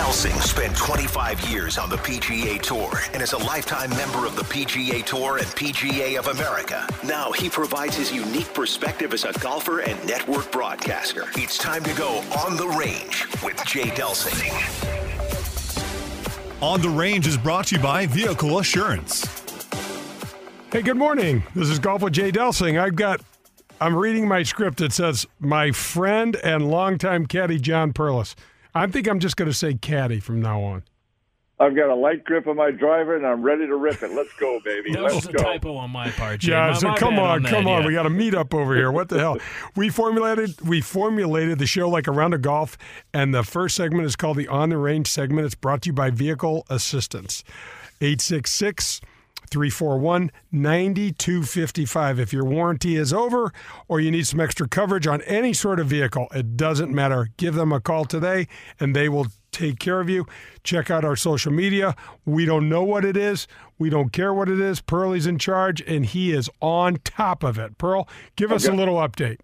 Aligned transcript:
Delsing 0.00 0.40
spent 0.40 0.74
25 0.78 1.50
years 1.50 1.76
on 1.76 1.90
the 1.90 1.98
PGA 1.98 2.58
Tour 2.62 2.90
and 3.12 3.22
is 3.22 3.34
a 3.34 3.38
lifetime 3.38 3.90
member 3.90 4.24
of 4.24 4.34
the 4.34 4.44
PGA 4.44 5.04
Tour 5.04 5.36
and 5.36 5.46
PGA 5.48 6.18
of 6.18 6.28
America. 6.28 6.88
Now 7.04 7.32
he 7.32 7.50
provides 7.50 7.96
his 7.96 8.10
unique 8.10 8.54
perspective 8.54 9.12
as 9.12 9.24
a 9.24 9.32
golfer 9.40 9.80
and 9.80 10.02
network 10.06 10.50
broadcaster. 10.50 11.24
It's 11.34 11.58
time 11.58 11.84
to 11.84 11.92
go 11.92 12.24
on 12.46 12.56
the 12.56 12.66
range 12.68 13.26
with 13.44 13.62
Jay 13.66 13.90
Delsing. 13.90 14.50
On 16.62 16.80
the 16.80 16.88
Range 16.88 17.26
is 17.26 17.36
brought 17.36 17.66
to 17.66 17.76
you 17.76 17.82
by 17.82 18.06
Vehicle 18.06 18.58
Assurance. 18.58 19.26
Hey, 20.72 20.80
good 20.80 20.96
morning. 20.96 21.42
This 21.54 21.68
is 21.68 21.78
Golf 21.78 22.00
with 22.00 22.14
Jay 22.14 22.32
Delsing. 22.32 22.80
I've 22.80 22.96
got, 22.96 23.20
I'm 23.82 23.94
reading 23.94 24.26
my 24.26 24.44
script. 24.44 24.80
It 24.80 24.94
says, 24.94 25.26
my 25.40 25.72
friend 25.72 26.36
and 26.42 26.70
longtime 26.70 27.26
caddy, 27.26 27.58
John 27.58 27.92
Perlis. 27.92 28.34
I 28.74 28.86
think 28.86 29.08
I'm 29.08 29.20
just 29.20 29.36
going 29.36 29.50
to 29.50 29.56
say 29.56 29.74
caddy 29.74 30.20
from 30.20 30.40
now 30.40 30.60
on. 30.62 30.82
I've 31.58 31.76
got 31.76 31.90
a 31.90 31.94
light 31.94 32.24
grip 32.24 32.46
on 32.46 32.56
my 32.56 32.70
driver, 32.70 33.14
and 33.16 33.26
I'm 33.26 33.42
ready 33.42 33.66
to 33.66 33.76
rip 33.76 34.02
it. 34.02 34.12
Let's 34.12 34.32
go, 34.40 34.60
baby. 34.64 34.92
That 34.94 35.02
Let's 35.02 35.14
was 35.16 35.26
a 35.26 35.32
go. 35.32 35.42
typo 35.42 35.76
on 35.76 35.90
my 35.90 36.08
part. 36.12 36.40
Jay. 36.40 36.52
Yeah, 36.52 36.68
My- 36.68 36.72
so 36.72 36.88
my 36.88 36.96
come 36.96 37.16
bad 37.16 37.22
on, 37.22 37.42
that, 37.42 37.50
come 37.50 37.66
on. 37.66 37.82
yeah. 37.82 37.86
We 37.86 37.92
got 37.92 38.06
a 38.06 38.10
meet 38.10 38.34
up 38.34 38.54
over 38.54 38.74
here. 38.74 38.90
What 38.90 39.10
the 39.10 39.18
hell? 39.18 39.36
We 39.76 39.90
formulated 39.90 40.58
we 40.66 40.80
formulated 40.80 41.58
the 41.58 41.66
show 41.66 41.90
like 41.90 42.06
a 42.06 42.12
round 42.12 42.32
of 42.32 42.40
golf, 42.40 42.78
and 43.12 43.34
the 43.34 43.42
first 43.42 43.76
segment 43.76 44.06
is 44.06 44.16
called 44.16 44.38
the 44.38 44.48
On 44.48 44.70
the 44.70 44.78
Range 44.78 45.06
segment. 45.06 45.44
It's 45.44 45.54
brought 45.54 45.82
to 45.82 45.88
you 45.88 45.92
by 45.92 46.08
Vehicle 46.08 46.64
Assistance. 46.70 47.44
866 48.00 49.02
341 49.50 50.30
9255. 50.52 52.18
If 52.20 52.32
your 52.32 52.44
warranty 52.44 52.96
is 52.96 53.12
over 53.12 53.52
or 53.88 54.00
you 54.00 54.10
need 54.10 54.26
some 54.26 54.40
extra 54.40 54.68
coverage 54.68 55.06
on 55.06 55.22
any 55.22 55.52
sort 55.52 55.80
of 55.80 55.86
vehicle, 55.86 56.28
it 56.34 56.56
doesn't 56.56 56.92
matter. 56.92 57.28
Give 57.36 57.54
them 57.54 57.72
a 57.72 57.80
call 57.80 58.04
today 58.04 58.46
and 58.78 58.94
they 58.94 59.08
will 59.08 59.26
take 59.52 59.78
care 59.78 60.00
of 60.00 60.08
you. 60.08 60.26
Check 60.62 60.90
out 60.90 61.04
our 61.04 61.16
social 61.16 61.52
media. 61.52 61.96
We 62.24 62.44
don't 62.44 62.68
know 62.68 62.82
what 62.82 63.04
it 63.04 63.16
is. 63.16 63.46
We 63.78 63.90
don't 63.90 64.12
care 64.12 64.32
what 64.32 64.48
it 64.48 64.60
is. 64.60 64.80
Pearlie's 64.80 65.26
in 65.26 65.38
charge 65.38 65.82
and 65.82 66.06
he 66.06 66.32
is 66.32 66.48
on 66.60 66.96
top 67.04 67.42
of 67.42 67.58
it. 67.58 67.78
Pearl, 67.78 68.08
give 68.36 68.52
us 68.52 68.66
a 68.66 68.72
little 68.72 68.96
update. 68.96 69.38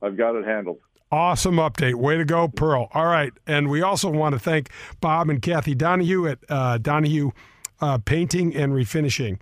I've 0.00 0.16
got 0.16 0.36
it 0.36 0.44
handled. 0.44 0.78
Awesome 1.10 1.56
update. 1.56 1.94
Way 1.94 2.18
to 2.18 2.24
go, 2.24 2.48
Pearl. 2.48 2.88
All 2.92 3.06
right. 3.06 3.32
And 3.46 3.68
we 3.70 3.80
also 3.80 4.10
want 4.10 4.34
to 4.34 4.38
thank 4.38 4.70
Bob 5.00 5.30
and 5.30 5.40
Kathy 5.40 5.74
Donahue 5.74 6.26
at 6.26 6.38
uh, 6.48 6.78
Donahue 6.78 7.32
uh, 7.80 7.98
Painting 7.98 8.54
and 8.54 8.72
Refinishing. 8.72 9.38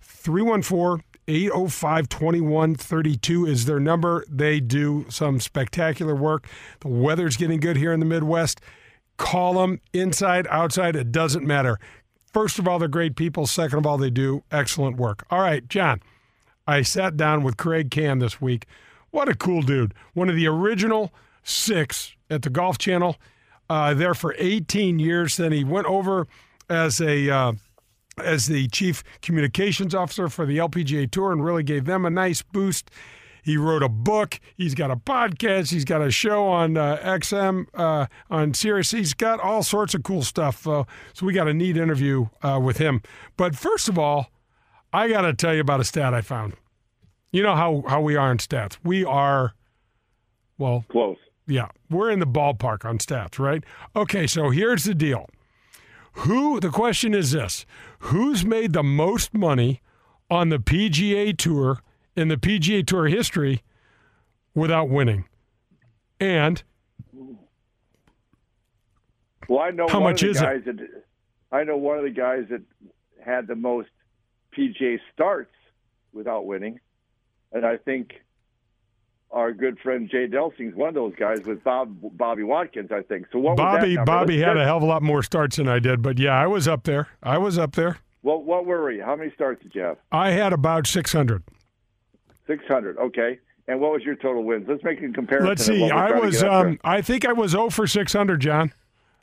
314 0.00 1.04
805 1.28 2.08
2132 2.08 3.46
is 3.46 3.66
their 3.66 3.78
number. 3.78 4.24
They 4.30 4.60
do 4.60 5.04
some 5.10 5.40
spectacular 5.40 6.14
work. 6.14 6.48
The 6.80 6.88
weather's 6.88 7.36
getting 7.36 7.60
good 7.60 7.76
here 7.76 7.92
in 7.92 8.00
the 8.00 8.06
Midwest. 8.06 8.60
Call 9.18 9.54
them 9.54 9.80
inside, 9.92 10.46
outside, 10.48 10.96
it 10.96 11.12
doesn't 11.12 11.46
matter. 11.46 11.78
First 12.32 12.58
of 12.58 12.66
all, 12.66 12.78
they're 12.78 12.88
great 12.88 13.16
people. 13.16 13.46
Second 13.46 13.78
of 13.78 13.86
all, 13.86 13.98
they 13.98 14.10
do 14.10 14.42
excellent 14.50 14.96
work. 14.96 15.26
All 15.30 15.40
right, 15.40 15.68
John. 15.68 16.00
I 16.66 16.82
sat 16.82 17.16
down 17.16 17.42
with 17.42 17.56
Craig 17.56 17.90
Kann 17.90 18.18
this 18.18 18.40
week. 18.40 18.66
What 19.10 19.28
a 19.28 19.34
cool 19.34 19.62
dude. 19.62 19.94
One 20.14 20.28
of 20.28 20.36
the 20.36 20.46
original 20.46 21.12
six 21.42 22.14
at 22.30 22.42
the 22.42 22.50
Golf 22.50 22.78
Channel. 22.78 23.16
Uh, 23.70 23.92
there 23.92 24.14
for 24.14 24.34
18 24.38 24.98
years. 24.98 25.36
Then 25.36 25.52
he 25.52 25.64
went 25.64 25.86
over 25.86 26.26
as 26.68 27.00
a 27.00 27.30
uh, 27.30 27.52
as 28.20 28.46
the 28.46 28.68
chief 28.68 29.02
communications 29.22 29.94
officer 29.94 30.28
for 30.28 30.46
the 30.46 30.58
LPGA 30.58 31.10
Tour 31.10 31.32
and 31.32 31.44
really 31.44 31.62
gave 31.62 31.84
them 31.84 32.04
a 32.04 32.10
nice 32.10 32.42
boost. 32.42 32.90
He 33.42 33.56
wrote 33.56 33.82
a 33.82 33.88
book. 33.88 34.40
He's 34.56 34.74
got 34.74 34.90
a 34.90 34.96
podcast. 34.96 35.70
He's 35.70 35.84
got 35.86 36.02
a 36.02 36.10
show 36.10 36.46
on 36.48 36.76
uh, 36.76 36.98
XM 37.02 37.66
uh, 37.72 38.06
on 38.28 38.52
Sirius. 38.52 38.90
He's 38.90 39.14
got 39.14 39.40
all 39.40 39.62
sorts 39.62 39.94
of 39.94 40.02
cool 40.02 40.22
stuff. 40.22 40.66
Uh, 40.66 40.84
so 41.14 41.24
we 41.24 41.32
got 41.32 41.48
a 41.48 41.54
neat 41.54 41.76
interview 41.78 42.26
uh, 42.42 42.60
with 42.62 42.76
him. 42.76 43.00
But 43.38 43.56
first 43.56 43.88
of 43.88 43.98
all, 43.98 44.30
I 44.92 45.08
got 45.08 45.22
to 45.22 45.32
tell 45.32 45.54
you 45.54 45.60
about 45.60 45.80
a 45.80 45.84
stat 45.84 46.12
I 46.12 46.20
found. 46.20 46.54
You 47.32 47.42
know 47.42 47.54
how, 47.54 47.84
how 47.86 48.00
we 48.00 48.16
are 48.16 48.30
in 48.30 48.38
stats. 48.38 48.76
We 48.84 49.04
are, 49.04 49.54
well, 50.58 50.84
Close. 50.90 51.18
yeah, 51.46 51.68
we're 51.90 52.10
in 52.10 52.20
the 52.20 52.26
ballpark 52.26 52.84
on 52.84 52.98
stats, 52.98 53.38
right? 53.38 53.64
Okay, 53.94 54.26
so 54.26 54.50
here's 54.50 54.84
the 54.84 54.94
deal. 54.94 55.26
Who, 56.22 56.58
the 56.58 56.70
question 56.70 57.14
is 57.14 57.30
this 57.32 57.64
who's 58.00 58.44
made 58.44 58.72
the 58.72 58.82
most 58.82 59.34
money 59.34 59.80
on 60.30 60.48
the 60.48 60.58
PGA 60.58 61.36
Tour 61.36 61.80
in 62.16 62.28
the 62.28 62.36
PGA 62.36 62.84
Tour 62.86 63.06
history 63.06 63.62
without 64.54 64.88
winning? 64.88 65.26
And 66.20 66.62
Well, 69.48 69.60
I 69.60 69.70
know 69.70 69.88
How 69.88 70.00
one 70.00 70.12
much 70.12 70.22
of 70.22 70.30
is 70.30 70.42
it? 70.42 70.66
that 70.66 70.88
I 71.52 71.64
know 71.64 71.76
one 71.76 71.98
of 71.98 72.04
the 72.04 72.10
guys 72.10 72.44
that 72.50 72.62
had 73.24 73.46
the 73.46 73.54
most 73.54 73.88
PGA 74.56 74.98
starts 75.14 75.52
without 76.12 76.46
winning, 76.46 76.80
and 77.52 77.64
I 77.64 77.76
think 77.76 78.14
our 79.30 79.52
good 79.52 79.78
friend 79.80 80.08
Jay 80.10 80.26
Delsing's 80.26 80.74
one 80.74 80.88
of 80.88 80.94
those 80.94 81.14
guys 81.16 81.44
with 81.44 81.62
Bob 81.62 81.96
Bobby 82.16 82.42
Wadkins. 82.42 82.90
I 82.90 83.02
think 83.02 83.26
so. 83.32 83.38
What 83.38 83.56
Bobby? 83.56 83.96
Bobby 83.96 84.40
had 84.40 84.56
a 84.56 84.64
hell 84.64 84.78
of 84.78 84.82
a 84.82 84.86
lot 84.86 85.02
more 85.02 85.22
starts 85.22 85.56
than 85.56 85.68
I 85.68 85.78
did, 85.78 86.02
but 86.02 86.18
yeah, 86.18 86.32
I 86.32 86.46
was 86.46 86.66
up 86.66 86.84
there. 86.84 87.08
I 87.22 87.38
was 87.38 87.58
up 87.58 87.72
there. 87.72 87.98
What 88.22 88.44
what 88.44 88.66
were 88.66 88.84
we? 88.86 88.98
How 88.98 89.16
many 89.16 89.30
starts 89.34 89.62
did 89.62 89.74
you 89.74 89.82
have? 89.82 89.98
I 90.10 90.30
had 90.30 90.52
about 90.52 90.86
600. 90.86 91.42
Six 92.46 92.64
hundred. 92.66 92.96
Okay. 92.98 93.38
And 93.66 93.80
what 93.80 93.92
was 93.92 94.02
your 94.02 94.16
total 94.16 94.42
wins? 94.44 94.64
Let's 94.66 94.82
make 94.82 95.02
a 95.02 95.08
comparison. 95.12 95.48
Let's 95.48 95.64
see. 95.64 95.90
I 95.90 96.12
was 96.12 96.42
um 96.42 96.78
I 96.82 97.02
think 97.02 97.26
I 97.26 97.32
was 97.32 97.50
0 97.52 97.70
for 97.70 97.86
600, 97.86 98.40
John. 98.40 98.72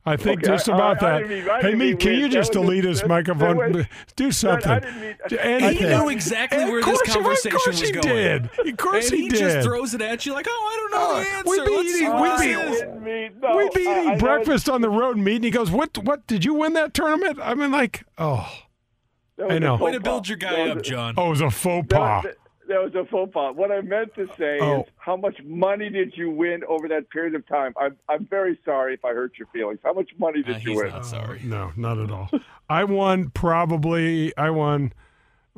I 0.08 0.18
think 0.18 0.44
Okay, 0.44 0.52
just 0.52 0.68
about 0.68 1.02
I- 1.02 1.08
I 1.08 1.12
that. 1.22 1.28
didn't 1.28 1.46
mean- 1.46 1.62
hey, 1.62 1.74
me, 1.76 1.96
can 1.96 2.14
you 2.14 2.30
just 2.30 2.52
delete 2.52 2.86
a- 2.86 2.90
this 2.90 3.06
microphone? 3.08 3.74
was- 3.74 3.86
Do 4.16 4.32
something. 4.32 4.72
I 4.72 4.80
didn't 4.80 5.02
mean- 5.02 5.16
Do 5.30 5.38
I- 5.40 5.42
anything. 5.42 5.90
He 5.90 5.96
knew 5.96 6.10
exactly 6.10 6.62
Of 6.64 6.70
where 6.70 6.82
course 6.82 7.00
this 7.00 7.08
he- 7.08 7.14
conversation 7.20 7.56
of 7.56 7.62
course 7.64 7.80
was 7.82 7.90
he 7.90 7.92
going. 7.92 8.06
did. 8.06 8.50
Of 8.70 8.78
course 8.78 9.10
and 9.10 9.18
he, 9.18 9.24
he, 9.24 9.30
did. 9.30 9.40
just 9.40 9.66
throws 9.68 9.94
it 9.96 10.02
at 10.04 10.24
you 10.28 10.34
like, 10.34 10.46
oh, 10.48 10.52
I 10.52 10.76
don't 10.78 10.92
know 10.92 11.14
the 11.20 11.30
answer. 11.38 11.50
we'd 11.50 11.66
be 11.66 11.76
Let's 11.76 11.90
eating- 11.90 11.98
see 11.98 12.10
we'd 12.10 12.38
be- 12.38 12.54
this 12.70 12.74
is." 12.76 12.80
didn't 12.82 13.42
no, 13.42 13.58
We'd 13.58 13.74
be 13.74 13.88
I- 13.88 13.92
I 13.92 14.00
eating 14.02 14.12
know 14.14 14.18
breakfast 14.20 14.70
on 14.70 14.82
the 14.82 14.90
road 14.90 15.18
meat, 15.18 15.36
and 15.38 15.46
he 15.46 15.50
goes, 15.52 15.72
"What? 15.72 15.98
What 15.98 16.28
did 16.28 16.46
you 16.46 16.54
win 16.54 16.74
that 16.74 16.94
tournament?" 16.94 17.40
I 17.42 17.56
mean, 17.56 17.72
like, 17.72 18.04
oh, 18.20 18.48
that 19.38 19.48
was 19.48 19.54
I 19.54 19.56
a 19.56 19.60
know. 19.60 19.78
faux 19.78 19.86
Way 19.86 19.92
to 19.94 20.00
build 20.02 20.28
your 20.30 20.38
guy 20.38 20.70
up, 20.70 20.84
John. 20.84 21.16
oh, 21.18 21.28
it 21.28 21.30
was 21.32 21.42
a 21.42 21.50
faux 21.50 21.88
pas. 21.90 22.24
was, 22.26 22.34
that 22.68 22.82
was 22.84 22.94
a 22.96 23.06
faux 23.06 23.32
pas. 23.34 23.56
What 23.56 23.72
I 23.72 23.82
meant 23.82 24.14
to 24.16 24.28
say 24.38 24.60
Oh. 24.60 24.82
is, 24.82 24.86
how 24.98 25.16
much 25.16 25.38
money 25.44 25.90
did 25.90 26.14
you 26.18 26.30
win 26.32 26.64
over 26.68 26.88
that 26.88 27.10
period 27.10 27.36
of 27.36 27.48
time? 27.48 27.74
I'm 27.80 27.98
I'm 28.10 28.26
very 28.26 28.60
sorry 28.66 28.94
if 28.94 29.04
I 29.06 29.10
hurt 29.14 29.34
your 29.38 29.48
feelings. 29.54 29.80
How 29.84 29.94
much 29.94 30.10
money 30.18 30.42
Uh, 30.46 30.54
did 30.54 30.64
you 30.64 30.72
he's 30.72 30.82
win? 30.82 30.90
not 30.90 31.06
sorry. 31.06 31.42
No, 31.44 31.72
not 31.76 31.98
at 32.00 32.12
all. 32.12 32.30
I 32.70 32.84
won 32.84 33.30
probably. 33.32 34.36
I 34.38 34.50
won 34.50 34.94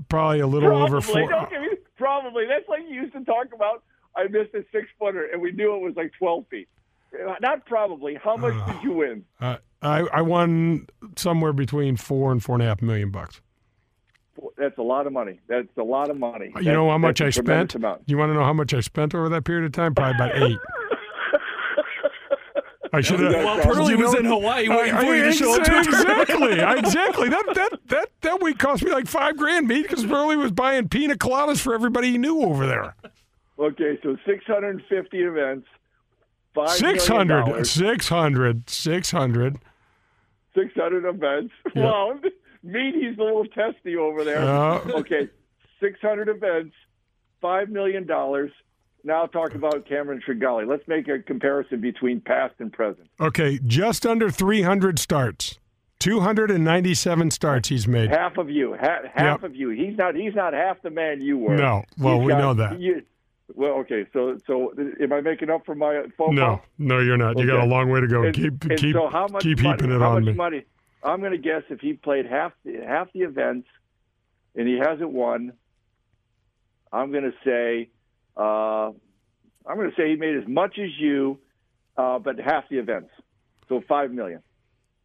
probably 0.09 0.39
a 0.41 0.47
little 0.47 0.75
over 0.75 1.01
four. 1.01 1.29
Don't 1.29 1.49
give 1.49 1.61
me 1.61 1.69
probably. 1.97 2.45
That's 2.47 2.67
like 2.69 2.81
you 2.87 2.95
used 3.01 3.13
to 3.13 3.23
talk 3.25 3.47
about. 3.53 3.83
I 4.15 4.23
missed 4.27 4.53
a 4.55 4.63
six 4.71 4.87
footer, 4.99 5.25
and 5.31 5.41
we 5.41 5.51
knew 5.51 5.75
it 5.75 5.81
was 5.81 5.95
like 5.95 6.11
twelve 6.17 6.45
feet. 6.49 6.67
Not 7.41 7.65
probably. 7.65 8.15
How 8.15 8.35
much 8.35 8.53
did 8.67 8.83
you 8.83 8.91
win? 8.93 9.25
Uh, 9.39 9.57
I 9.81 9.99
I 10.11 10.21
won 10.21 10.87
somewhere 11.15 11.53
between 11.53 11.95
four 11.97 12.31
and 12.31 12.43
four 12.43 12.55
and 12.55 12.63
a 12.63 12.65
half 12.65 12.81
million 12.81 13.11
bucks. 13.11 13.41
That's 14.57 14.77
a 14.77 14.81
lot 14.81 15.05
of 15.05 15.13
money. 15.13 15.39
That's 15.47 15.67
a 15.77 15.83
lot 15.83 16.09
of 16.09 16.17
money. 16.17 16.51
You 16.59 16.71
know 16.73 16.89
how 16.89 16.97
much 16.97 17.21
I 17.21 17.25
That's 17.25 17.37
a 17.37 17.43
tremendous 17.43 17.71
spent? 17.73 17.83
amount. 17.83 18.01
You 18.07 18.17
want 18.17 18.31
to 18.31 18.33
know 18.33 18.43
how 18.43 18.53
much 18.53 18.73
I 18.73 18.79
spent 18.79 19.13
over 19.13 19.29
that 19.29 19.43
period 19.43 19.65
of 19.65 19.71
time? 19.71 19.93
Probably 19.93 20.15
about 20.15 20.35
eight. 20.49 20.57
I 22.93 23.01
should 23.01 23.19
have. 23.19 23.33
Well, 23.33 23.59
Pearlie 23.59 23.95
was 23.95 24.15
in 24.15 24.25
Hawaii 24.25 24.69
waiting 24.69 24.95
for 24.95 25.13
you 25.15 25.23
to 25.25 25.31
show 25.33 25.53
up 25.55 25.63
to 25.65 25.75
a 25.75 25.79
exactly, 25.81 26.53
exactly. 26.79 27.29
That 27.29 27.45
that 27.53 27.79
that 27.87 28.09
that 28.21 28.41
week 28.41 28.57
cost 28.57 28.83
me 28.83 28.91
like 28.91 29.07
five 29.07 29.37
grand, 29.37 29.67
me, 29.67 29.81
because 29.81 30.05
Pearlie 30.05 30.37
was 30.37 30.51
buying 30.51 30.87
pina 30.87 31.15
coladas 31.15 31.59
for 31.59 31.73
everybody 31.73 32.11
he 32.11 32.17
knew 32.17 32.41
over 32.41 32.65
there. 32.65 32.95
Okay, 33.59 33.99
so 34.03 34.15
650 34.25 35.17
events, 35.21 35.67
five 36.55 36.79
million 36.81 36.99
600, 36.99 37.45
dollars, 37.45 37.71
600, 37.71 38.69
600. 38.69 39.57
600 40.55 41.05
events. 41.05 41.53
Yeah. 41.75 41.83
Well, 41.83 42.19
meat, 42.67 42.95
he's 42.95 43.17
a 43.17 43.21
little 43.23 43.45
testy 43.45 43.95
over 43.95 44.23
there. 44.23 44.39
Uh, 44.39 44.79
okay, 44.99 45.29
600 45.79 46.29
events, 46.29 46.75
$5 47.43 47.69
million. 47.69 48.07
Now 49.03 49.25
talk 49.25 49.55
about 49.55 49.87
Cameron 49.87 50.21
Tringale. 50.27 50.67
Let's 50.67 50.87
make 50.87 51.07
a 51.07 51.19
comparison 51.19 51.79
between 51.81 52.19
past 52.21 52.55
and 52.59 52.71
present. 52.73 53.07
okay, 53.19 53.59
just 53.65 54.05
under 54.05 54.29
300 54.29 54.99
starts. 54.99 55.57
297 55.99 57.31
starts 57.31 57.69
he's 57.69 57.87
made. 57.87 58.09
Half 58.11 58.37
of 58.37 58.49
you, 58.49 58.75
ha- 58.79 59.01
half 59.13 59.41
Yep. 59.41 59.43
of 59.43 59.55
you. 59.55 59.69
He's 59.69 59.97
not. 59.97 60.15
He's 60.15 60.35
not 60.35 60.53
half 60.53 60.81
the 60.83 60.89
man 60.91 61.21
you 61.21 61.37
were. 61.39 61.55
No, 61.55 61.83
well, 61.97 62.19
He's 62.19 62.25
we 62.27 62.31
got- 62.33 62.37
know 62.39 62.53
that. 62.53 62.79
you- 62.79 63.01
well, 63.55 63.73
okay. 63.79 64.05
So, 64.13 64.37
so 64.45 64.73
am 65.01 65.11
I 65.13 65.21
making 65.21 65.49
up 65.49 65.65
for 65.65 65.73
my 65.73 66.03
faux 66.17 66.35
No, 66.35 66.57
pas? 66.57 66.65
no, 66.77 66.99
you're 66.99 67.17
not. 67.17 67.39
You 67.39 67.47
got 67.47 67.63
a 67.63 67.65
long 67.65 67.89
way 67.89 68.01
to 68.01 68.07
go. 68.07 68.23
And- 68.23 68.35
keep 68.35 68.63
and 68.65 68.77
keep 68.77 68.93
so 68.95 69.07
how 69.09 69.25
much 69.31 69.41
keep 69.41 69.59
money, 69.61 69.77
heaping 69.81 69.95
it 69.95 69.99
how 69.99 70.09
on 70.11 70.25
much 70.25 70.31
me. 70.31 70.33
money? 70.33 70.65
I'm 71.03 71.19
going 71.19 71.31
to 71.31 71.37
guess 71.37 71.63
if 71.69 71.79
he 71.79 71.93
played 71.93 72.25
half 72.25 72.53
the, 72.65 72.81
half 72.85 73.11
the 73.13 73.21
events 73.21 73.67
and 74.55 74.67
he 74.67 74.77
hasn't 74.77 75.11
won, 75.11 75.53
I'm 76.91 77.11
going 77.11 77.23
to 77.23 77.33
say 77.45 77.89
uh, 78.35 78.91
I'm 79.67 79.75
going 79.75 79.89
to 79.89 79.95
say 79.95 80.09
he 80.09 80.15
made 80.15 80.37
as 80.37 80.47
much 80.47 80.77
as 80.79 80.89
you, 80.99 81.39
uh, 81.97 82.19
but 82.19 82.39
half 82.39 82.69
the 82.69 82.77
events, 82.77 83.09
so 83.67 83.81
five 83.87 84.11
million. 84.11 84.41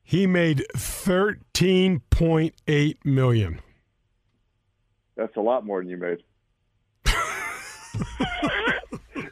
He 0.05 0.27
made 0.27 0.65
thirteen 0.77 2.01
point 2.11 2.55
eight 2.67 3.05
million. 3.05 3.61
That's 5.17 5.37
a 5.37 5.41
lot 5.41 5.65
more 5.65 5.81
than 5.81 5.91
you 5.91 5.97
made. 5.97 6.19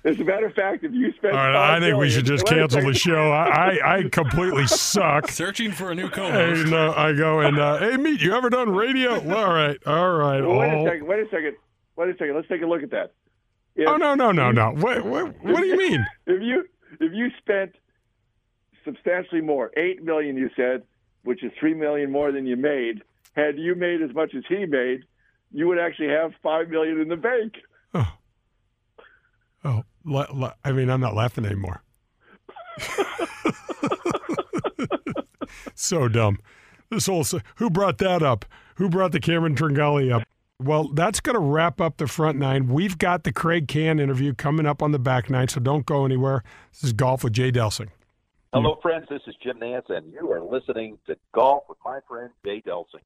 As 0.02 0.18
a 0.18 0.24
matter 0.24 0.46
of 0.46 0.54
fact, 0.54 0.82
if 0.82 0.92
you 0.92 1.12
spend, 1.12 1.34
All 1.36 1.38
right, 1.38 1.72
I 1.72 1.74
5 1.74 1.82
think 1.82 1.96
we 1.98 2.08
should 2.10 2.24
just 2.24 2.46
cancel 2.46 2.80
the 2.82 2.94
show. 2.94 3.30
I, 3.32 3.48
I, 3.82 3.96
I 3.98 4.02
completely 4.12 4.66
suck. 4.66 5.28
Searching 5.30 5.72
for 5.72 5.90
a 5.90 5.94
new 5.94 6.08
co-host. 6.08 6.64
And 6.64 6.74
uh, 6.74 6.94
I 6.96 7.12
go 7.12 7.40
and 7.40 7.58
uh, 7.58 7.78
hey, 7.78 7.96
meet 7.98 8.20
you 8.22 8.34
ever 8.34 8.48
done 8.48 8.70
radio? 8.74 9.20
Well, 9.20 9.36
all 9.36 9.52
right, 9.52 9.78
all 9.86 10.12
right. 10.14 10.40
Well, 10.40 10.58
wait 10.58 10.72
all- 10.72 10.86
a 10.86 10.90
second. 10.90 11.06
Wait 11.06 11.20
a 11.20 11.28
second. 11.30 11.56
Wait 11.96 12.08
a 12.08 12.12
second. 12.14 12.34
Let's 12.34 12.48
take 12.48 12.62
a 12.62 12.66
look 12.66 12.82
at 12.82 12.90
that. 12.92 13.12
If, 13.76 13.86
Oh 13.88 13.96
no, 13.98 14.14
no, 14.14 14.32
no, 14.32 14.50
no. 14.50 14.70
What, 14.70 15.04
what, 15.04 15.34
what 15.44 15.56
do 15.60 15.66
you 15.66 15.76
mean? 15.76 16.06
If 16.26 16.42
you 16.42 16.64
if 17.00 17.12
you 17.12 17.28
spent 17.38 17.74
substantially 18.84 19.40
more, 19.42 19.70
eight 19.76 20.02
million, 20.02 20.36
you 20.36 20.48
said, 20.56 20.82
which 21.24 21.42
is 21.44 21.52
three 21.60 21.74
million 21.74 22.10
more 22.10 22.32
than 22.32 22.46
you 22.46 22.56
made. 22.56 23.02
Had 23.34 23.58
you 23.58 23.74
made 23.74 24.00
as 24.02 24.14
much 24.14 24.34
as 24.34 24.42
he 24.48 24.64
made, 24.66 25.04
you 25.52 25.68
would 25.68 25.78
actually 25.78 26.08
have 26.08 26.32
five 26.42 26.68
million 26.68 27.00
in 27.00 27.08
the 27.08 27.16
bank. 27.16 27.54
Oh, 27.94 28.06
la, 29.64 29.70
la, 29.74 29.82
I 30.06 30.72
mean, 30.72 30.90
I'm 30.90 31.00
not 31.00 31.14
laughing 31.14 31.44
anymore. 31.44 31.82
so 35.74 36.08
dumb. 36.08 36.38
This 36.90 37.06
whole 37.06 37.24
who 37.56 37.70
brought 37.70 37.98
that 37.98 38.22
up? 38.22 38.44
Who 38.76 38.88
brought 38.88 39.12
the 39.12 39.20
Cameron 39.20 39.54
Tringale 39.54 40.12
up? 40.12 40.22
Well, 40.58 40.88
that's 40.88 41.20
going 41.20 41.34
to 41.34 41.40
wrap 41.40 41.80
up 41.80 41.96
the 41.96 42.06
front 42.06 42.38
nine. 42.38 42.68
We've 42.68 42.98
got 42.98 43.24
the 43.24 43.32
Craig 43.32 43.66
Kann 43.68 43.98
interview 43.98 44.34
coming 44.34 44.66
up 44.66 44.82
on 44.82 44.92
the 44.92 44.98
back 44.98 45.30
nine, 45.30 45.48
so 45.48 45.60
don't 45.60 45.86
go 45.86 46.04
anywhere. 46.04 46.42
This 46.72 46.84
is 46.84 46.92
golf 46.92 47.24
with 47.24 47.32
Jay 47.32 47.50
Delsing. 47.50 47.88
Hello, 48.52 48.78
friends. 48.82 49.06
This 49.08 49.22
is 49.26 49.34
Jim 49.42 49.58
Nantz, 49.60 49.88
and 49.88 50.12
you 50.12 50.30
are 50.32 50.42
listening 50.42 50.98
to 51.06 51.16
Golf 51.32 51.62
with 51.68 51.78
my 51.84 52.00
friend 52.08 52.30
Jay 52.44 52.60
Delsing. 52.66 53.04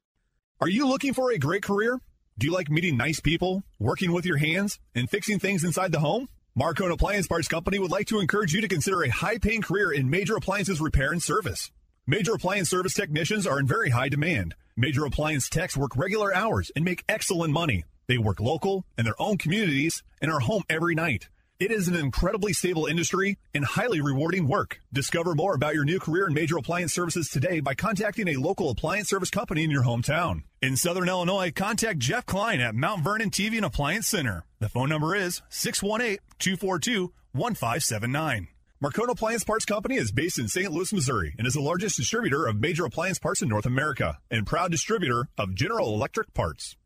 Are 0.59 0.67
you 0.67 0.87
looking 0.87 1.13
for 1.13 1.31
a 1.31 1.37
great 1.37 1.61
career? 1.61 1.99
Do 2.37 2.47
you 2.47 2.51
like 2.51 2.69
meeting 2.69 2.97
nice 2.97 3.19
people, 3.19 3.63
working 3.79 4.11
with 4.11 4.25
your 4.25 4.37
hands, 4.37 4.79
and 4.95 5.09
fixing 5.09 5.37
things 5.37 5.63
inside 5.63 5.91
the 5.91 5.99
home? 5.99 6.27
Marcone 6.57 6.93
Appliance 6.93 7.27
Parts 7.27 7.49
Company 7.49 7.79
would 7.79 7.91
like 7.91 8.07
to 8.07 8.21
encourage 8.21 8.53
you 8.53 8.61
to 8.61 8.69
consider 8.69 9.03
a 9.03 9.09
high 9.09 9.37
paying 9.37 9.61
career 9.61 9.91
in 9.91 10.09
major 10.09 10.37
appliances 10.37 10.79
repair 10.79 11.11
and 11.11 11.21
service. 11.21 11.69
Major 12.07 12.33
appliance 12.33 12.69
service 12.69 12.93
technicians 12.93 13.45
are 13.45 13.59
in 13.59 13.67
very 13.67 13.89
high 13.89 14.07
demand. 14.07 14.55
Major 14.77 15.03
appliance 15.03 15.49
techs 15.49 15.75
work 15.75 15.97
regular 15.97 16.33
hours 16.33 16.71
and 16.73 16.85
make 16.85 17.03
excellent 17.09 17.51
money. 17.51 17.83
They 18.07 18.17
work 18.17 18.39
local 18.39 18.85
in 18.97 19.03
their 19.03 19.21
own 19.21 19.37
communities 19.37 20.01
and 20.21 20.31
are 20.31 20.39
home 20.39 20.63
every 20.69 20.95
night. 20.95 21.27
It 21.59 21.71
is 21.71 21.89
an 21.89 21.95
incredibly 21.95 22.53
stable 22.53 22.85
industry 22.85 23.37
and 23.53 23.65
highly 23.65 23.99
rewarding 23.99 24.47
work. 24.47 24.79
Discover 24.93 25.35
more 25.35 25.55
about 25.55 25.73
your 25.73 25.83
new 25.83 25.99
career 25.99 26.27
in 26.27 26.33
major 26.33 26.57
appliance 26.57 26.93
services 26.93 27.29
today 27.29 27.59
by 27.59 27.73
contacting 27.73 28.29
a 28.29 28.35
local 28.35 28.69
appliance 28.69 29.09
service 29.09 29.29
company 29.29 29.65
in 29.65 29.71
your 29.71 29.83
hometown. 29.83 30.43
In 30.61 30.77
Southern 30.77 31.09
Illinois, 31.09 31.51
contact 31.51 31.99
Jeff 31.99 32.25
Klein 32.25 32.61
at 32.61 32.75
Mount 32.75 33.03
Vernon 33.03 33.29
TV 33.29 33.57
and 33.57 33.65
Appliance 33.65 34.07
Center. 34.07 34.45
The 34.65 34.69
phone 34.69 34.89
number 34.89 35.13
is 35.13 35.43
618 35.49 36.17
242 36.39 37.13
1579. 37.33 38.47
Marcone 38.83 39.11
Appliance 39.11 39.43
Parts 39.43 39.63
Company 39.63 39.93
is 39.93 40.11
based 40.11 40.39
in 40.39 40.47
St. 40.47 40.71
Louis, 40.71 40.91
Missouri, 40.91 41.35
and 41.37 41.45
is 41.45 41.53
the 41.53 41.61
largest 41.61 41.97
distributor 41.97 42.47
of 42.47 42.59
major 42.59 42.83
appliance 42.83 43.19
parts 43.19 43.43
in 43.43 43.47
North 43.47 43.67
America 43.67 44.17
and 44.31 44.47
proud 44.47 44.71
distributor 44.71 45.27
of 45.37 45.53
General 45.53 45.93
Electric 45.93 46.33
parts. 46.33 46.77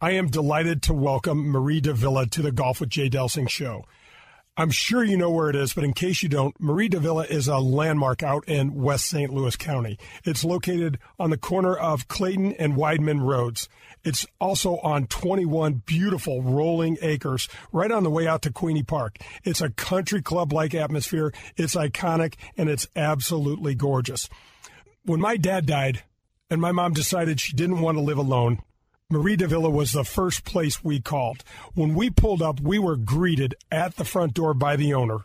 I 0.00 0.12
am 0.12 0.28
delighted 0.28 0.82
to 0.82 0.94
welcome 0.94 1.50
Mari 1.50 1.80
de 1.80 1.92
Villa 1.92 2.26
to 2.26 2.42
the 2.42 2.52
Golf 2.52 2.78
with 2.78 2.90
Jay 2.90 3.10
Delsing 3.10 3.48
show. 3.48 3.84
I'm 4.56 4.70
sure 4.70 5.02
you 5.02 5.16
know 5.16 5.32
where 5.32 5.50
it 5.50 5.56
is, 5.56 5.74
but 5.74 5.82
in 5.82 5.94
case 5.94 6.22
you 6.22 6.28
don't, 6.28 6.58
Mari 6.60 6.88
de 6.88 7.00
Villa 7.00 7.24
is 7.24 7.48
a 7.48 7.58
landmark 7.58 8.22
out 8.22 8.48
in 8.48 8.74
West 8.74 9.06
St. 9.06 9.32
Louis 9.32 9.56
County. 9.56 9.98
It's 10.24 10.44
located 10.44 10.98
on 11.18 11.30
the 11.30 11.36
corner 11.36 11.74
of 11.74 12.06
Clayton 12.06 12.52
and 12.52 12.74
Weidman 12.74 13.20
Roads. 13.20 13.68
It's 14.04 14.24
also 14.40 14.76
on 14.76 15.08
21 15.08 15.82
beautiful 15.86 16.40
rolling 16.40 16.98
acres 17.02 17.48
right 17.72 17.90
on 17.90 18.04
the 18.04 18.10
way 18.10 18.28
out 18.28 18.42
to 18.42 18.52
Queeny 18.52 18.86
Park. 18.86 19.16
It's 19.42 19.60
a 19.60 19.70
country 19.70 20.22
club 20.22 20.52
like 20.52 20.72
atmosphere. 20.72 21.32
It's 21.56 21.74
iconic 21.74 22.34
and 22.56 22.68
it's 22.68 22.86
absolutely 22.94 23.74
gorgeous. 23.74 24.28
When 25.04 25.20
my 25.20 25.36
dad 25.36 25.66
died 25.66 26.04
and 26.48 26.60
my 26.60 26.70
mom 26.70 26.92
decided 26.92 27.40
she 27.40 27.54
didn't 27.54 27.80
want 27.80 27.98
to 27.98 28.02
live 28.02 28.18
alone, 28.18 28.62
Mari 29.10 29.36
de 29.36 29.46
Villa 29.46 29.68
was 29.68 29.92
the 29.92 30.02
first 30.02 30.46
place 30.46 30.82
we 30.82 30.98
called. 30.98 31.44
When 31.74 31.94
we 31.94 32.08
pulled 32.08 32.40
up, 32.40 32.58
we 32.58 32.78
were 32.78 32.96
greeted 32.96 33.54
at 33.70 33.96
the 33.96 34.04
front 34.04 34.32
door 34.32 34.54
by 34.54 34.76
the 34.76 34.94
owner, 34.94 35.18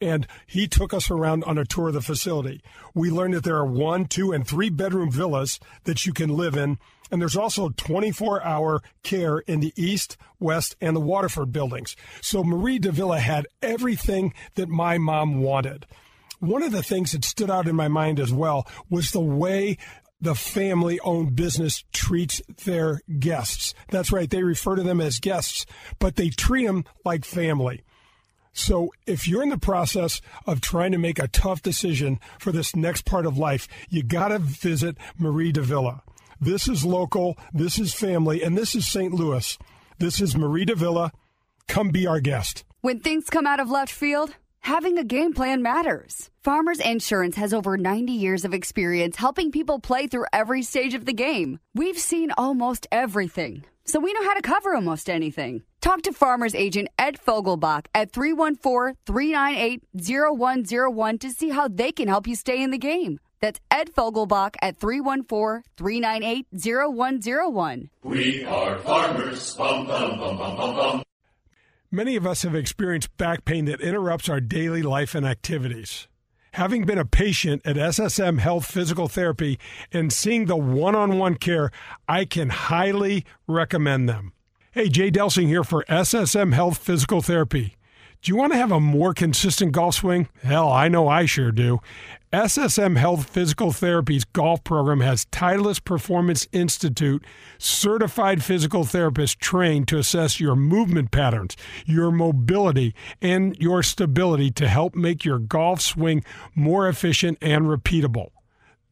and 0.00 0.26
he 0.46 0.66
took 0.66 0.94
us 0.94 1.10
around 1.10 1.44
on 1.44 1.58
a 1.58 1.66
tour 1.66 1.88
of 1.88 1.94
the 1.94 2.00
facility. 2.00 2.62
We 2.94 3.10
learned 3.10 3.34
that 3.34 3.44
there 3.44 3.58
are 3.58 3.66
one, 3.66 4.06
two, 4.06 4.32
and 4.32 4.46
three 4.46 4.70
bedroom 4.70 5.10
villas 5.10 5.60
that 5.84 6.06
you 6.06 6.14
can 6.14 6.30
live 6.30 6.56
in, 6.56 6.78
and 7.10 7.20
there's 7.20 7.36
also 7.36 7.68
24 7.76 8.42
hour 8.42 8.82
care 9.02 9.40
in 9.40 9.60
the 9.60 9.74
East, 9.76 10.16
West, 10.40 10.74
and 10.80 10.96
the 10.96 11.00
Waterford 11.00 11.52
buildings. 11.52 11.94
So 12.22 12.42
Mari 12.42 12.78
de 12.78 12.92
Villa 12.92 13.20
had 13.20 13.46
everything 13.60 14.32
that 14.54 14.70
my 14.70 14.96
mom 14.96 15.42
wanted. 15.42 15.84
One 16.40 16.62
of 16.62 16.72
the 16.72 16.82
things 16.82 17.12
that 17.12 17.24
stood 17.24 17.50
out 17.50 17.68
in 17.68 17.76
my 17.76 17.88
mind 17.88 18.18
as 18.18 18.32
well 18.32 18.66
was 18.90 19.10
the 19.10 19.20
way 19.20 19.76
the 20.22 20.34
family 20.36 21.00
owned 21.00 21.36
business 21.36 21.84
treats 21.92 22.40
their 22.64 23.02
guests. 23.18 23.74
That's 23.90 24.12
right, 24.12 24.30
they 24.30 24.44
refer 24.44 24.76
to 24.76 24.82
them 24.82 25.00
as 25.00 25.18
guests, 25.18 25.66
but 25.98 26.16
they 26.16 26.30
treat 26.30 26.66
them 26.66 26.84
like 27.04 27.24
family. 27.24 27.82
So 28.54 28.92
if 29.06 29.26
you're 29.26 29.42
in 29.42 29.48
the 29.48 29.58
process 29.58 30.20
of 30.46 30.60
trying 30.60 30.92
to 30.92 30.98
make 30.98 31.18
a 31.18 31.28
tough 31.28 31.60
decision 31.60 32.20
for 32.38 32.52
this 32.52 32.76
next 32.76 33.04
part 33.04 33.26
of 33.26 33.36
life, 33.36 33.66
you 33.88 34.02
got 34.02 34.28
to 34.28 34.38
visit 34.38 34.96
Mari 35.18 35.52
de 35.52 35.62
Villa. 35.62 36.02
This 36.40 36.68
is 36.68 36.84
local, 36.84 37.36
this 37.52 37.78
is 37.78 37.94
family, 37.94 38.42
and 38.42 38.56
this 38.56 38.74
is 38.74 38.86
St. 38.86 39.12
Louis. 39.12 39.58
This 39.98 40.20
is 40.20 40.36
Mari 40.36 40.64
de 40.64 40.74
Villa. 40.74 41.12
Come 41.66 41.90
be 41.90 42.06
our 42.06 42.20
guest. 42.20 42.64
When 42.80 43.00
things 43.00 43.30
come 43.30 43.46
out 43.46 43.60
of 43.60 43.70
left 43.70 43.92
field, 43.92 44.34
having 44.62 44.98
a 44.98 45.04
game 45.04 45.32
plan 45.32 45.62
matters. 45.62 46.30
Farmers 46.42 46.80
Insurance 46.80 47.36
has 47.36 47.52
over 47.52 47.76
90 47.76 48.12
years 48.12 48.44
of 48.44 48.54
experience 48.54 49.16
helping 49.16 49.52
people 49.52 49.78
play 49.78 50.06
through 50.06 50.26
every 50.32 50.62
stage 50.62 50.94
of 50.94 51.04
the 51.04 51.12
game. 51.12 51.58
We've 51.74 51.98
seen 51.98 52.32
almost 52.38 52.86
everything, 52.90 53.64
so 53.84 54.00
we 54.00 54.12
know 54.12 54.24
how 54.24 54.34
to 54.34 54.42
cover 54.42 54.74
almost 54.74 55.10
anything. 55.10 55.62
Talk 55.80 56.02
to 56.02 56.12
Farmers 56.12 56.54
Agent 56.54 56.88
Ed 56.98 57.18
Fogelbach 57.24 57.86
at 57.94 58.12
314 58.12 58.96
398 59.04 59.82
0101 59.94 61.18
to 61.18 61.30
see 61.30 61.50
how 61.50 61.68
they 61.68 61.92
can 61.92 62.08
help 62.08 62.26
you 62.26 62.36
stay 62.36 62.62
in 62.62 62.70
the 62.70 62.78
game. 62.78 63.18
That's 63.40 63.60
Ed 63.72 63.90
Fogelbach 63.92 64.54
at 64.62 64.76
314 64.76 65.64
398 65.76 66.46
0101. 66.52 67.90
We 68.04 68.44
are 68.44 68.78
farmers. 68.78 69.56
Bum, 69.56 69.86
bum, 69.88 70.18
bum. 70.18 71.02
Many 71.94 72.16
of 72.16 72.26
us 72.26 72.40
have 72.42 72.54
experienced 72.54 73.14
back 73.18 73.44
pain 73.44 73.66
that 73.66 73.82
interrupts 73.82 74.26
our 74.30 74.40
daily 74.40 74.80
life 74.80 75.14
and 75.14 75.26
activities. 75.26 76.08
Having 76.54 76.86
been 76.86 76.96
a 76.96 77.04
patient 77.04 77.60
at 77.66 77.76
SSM 77.76 78.38
Health 78.38 78.64
Physical 78.64 79.08
Therapy 79.08 79.58
and 79.92 80.10
seeing 80.10 80.46
the 80.46 80.56
one 80.56 80.94
on 80.94 81.18
one 81.18 81.34
care, 81.34 81.70
I 82.08 82.24
can 82.24 82.48
highly 82.48 83.26
recommend 83.46 84.08
them. 84.08 84.32
Hey, 84.70 84.88
Jay 84.88 85.10
Delsing 85.10 85.48
here 85.48 85.64
for 85.64 85.84
SSM 85.84 86.54
Health 86.54 86.78
Physical 86.78 87.20
Therapy. 87.20 87.76
Do 88.22 88.32
you 88.32 88.36
want 88.36 88.54
to 88.54 88.58
have 88.58 88.72
a 88.72 88.80
more 88.80 89.12
consistent 89.12 89.72
golf 89.72 89.96
swing? 89.96 90.28
Hell, 90.42 90.72
I 90.72 90.88
know 90.88 91.08
I 91.08 91.26
sure 91.26 91.52
do. 91.52 91.80
SSM 92.32 92.96
Health 92.96 93.28
Physical 93.28 93.72
Therapy's 93.72 94.24
golf 94.24 94.64
program 94.64 95.00
has 95.00 95.26
Titleist 95.26 95.84
Performance 95.84 96.48
Institute 96.50 97.22
certified 97.58 98.42
physical 98.42 98.84
therapists 98.84 99.36
trained 99.36 99.86
to 99.88 99.98
assess 99.98 100.40
your 100.40 100.56
movement 100.56 101.10
patterns, 101.10 101.58
your 101.84 102.10
mobility, 102.10 102.94
and 103.20 103.54
your 103.58 103.82
stability 103.82 104.50
to 104.52 104.66
help 104.66 104.94
make 104.94 105.26
your 105.26 105.38
golf 105.38 105.82
swing 105.82 106.24
more 106.54 106.88
efficient 106.88 107.36
and 107.42 107.66
repeatable 107.66 108.30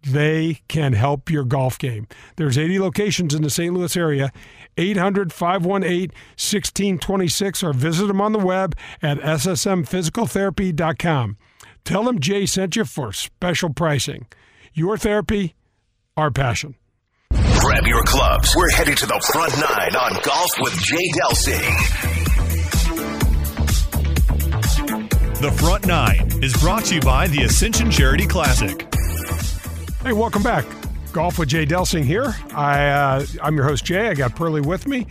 they 0.03 0.63
can 0.67 0.95
help 0.95 1.31
your 1.31 1.45
golf 1.45 1.79
game. 1.79 2.09
There's 2.37 2.57
80 2.57 2.79
locations 2.79 3.35
in 3.35 3.43
the 3.43 3.51
St. 3.51 3.75
Louis 3.75 3.95
area. 3.97 4.33
800 4.79 5.31
518 5.31 6.09
1626 6.09 7.63
or 7.63 7.75
visit 7.75 8.07
them 8.07 8.19
on 8.21 8.33
the 8.33 8.39
web 8.39 8.75
at 9.03 9.19
ssmphysicaltherapy.com. 9.19 11.37
Tell 11.85 12.05
them 12.05 12.21
Jay 12.21 12.47
sent 12.47 12.77
you 12.77 12.85
for 12.85 13.13
special 13.13 13.71
pricing. 13.73 14.27
Your 14.75 14.97
therapy, 14.97 15.55
our 16.17 16.31
passion. 16.31 16.77
Grab 17.33 17.87
your 17.87 18.03
clubs. 18.05 18.55
We're 18.57 18.71
headed 18.71 18.97
to 18.99 19.07
the 19.07 19.21
front 19.33 19.53
nine 19.55 19.97
on 19.97 20.23
Golf 20.23 20.51
with 20.61 20.75
Jay 20.83 21.11
Delsing. 21.21 22.21
The 25.41 25.51
Front 25.53 25.87
Nine 25.87 26.45
is 26.45 26.55
brought 26.59 26.85
to 26.87 26.97
you 26.97 27.01
by 27.01 27.27
the 27.29 27.45
Ascension 27.45 27.91
Charity 27.91 28.27
Classic. 28.27 28.87
Hey, 30.03 30.13
welcome 30.13 30.43
back. 30.43 30.67
Golf 31.13 31.39
with 31.39 31.49
Jay 31.49 31.65
Delsing 31.65 32.05
here. 32.05 32.35
I, 32.55 32.89
uh, 32.89 33.27
I'm 33.43 33.57
your 33.57 33.65
host, 33.65 33.85
Jay. 33.87 34.09
I 34.09 34.15
got 34.15 34.37
Pearlie 34.37 34.61
with 34.61 34.87
me. 34.87 35.07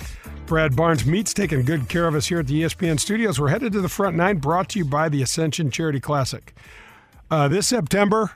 Brad 0.49 0.75
Barnes 0.75 1.05
Meets 1.05 1.31
taking 1.35 1.63
good 1.63 1.87
care 1.89 2.07
of 2.07 2.15
us 2.15 2.25
here 2.25 2.39
at 2.39 2.47
the 2.47 2.63
ESPN 2.63 2.99
studios. 2.99 3.39
We're 3.39 3.49
headed 3.49 3.71
to 3.73 3.81
the 3.81 3.87
front 3.87 4.17
nine, 4.17 4.37
brought 4.37 4.69
to 4.69 4.79
you 4.79 4.85
by 4.85 5.07
the 5.07 5.21
Ascension 5.21 5.69
Charity 5.69 5.99
Classic. 5.99 6.55
Uh, 7.29 7.47
this 7.47 7.67
September, 7.67 8.31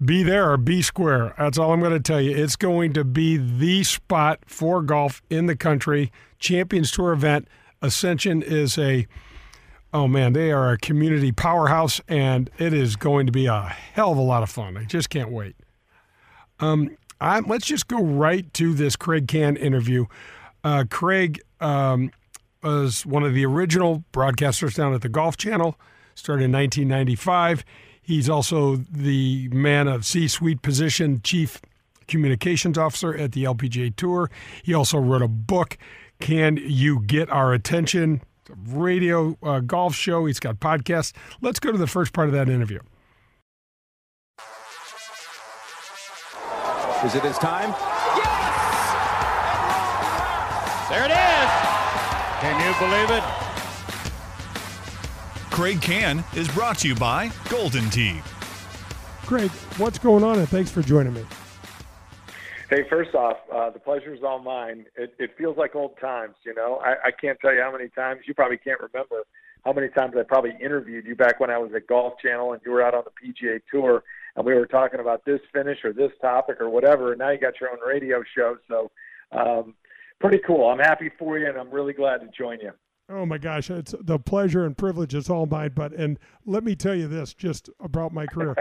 be 0.00 0.22
there 0.22 0.52
or 0.52 0.56
be 0.56 0.82
square. 0.82 1.34
That's 1.36 1.58
all 1.58 1.72
I'm 1.72 1.80
going 1.80 1.94
to 1.94 1.98
tell 1.98 2.20
you. 2.20 2.30
It's 2.30 2.54
going 2.54 2.92
to 2.92 3.02
be 3.02 3.38
the 3.38 3.82
spot 3.82 4.38
for 4.46 4.82
golf 4.82 5.20
in 5.30 5.46
the 5.46 5.56
country. 5.56 6.12
Champions 6.38 6.92
Tour 6.92 7.12
event. 7.12 7.48
Ascension 7.82 8.40
is 8.40 8.78
a, 8.78 9.08
oh 9.92 10.06
man, 10.06 10.34
they 10.34 10.52
are 10.52 10.70
a 10.70 10.78
community 10.78 11.32
powerhouse, 11.32 12.00
and 12.06 12.50
it 12.58 12.72
is 12.72 12.94
going 12.94 13.26
to 13.26 13.32
be 13.32 13.46
a 13.46 13.62
hell 13.62 14.12
of 14.12 14.18
a 14.18 14.22
lot 14.22 14.44
of 14.44 14.48
fun. 14.48 14.76
I 14.76 14.84
just 14.84 15.10
can't 15.10 15.32
wait. 15.32 15.56
Um, 16.60 16.96
I, 17.20 17.40
let's 17.40 17.66
just 17.66 17.88
go 17.88 18.00
right 18.00 18.54
to 18.54 18.74
this 18.74 18.94
Craig 18.94 19.26
Kann 19.26 19.56
interview. 19.56 20.06
Uh, 20.64 20.84
Craig 20.88 21.40
um, 21.60 22.10
was 22.62 23.04
one 23.04 23.22
of 23.22 23.34
the 23.34 23.44
original 23.44 24.04
broadcasters 24.12 24.74
down 24.74 24.94
at 24.94 25.02
the 25.02 25.08
Golf 25.08 25.36
Channel, 25.36 25.78
started 26.14 26.44
in 26.44 26.52
1995. 26.52 27.64
He's 28.00 28.28
also 28.28 28.76
the 28.76 29.48
man 29.48 29.88
of 29.88 30.04
C 30.04 30.28
suite 30.28 30.62
position, 30.62 31.20
Chief 31.22 31.60
Communications 32.08 32.76
Officer 32.76 33.16
at 33.16 33.32
the 33.32 33.44
LPGA 33.44 33.94
Tour. 33.94 34.30
He 34.62 34.74
also 34.74 34.98
wrote 34.98 35.22
a 35.22 35.28
book, 35.28 35.78
Can 36.20 36.58
You 36.60 37.00
Get 37.00 37.30
Our 37.30 37.52
Attention? 37.52 38.22
Radio 38.66 39.38
uh, 39.42 39.60
golf 39.60 39.94
show. 39.94 40.26
He's 40.26 40.40
got 40.40 40.56
podcasts. 40.56 41.12
Let's 41.40 41.60
go 41.60 41.72
to 41.72 41.78
the 41.78 41.86
first 41.86 42.12
part 42.12 42.28
of 42.28 42.34
that 42.34 42.48
interview. 42.48 42.80
Is 47.04 47.14
it 47.14 47.22
his 47.22 47.38
time? 47.38 47.91
There 50.92 51.06
it 51.06 51.10
is. 51.10 51.50
Can 52.42 52.60
you 52.60 52.74
believe 52.78 53.08
it? 53.08 53.24
Craig 55.50 55.80
Kann 55.80 56.22
is 56.36 56.46
brought 56.48 56.76
to 56.80 56.88
you 56.88 56.94
by 56.94 57.32
Golden 57.48 57.88
Tee. 57.88 58.20
Craig, 59.24 59.50
what's 59.78 59.98
going 59.98 60.22
on? 60.22 60.38
And 60.38 60.46
thanks 60.46 60.70
for 60.70 60.82
joining 60.82 61.14
me. 61.14 61.24
Hey, 62.68 62.84
first 62.90 63.14
off, 63.14 63.38
uh, 63.50 63.70
the 63.70 63.78
pleasure 63.78 64.12
is 64.12 64.22
all 64.22 64.38
mine. 64.38 64.84
It, 64.94 65.14
it 65.18 65.30
feels 65.38 65.56
like 65.56 65.74
old 65.74 65.96
times, 65.98 66.34
you 66.44 66.54
know. 66.54 66.82
I, 66.84 67.06
I 67.06 67.10
can't 67.10 67.40
tell 67.40 67.54
you 67.54 67.62
how 67.62 67.72
many 67.72 67.88
times 67.88 68.20
you 68.26 68.34
probably 68.34 68.58
can't 68.58 68.80
remember 68.80 69.22
how 69.64 69.72
many 69.72 69.88
times 69.88 70.12
I 70.18 70.24
probably 70.24 70.52
interviewed 70.60 71.06
you 71.06 71.14
back 71.14 71.40
when 71.40 71.48
I 71.48 71.56
was 71.56 71.70
at 71.74 71.86
Golf 71.86 72.18
Channel 72.20 72.52
and 72.52 72.60
you 72.66 72.72
were 72.72 72.82
out 72.82 72.94
on 72.94 73.04
the 73.04 73.32
PGA 73.32 73.62
Tour 73.70 74.02
and 74.36 74.44
we 74.44 74.52
were 74.52 74.66
talking 74.66 75.00
about 75.00 75.24
this 75.24 75.40
finish 75.54 75.78
or 75.84 75.94
this 75.94 76.12
topic 76.20 76.60
or 76.60 76.68
whatever. 76.68 77.12
And 77.12 77.20
now 77.20 77.30
you 77.30 77.38
got 77.38 77.60
your 77.60 77.70
own 77.70 77.78
radio 77.80 78.22
show, 78.36 78.58
so 78.68 78.90
um, 79.30 79.74
pretty 80.22 80.38
cool. 80.46 80.70
I'm 80.70 80.78
happy 80.78 81.10
for 81.18 81.38
you, 81.38 81.48
and 81.48 81.58
I'm 81.58 81.70
really 81.70 81.92
glad 81.92 82.20
to 82.20 82.28
join 82.28 82.60
you. 82.60 82.70
Oh 83.10 83.26
my 83.26 83.36
gosh, 83.36 83.68
it's 83.68 83.94
the 84.00 84.18
pleasure 84.18 84.64
and 84.64 84.78
privilege 84.78 85.14
is 85.14 85.28
all 85.28 85.44
mine. 85.44 85.72
But 85.74 85.92
and 85.92 86.18
let 86.46 86.64
me 86.64 86.74
tell 86.74 86.94
you 86.94 87.08
this, 87.08 87.34
just 87.34 87.68
about 87.80 88.14
my 88.14 88.26
career, 88.26 88.54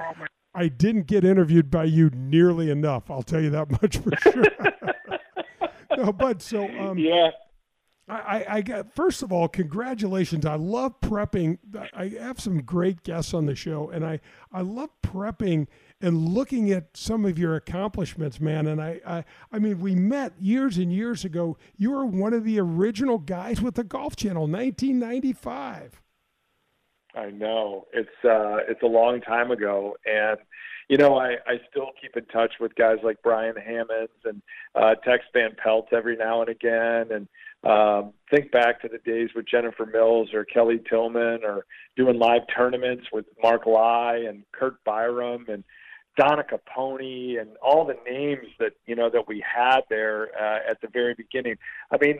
I 0.53 0.67
didn't 0.67 1.07
get 1.07 1.23
interviewed 1.23 1.71
by 1.71 1.85
you 1.85 2.09
nearly 2.09 2.69
enough. 2.69 3.09
I'll 3.09 3.23
tell 3.23 3.41
you 3.41 3.51
that 3.51 3.71
much 3.81 3.97
for 3.99 4.11
sure. 4.17 4.43
no, 5.97 6.11
but 6.11 6.41
so 6.41 6.67
um, 6.79 6.97
yeah. 6.97 7.29
I, 8.09 8.45
I 8.49 8.61
got 8.61 8.93
first 8.93 9.23
of 9.23 9.31
all, 9.31 9.47
congratulations. 9.47 10.45
I 10.45 10.55
love 10.55 10.99
prepping. 10.99 11.59
I 11.93 12.09
have 12.19 12.41
some 12.41 12.61
great 12.63 13.03
guests 13.03 13.33
on 13.33 13.45
the 13.45 13.55
show, 13.55 13.89
and 13.89 14.05
I, 14.05 14.19
I 14.51 14.61
love 14.61 14.89
prepping 15.01 15.67
and 16.01 16.29
looking 16.29 16.71
at 16.71 16.95
some 16.95 17.25
of 17.25 17.37
your 17.37 17.55
accomplishments, 17.55 18.39
man. 18.39 18.67
And 18.67 18.81
I, 18.81 18.99
I 19.05 19.23
I 19.51 19.59
mean, 19.59 19.79
we 19.79 19.95
met 19.95 20.33
years 20.39 20.77
and 20.77 20.91
years 20.91 21.25
ago. 21.25 21.57
You 21.77 21.91
were 21.91 22.05
one 22.05 22.33
of 22.33 22.43
the 22.43 22.59
original 22.59 23.17
guys 23.17 23.61
with 23.61 23.75
the 23.75 23.83
Golf 23.83 24.15
Channel, 24.15 24.47
1995. 24.47 26.01
I 27.15 27.29
know 27.29 27.87
it's 27.93 28.09
uh, 28.23 28.57
it's 28.69 28.81
a 28.83 28.87
long 28.87 29.21
time 29.21 29.51
ago, 29.51 29.97
and 30.05 30.37
you 30.87 30.97
know 30.97 31.17
I, 31.17 31.35
I 31.45 31.59
still 31.69 31.89
keep 32.01 32.15
in 32.15 32.25
touch 32.25 32.53
with 32.59 32.73
guys 32.75 32.97
like 33.03 33.21
Brian 33.21 33.55
Hammons 33.55 34.09
and 34.23 34.41
uh, 34.75 34.95
Tex 34.95 35.23
Van 35.33 35.55
Pelt 35.61 35.87
every 35.91 36.15
now 36.15 36.41
and 36.41 36.49
again, 36.49 37.11
and 37.11 37.27
um, 37.63 38.13
think 38.29 38.51
back 38.51 38.81
to 38.81 38.87
the 38.87 38.97
days 38.99 39.29
with 39.35 39.45
Jennifer 39.47 39.85
Mills 39.85 40.33
or 40.33 40.45
Kelly 40.45 40.79
Tilghman 40.91 41.43
or 41.43 41.65
doing 41.95 42.17
live 42.17 42.41
tournaments 42.55 43.05
with 43.11 43.25
Mark 43.41 43.65
Lye 43.65 44.23
and 44.27 44.43
Kurt 44.51 44.83
Byrum 44.83 45.47
and 45.47 45.63
Donna 46.21 46.43
Caponi 46.43 47.41
and 47.41 47.49
all 47.63 47.83
the 47.83 47.97
names 48.05 48.45
that 48.59 48.73
you 48.85 48.95
know 48.95 49.09
that 49.09 49.27
we 49.27 49.43
had 49.43 49.81
there 49.89 50.29
uh, 50.39 50.69
at 50.69 50.79
the 50.81 50.87
very 50.87 51.15
beginning. 51.15 51.57
I 51.91 51.97
mean, 51.99 52.19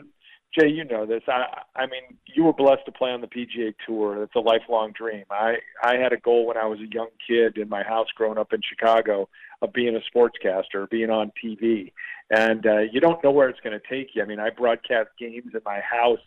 Jay, 0.58 0.68
you 0.68 0.84
know 0.84 1.06
this. 1.06 1.22
I 1.28 1.62
I 1.76 1.86
mean, 1.86 2.18
you 2.26 2.42
were 2.42 2.52
blessed 2.52 2.84
to 2.86 2.92
play 2.92 3.10
on 3.10 3.20
the 3.20 3.28
PGA 3.28 3.72
Tour. 3.86 4.18
That's 4.18 4.34
a 4.34 4.40
lifelong 4.40 4.92
dream. 4.92 5.24
I 5.30 5.58
I 5.84 5.98
had 5.98 6.12
a 6.12 6.16
goal 6.16 6.46
when 6.46 6.56
I 6.56 6.66
was 6.66 6.80
a 6.80 6.92
young 6.92 7.10
kid 7.28 7.58
in 7.58 7.68
my 7.68 7.84
house 7.84 8.08
growing 8.16 8.38
up 8.38 8.52
in 8.52 8.60
Chicago 8.68 9.28
of 9.60 9.72
being 9.72 9.94
a 9.94 10.00
sportscaster, 10.18 10.90
being 10.90 11.10
on 11.10 11.30
TV, 11.42 11.92
and 12.28 12.66
uh, 12.66 12.80
you 12.80 13.00
don't 13.00 13.22
know 13.22 13.30
where 13.30 13.48
it's 13.48 13.60
going 13.60 13.78
to 13.78 13.88
take 13.88 14.16
you. 14.16 14.22
I 14.22 14.26
mean, 14.26 14.40
I 14.40 14.50
broadcast 14.50 15.10
games 15.16 15.52
in 15.54 15.60
my 15.64 15.80
house, 15.80 16.18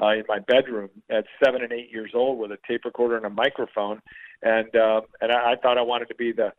uh, 0.00 0.10
in 0.10 0.24
my 0.28 0.38
bedroom 0.38 0.90
at 1.10 1.24
seven 1.44 1.62
and 1.62 1.72
eight 1.72 1.90
years 1.90 2.12
old 2.14 2.38
with 2.38 2.52
a 2.52 2.58
tape 2.68 2.84
recorder 2.84 3.16
and 3.16 3.26
a 3.26 3.30
microphone, 3.30 4.00
and 4.40 4.74
uh, 4.76 5.00
and 5.20 5.32
I, 5.32 5.52
I 5.52 5.56
thought 5.56 5.78
I 5.78 5.82
wanted 5.82 6.06
to 6.10 6.14
be 6.14 6.30
the 6.30 6.52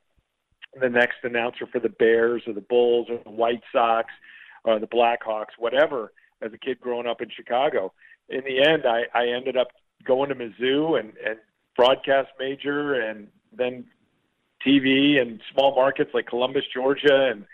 the 0.82 0.89
next 0.89 1.17
announcer 1.24 1.65
for 1.72 1.79
the 1.79 1.89
Bears 1.89 2.44
or 2.48 2.53
the 2.53 2.62
Bulls 2.62 3.08
or 3.10 3.20
the 3.24 3.32
White 3.32 3.62
Sox 3.72 4.10
or 4.63 4.79
the 4.79 4.88
Blackhawks, 4.88 5.58
whatever 5.58 6.12
as 6.41 6.51
a 6.53 6.58
kid 6.58 6.79
growing 6.79 7.08
up 7.08 7.22
in 7.22 7.29
Chicago. 7.36 7.94
In 8.29 8.41
the 8.41 8.67
end, 8.67 8.84
I, 8.86 9.03
I 9.17 9.27
ended 9.27 9.58
up 9.58 9.70
going 10.05 10.29
to 10.29 10.36
Mizzou 10.36 11.00
and, 11.00 11.13
and 11.25 11.38
broadcast 11.75 12.29
major 12.39 12.94
and 12.94 13.27
then 13.55 13.86
TV 14.65 15.22
and 15.22 15.39
small 15.53 15.75
markets 15.75 16.12
like 16.13 16.27
Columbus, 16.27 16.63
Georgia 16.74 17.29
and 17.32 17.46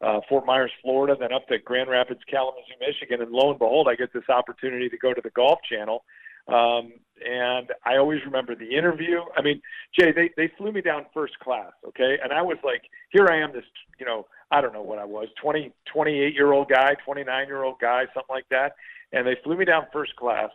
uh, 0.00 0.20
Fort 0.28 0.46
Myers, 0.46 0.70
Florida, 0.82 1.14
then 1.18 1.32
up 1.32 1.46
to 1.48 1.58
Grand 1.58 1.90
Rapids, 1.90 2.20
Kalamazoo, 2.30 2.74
Michigan. 2.80 3.20
And 3.20 3.32
lo 3.32 3.50
and 3.50 3.58
behold, 3.58 3.88
I 3.90 3.96
get 3.96 4.12
this 4.12 4.28
opportunity 4.28 4.88
to 4.88 4.96
go 4.96 5.12
to 5.12 5.20
the 5.22 5.30
Golf 5.30 5.58
Channel. 5.70 6.04
Um, 6.48 6.92
and 7.24 7.70
I 7.84 7.96
always 7.96 8.20
remember 8.24 8.54
the 8.54 8.76
interview. 8.76 9.20
I 9.36 9.42
mean, 9.42 9.60
Jay, 9.98 10.12
they, 10.12 10.30
they 10.36 10.52
flew 10.56 10.72
me 10.72 10.80
down 10.80 11.06
first 11.12 11.38
class, 11.38 11.72
okay? 11.88 12.18
And 12.22 12.32
I 12.32 12.42
was 12.42 12.58
like, 12.64 12.82
here 13.10 13.28
I 13.30 13.40
am, 13.42 13.52
this, 13.52 13.64
you 13.98 14.06
know, 14.06 14.26
I 14.50 14.60
don't 14.60 14.72
know 14.72 14.82
what 14.82 14.98
I 14.98 15.04
was, 15.04 15.28
20, 15.40 15.72
28 15.92 16.34
year 16.34 16.52
old 16.52 16.68
guy, 16.68 16.94
29 17.04 17.46
year 17.46 17.62
old 17.62 17.78
guy, 17.80 18.04
something 18.14 18.34
like 18.34 18.48
that. 18.50 18.74
And 19.12 19.26
they 19.26 19.36
flew 19.42 19.56
me 19.56 19.64
down 19.64 19.86
first 19.92 20.16
class. 20.16 20.50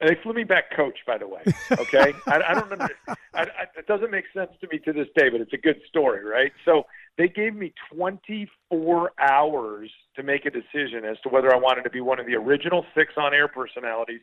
And 0.00 0.10
they 0.10 0.20
flew 0.22 0.32
me 0.32 0.42
back 0.42 0.74
coach, 0.74 0.98
by 1.06 1.18
the 1.18 1.28
way. 1.28 1.42
Okay, 1.70 2.14
I, 2.26 2.40
I 2.48 2.54
don't 2.54 2.68
remember. 2.68 2.94
I, 3.06 3.14
I, 3.42 3.66
it 3.78 3.86
doesn't 3.86 4.10
make 4.10 4.24
sense 4.34 4.50
to 4.60 4.68
me 4.68 4.78
to 4.80 4.92
this 4.92 5.06
day, 5.16 5.28
but 5.28 5.40
it's 5.40 5.52
a 5.52 5.58
good 5.58 5.80
story, 5.88 6.24
right? 6.24 6.52
So 6.64 6.84
they 7.16 7.28
gave 7.28 7.54
me 7.54 7.72
24 7.94 9.12
hours 9.20 9.90
to 10.16 10.22
make 10.22 10.46
a 10.46 10.50
decision 10.50 11.04
as 11.04 11.16
to 11.22 11.28
whether 11.28 11.54
I 11.54 11.58
wanted 11.58 11.82
to 11.82 11.90
be 11.90 12.00
one 12.00 12.18
of 12.18 12.26
the 12.26 12.34
original 12.34 12.84
six 12.94 13.12
on-air 13.16 13.46
personalities 13.46 14.20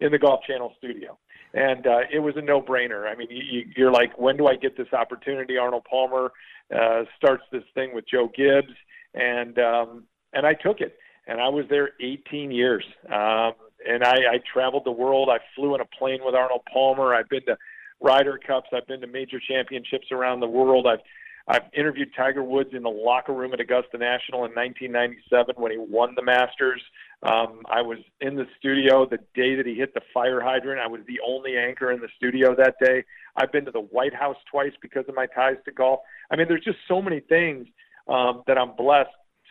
in 0.00 0.10
the 0.10 0.18
Golf 0.18 0.40
Channel 0.46 0.72
studio, 0.78 1.18
and 1.54 1.86
uh, 1.86 2.00
it 2.12 2.20
was 2.20 2.34
a 2.36 2.42
no-brainer. 2.42 3.10
I 3.10 3.16
mean, 3.16 3.28
you, 3.30 3.66
you're 3.76 3.92
like, 3.92 4.18
when 4.18 4.36
do 4.36 4.46
I 4.46 4.56
get 4.56 4.76
this 4.76 4.92
opportunity? 4.92 5.56
Arnold 5.56 5.84
Palmer 5.88 6.32
uh, 6.74 7.04
starts 7.16 7.44
this 7.52 7.64
thing 7.74 7.94
with 7.94 8.04
Joe 8.08 8.30
Gibbs, 8.34 8.74
and 9.14 9.58
um, 9.58 10.04
and 10.32 10.46
I 10.46 10.54
took 10.54 10.80
it, 10.80 10.96
and 11.26 11.40
I 11.40 11.48
was 11.48 11.64
there 11.68 11.90
18 12.00 12.50
years. 12.50 12.84
Um, 13.12 13.52
and 13.86 14.04
I, 14.04 14.16
I 14.32 14.40
traveled 14.52 14.84
the 14.84 14.92
world. 14.92 15.28
I 15.30 15.38
flew 15.56 15.74
in 15.74 15.80
a 15.80 15.86
plane 15.86 16.20
with 16.24 16.34
Arnold 16.34 16.62
Palmer. 16.72 17.14
I've 17.14 17.28
been 17.28 17.44
to 17.46 17.56
Ryder 18.00 18.38
Cups. 18.46 18.68
I've 18.74 18.86
been 18.86 19.00
to 19.00 19.06
major 19.06 19.40
championships 19.40 20.08
around 20.12 20.40
the 20.40 20.48
world. 20.48 20.86
I've 20.86 21.00
I've 21.48 21.62
interviewed 21.76 22.10
Tiger 22.16 22.44
Woods 22.44 22.70
in 22.74 22.82
the 22.82 22.90
locker 22.90 23.32
room 23.32 23.52
at 23.52 23.60
Augusta 23.60 23.98
National 23.98 24.44
in 24.44 24.52
1997 24.52 25.56
when 25.56 25.72
he 25.72 25.78
won 25.78 26.14
the 26.14 26.22
Masters. 26.22 26.80
Um, 27.22 27.60
I 27.68 27.82
was 27.82 27.98
in 28.22 28.36
the 28.36 28.46
studio 28.58 29.04
the 29.06 29.18
day 29.34 29.54
that 29.54 29.66
he 29.66 29.74
hit 29.74 29.92
the 29.92 30.00
fire 30.14 30.40
hydrant. 30.40 30.80
I 30.80 30.86
was 30.86 31.00
the 31.06 31.20
only 31.26 31.56
anchor 31.58 31.92
in 31.92 32.00
the 32.00 32.08
studio 32.16 32.54
that 32.56 32.76
day. 32.82 33.04
I've 33.36 33.52
been 33.52 33.66
to 33.66 33.70
the 33.70 33.80
White 33.82 34.14
House 34.14 34.36
twice 34.50 34.72
because 34.80 35.04
of 35.06 35.14
my 35.14 35.26
ties 35.26 35.56
to 35.66 35.72
golf. 35.72 36.00
I 36.30 36.36
mean, 36.36 36.48
there's 36.48 36.64
just 36.64 36.78
so 36.88 37.02
many 37.02 37.20
things 37.20 37.66
um, 38.08 38.42
that 38.46 38.56
I'm 38.56 38.74
blessed 38.74 39.10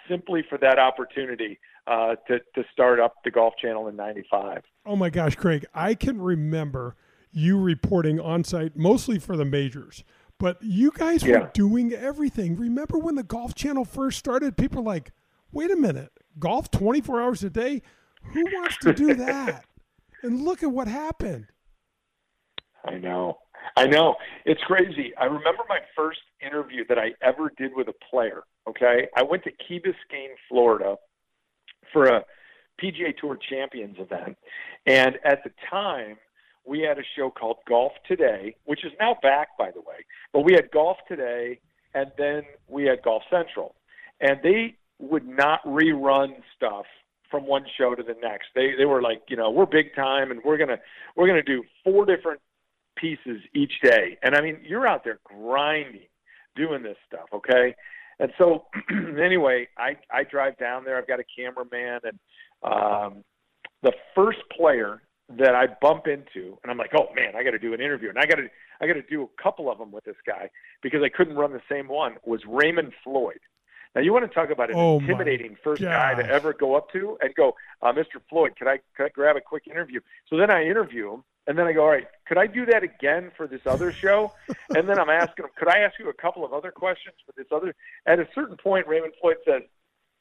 simply 0.09 0.43
for 0.49 0.57
that 0.57 0.79
opportunity 0.79 1.59
uh, 1.85 2.15
to 2.27 2.39
to 2.55 2.63
start 2.73 2.99
up 2.99 3.15
the 3.23 3.29
Golf 3.31 3.53
Channel 3.61 3.87
in 3.87 3.95
'95. 3.95 4.63
Oh 4.87 4.95
my 4.95 5.11
gosh, 5.11 5.35
Craig! 5.35 5.65
I 5.73 5.93
can 5.93 6.19
remember 6.19 6.95
you 7.31 7.59
reporting 7.59 8.19
on 8.19 8.43
site 8.43 8.75
mostly 8.75 9.19
for 9.19 9.37
the 9.37 9.45
majors, 9.45 10.03
but 10.39 10.57
you 10.63 10.91
guys 10.91 11.23
Yeah. 11.23 11.39
were 11.41 11.51
doing 11.53 11.93
everything. 11.93 12.55
Remember 12.55 12.97
when 12.97 13.13
the 13.13 13.23
Golf 13.23 13.53
Channel 13.53 13.85
first 13.85 14.17
started? 14.17 14.57
People 14.57 14.81
were 14.83 14.89
like, 14.89 15.11
"Wait 15.51 15.69
a 15.71 15.75
minute, 15.75 16.11
golf 16.39 16.71
24 16.71 17.21
hours 17.21 17.43
a 17.43 17.49
day? 17.49 17.81
Who 18.33 18.43
wants 18.45 18.77
to 18.77 18.93
do 18.93 19.13
that?" 19.15 19.65
and 20.23 20.41
look 20.41 20.63
at 20.63 20.71
what 20.71 20.87
happened. 20.87 21.47
I 22.85 22.95
know. 22.95 23.37
I 23.75 23.85
know. 23.87 24.15
It's 24.45 24.61
crazy. 24.63 25.13
I 25.17 25.25
remember 25.25 25.63
my 25.67 25.79
first 25.95 26.19
interview 26.41 26.85
that 26.87 26.97
I 26.97 27.11
ever 27.21 27.51
did 27.57 27.71
with 27.75 27.87
a 27.87 27.93
player. 28.09 28.43
Okay. 28.67 29.07
I 29.15 29.23
went 29.23 29.43
to 29.43 29.51
Key 29.51 29.79
Biscayne, 29.79 30.35
Florida 30.47 30.95
for 31.91 32.05
a 32.05 32.23
PGA 32.81 33.15
Tour 33.17 33.37
Champions 33.49 33.97
event. 33.99 34.37
And 34.85 35.17
at 35.25 35.43
the 35.43 35.51
time, 35.69 36.17
we 36.65 36.81
had 36.81 36.97
a 36.97 37.03
show 37.15 37.29
called 37.29 37.57
Golf 37.67 37.91
Today, 38.07 38.55
which 38.65 38.85
is 38.85 38.91
now 38.99 39.17
back, 39.21 39.49
by 39.57 39.71
the 39.71 39.81
way. 39.81 40.05
But 40.33 40.41
we 40.41 40.53
had 40.53 40.71
Golf 40.71 40.97
Today, 41.07 41.59
and 41.93 42.11
then 42.17 42.43
we 42.67 42.85
had 42.85 43.01
Golf 43.01 43.23
Central, 43.29 43.75
and 44.21 44.39
they 44.43 44.75
would 44.99 45.27
not 45.27 45.63
rerun 45.65 46.35
stuff 46.55 46.85
from 47.31 47.45
one 47.45 47.65
show 47.77 47.95
to 47.95 48.03
the 48.03 48.15
next. 48.21 48.47
They 48.55 48.71
they 48.77 48.85
were 48.85 49.01
like, 49.01 49.21
you 49.29 49.37
know, 49.37 49.49
we're 49.49 49.65
big 49.65 49.95
time, 49.95 50.31
and 50.31 50.41
we're 50.43 50.57
gonna 50.57 50.79
we're 51.15 51.27
gonna 51.27 51.43
do 51.43 51.63
four 51.83 52.05
different 52.05 52.41
pieces 52.97 53.41
each 53.53 53.73
day. 53.81 54.17
And 54.21 54.35
I 54.35 54.41
mean, 54.41 54.59
you're 54.63 54.87
out 54.87 55.03
there 55.03 55.19
grinding, 55.23 56.07
doing 56.55 56.83
this 56.83 56.97
stuff, 57.07 57.27
okay? 57.33 57.75
And 58.19 58.31
so, 58.37 58.65
anyway, 59.21 59.67
I 59.77 59.95
I 60.11 60.23
drive 60.23 60.57
down 60.57 60.83
there. 60.83 60.97
I've 60.97 61.07
got 61.07 61.19
a 61.19 61.25
cameraman, 61.35 62.01
and 62.03 62.19
um, 62.63 63.23
the 63.81 63.93
first 64.15 64.39
player 64.55 65.01
that 65.37 65.53
I 65.55 65.67
bump 65.81 66.07
into, 66.07 66.57
and 66.63 66.71
I'm 66.71 66.77
like, 66.77 66.91
oh 66.97 67.13
man, 67.15 67.35
I 67.35 67.43
got 67.43 67.51
to 67.51 67.59
do 67.59 67.73
an 67.73 67.81
interview, 67.81 68.09
and 68.09 68.17
I 68.17 68.25
got 68.25 68.35
to 68.35 68.47
I 68.81 68.87
got 68.87 68.93
to 68.93 69.03
do 69.03 69.23
a 69.23 69.41
couple 69.41 69.71
of 69.71 69.77
them 69.77 69.91
with 69.91 70.03
this 70.03 70.15
guy 70.25 70.49
because 70.81 71.01
I 71.03 71.09
couldn't 71.09 71.35
run 71.35 71.53
the 71.53 71.61
same 71.69 71.87
one. 71.87 72.15
Was 72.25 72.41
Raymond 72.47 72.93
Floyd. 73.03 73.39
Now 73.95 74.01
you 74.01 74.13
want 74.13 74.29
to 74.29 74.33
talk 74.33 74.49
about 74.51 74.69
an 74.69 74.75
Oh, 74.77 74.99
intimidating 74.99 75.57
first 75.63 75.81
guy 75.81 76.13
to 76.15 76.25
ever 76.29 76.53
go 76.53 76.75
up 76.75 76.91
to 76.91 77.17
and 77.21 77.33
go, 77.35 77.55
uh, 77.81 77.91
Mr. 77.91 78.21
Floyd, 78.29 78.53
could 78.57 78.67
I 78.67 78.79
could 78.95 79.05
I 79.05 79.09
grab 79.09 79.35
a 79.35 79.41
quick 79.41 79.67
interview? 79.67 79.99
So 80.29 80.37
then 80.37 80.51
I 80.51 80.63
interview 80.63 81.11
him, 81.13 81.23
and 81.47 81.57
then 81.57 81.65
I 81.65 81.73
go, 81.73 81.81
all 81.83 81.89
right, 81.89 82.05
could 82.27 82.37
I 82.37 82.45
do 82.45 82.65
that 82.67 82.83
again 82.83 83.31
for 83.35 83.47
this 83.47 83.61
other 83.65 83.91
show? 83.91 84.31
and 84.75 84.87
then 84.87 84.99
I'm 84.99 85.09
asking 85.09 85.45
him, 85.45 85.51
could 85.57 85.67
I 85.69 85.79
ask 85.79 85.97
you 85.97 86.07
a 86.09 86.13
couple 86.13 86.45
of 86.45 86.53
other 86.53 86.71
questions 86.71 87.15
for 87.25 87.31
this 87.35 87.47
other? 87.51 87.73
At 88.05 88.19
a 88.19 88.27
certain 88.35 88.57
point, 88.57 88.87
Raymond 88.87 89.13
Floyd 89.19 89.37
says, 89.43 89.63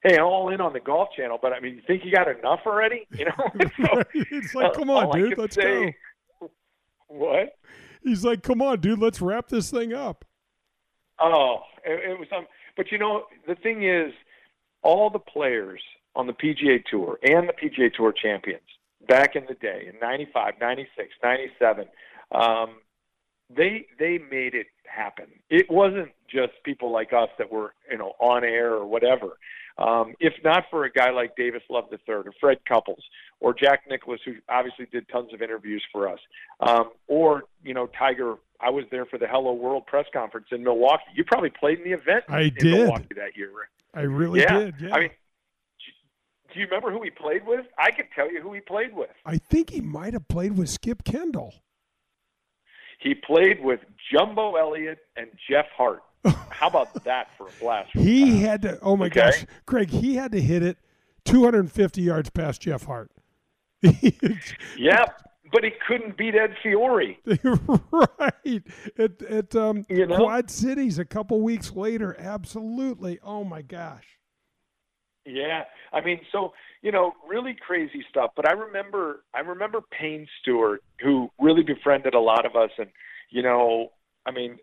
"Hey, 0.02 0.16
I'm 0.16 0.24
all 0.24 0.48
in 0.48 0.62
on 0.62 0.72
the 0.72 0.80
Golf 0.80 1.10
Channel, 1.14 1.38
but 1.42 1.52
I 1.52 1.60
mean, 1.60 1.74
you 1.76 1.82
think 1.86 2.04
you 2.06 2.10
got 2.10 2.26
enough 2.28 2.60
already? 2.64 3.06
You 3.18 3.26
know?" 3.26 3.66
So, 3.76 4.02
it's 4.14 4.54
like, 4.54 4.70
uh, 4.70 4.74
come 4.74 4.88
on, 4.90 5.14
I 5.14 5.18
dude, 5.20 5.36
let's 5.38 5.54
say- 5.56 5.94
What? 7.08 7.54
He's 8.02 8.24
like, 8.24 8.42
come 8.42 8.62
on, 8.62 8.80
dude, 8.80 8.98
let's 8.98 9.20
wrap 9.20 9.48
this 9.48 9.70
thing 9.70 9.92
up. 9.92 10.24
Oh, 11.20 11.58
it, 11.84 12.10
it 12.12 12.18
was 12.18 12.28
um. 12.34 12.46
But 12.78 12.92
you 12.92 12.96
know, 12.96 13.24
the 13.48 13.56
thing 13.56 13.82
is, 13.82 14.14
all 14.82 15.10
the 15.10 15.18
players 15.18 15.82
on 16.14 16.28
the 16.28 16.32
PGA 16.32 16.82
Tour 16.88 17.18
and 17.24 17.48
the 17.48 17.52
PGA 17.52 17.92
Tour 17.92 18.12
champions 18.12 18.62
back 19.08 19.34
in 19.34 19.44
the 19.48 19.54
day 19.54 19.90
in 19.92 19.98
95, 20.00 20.54
96, 20.60 21.08
97, 21.22 21.86
um, 22.32 22.76
they 23.54 23.86
they 23.98 24.18
made 24.30 24.54
it 24.54 24.68
happen. 24.84 25.26
It 25.50 25.66
wasn't 25.68 26.10
just 26.30 26.52
people 26.64 26.92
like 26.92 27.12
us 27.12 27.30
that 27.38 27.50
were 27.50 27.74
you 27.90 27.98
know 27.98 28.12
on 28.20 28.44
air 28.44 28.72
or 28.74 28.86
whatever. 28.86 29.38
Um, 29.78 30.14
if 30.20 30.34
not 30.44 30.64
for 30.70 30.84
a 30.84 30.90
guy 30.90 31.10
like 31.10 31.34
Davis 31.36 31.62
Love 31.70 31.84
III 31.90 32.14
or 32.14 32.24
Fred 32.40 32.58
Couples 32.66 33.02
or 33.40 33.54
Jack 33.54 33.84
Nicklaus, 33.88 34.20
who 34.24 34.34
obviously 34.48 34.86
did 34.92 35.08
tons 35.08 35.32
of 35.32 35.40
interviews 35.40 35.84
for 35.92 36.08
us, 36.08 36.18
um, 36.60 36.90
or 37.08 37.44
you 37.64 37.74
know 37.74 37.88
Tiger. 37.98 38.36
I 38.60 38.70
was 38.70 38.84
there 38.90 39.06
for 39.06 39.18
the 39.18 39.26
Hello 39.26 39.52
World 39.52 39.86
press 39.86 40.06
conference 40.12 40.46
in 40.50 40.64
Milwaukee. 40.64 41.04
You 41.14 41.24
probably 41.24 41.50
played 41.50 41.78
in 41.78 41.84
the 41.84 41.92
event 41.92 42.24
I 42.28 42.42
in 42.42 42.54
did. 42.54 42.64
Milwaukee 42.74 43.14
that 43.16 43.36
year. 43.36 43.50
right? 43.50 43.68
I 43.94 44.02
really 44.02 44.40
yeah. 44.40 44.58
did. 44.58 44.74
Yeah. 44.80 44.94
I 44.94 45.00
mean, 45.00 45.10
do- 46.52 46.60
you 46.60 46.66
remember 46.66 46.90
who 46.90 47.02
he 47.02 47.10
played 47.10 47.46
with? 47.46 47.66
I 47.78 47.90
can 47.92 48.06
tell 48.14 48.30
you 48.32 48.40
who 48.40 48.52
he 48.52 48.60
played 48.60 48.94
with. 48.94 49.10
I 49.24 49.38
think 49.38 49.70
he 49.70 49.80
might 49.80 50.12
have 50.14 50.26
played 50.28 50.56
with 50.58 50.68
Skip 50.68 51.04
Kendall. 51.04 51.54
He 53.00 53.14
played 53.14 53.62
with 53.62 53.80
Jumbo 54.12 54.56
Elliott 54.56 54.98
and 55.16 55.28
Jeff 55.48 55.66
Hart. 55.76 56.02
How 56.50 56.66
about 56.66 57.04
that 57.04 57.28
for 57.38 57.46
a 57.46 57.50
blast? 57.60 57.90
He 57.92 58.40
had 58.40 58.62
to. 58.62 58.78
Oh 58.82 58.96
my 58.96 59.06
Okay. 59.06 59.20
gosh, 59.20 59.46
Craig, 59.66 59.88
he 59.90 60.16
had 60.16 60.32
to 60.32 60.40
hit 60.40 60.64
it 60.64 60.78
250 61.26 62.02
yards 62.02 62.28
past 62.30 62.60
Jeff 62.62 62.84
Hart. 62.84 63.10
Yeah, 64.76 65.04
but 65.52 65.64
he 65.64 65.70
couldn't 65.86 66.16
beat 66.16 66.34
Ed 66.34 66.54
Fiori. 66.62 67.20
right 67.92 68.62
at 68.98 69.22
at 69.22 69.56
um, 69.56 69.84
You 69.88 70.06
know? 70.06 70.16
Quad 70.16 70.50
Cities 70.50 70.98
a 70.98 71.04
couple 71.04 71.40
weeks 71.40 71.72
later. 71.72 72.16
Absolutely. 72.18 73.18
Oh 73.22 73.44
my 73.44 73.62
gosh. 73.62 74.04
Yeah, 75.24 75.64
I 75.92 76.00
mean, 76.00 76.20
so 76.32 76.52
you 76.82 76.92
know, 76.92 77.12
really 77.28 77.56
crazy 77.66 78.04
stuff. 78.08 78.30
But 78.34 78.48
I 78.48 78.52
remember, 78.52 79.24
I 79.34 79.40
remember 79.40 79.80
Payne 79.90 80.26
Stewart, 80.40 80.82
who 81.02 81.28
really 81.38 81.62
befriended 81.62 82.14
a 82.14 82.20
lot 82.20 82.46
of 82.46 82.56
us, 82.56 82.70
and 82.78 82.88
you 83.30 83.42
know, 83.42 83.92
I 84.26 84.30
mean, 84.30 84.58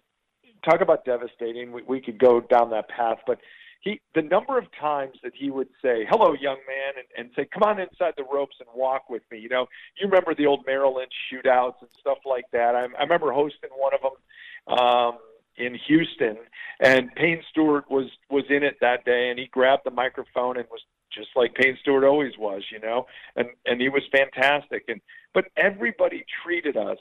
talk 0.68 0.82
about 0.82 1.06
devastating. 1.06 1.72
We, 1.72 1.84
we 1.84 2.02
could 2.02 2.18
go 2.18 2.42
down 2.42 2.72
that 2.72 2.90
path, 2.90 3.20
but 3.28 3.40
he, 3.86 4.02
the 4.16 4.24
number 4.24 4.58
of 4.58 4.66
times 4.80 5.16
that 5.24 5.34
he 5.36 5.52
would 5.52 5.70
say, 5.82 6.06
"Hello, 6.10 6.34
young 6.34 6.58
man," 6.68 6.94
and, 6.98 7.08
and 7.16 7.36
say, 7.36 7.48
"Come 7.54 7.64
on 7.64 7.80
inside 7.80 8.16
the 8.18 8.24
ropes 8.24 8.56
and 8.60 8.68
walk 8.76 9.10
with 9.10 9.22
me." 9.32 9.38
You 9.38 9.48
know, 9.48 9.68
you 9.98 10.08
remember 10.08 10.34
the 10.34 10.48
old 10.48 10.66
Merrill 10.66 10.96
Lynch 10.96 11.14
shootouts 11.32 11.80
and 11.82 11.90
stuff 12.00 12.18
like 12.26 12.46
that. 12.52 12.76
I, 12.76 12.88
I 12.98 13.04
remember 13.04 13.32
hosting 13.32 13.70
one 13.78 13.94
of 13.94 14.02
them. 14.02 14.78
Um, 14.78 15.20
in 15.58 15.74
Houston, 15.88 16.36
and 16.82 17.16
Payne 17.16 17.42
Stewart 17.50 17.90
was 17.90 18.10
was 18.30 18.44
in 18.50 18.62
it 18.62 18.76
that 18.82 19.06
day, 19.06 19.30
and 19.30 19.40
he 19.40 19.46
grabbed 19.46 19.84
the 19.86 19.92
microphone 19.92 20.58
and 20.58 20.66
was 20.70 20.82
just 21.14 21.30
like 21.34 21.56
Payne 21.56 21.78
Stewart 21.80 22.04
always 22.04 22.34
was, 22.38 22.64
you 22.74 22.80
know, 22.80 23.06
and 23.38 23.48
and 23.66 23.80
he 23.80 23.88
was 23.88 24.04
fantastic. 24.12 24.84
And 24.90 25.00
but 25.34 25.46
everybody 25.56 26.26
treated 26.44 26.76
us 26.76 26.98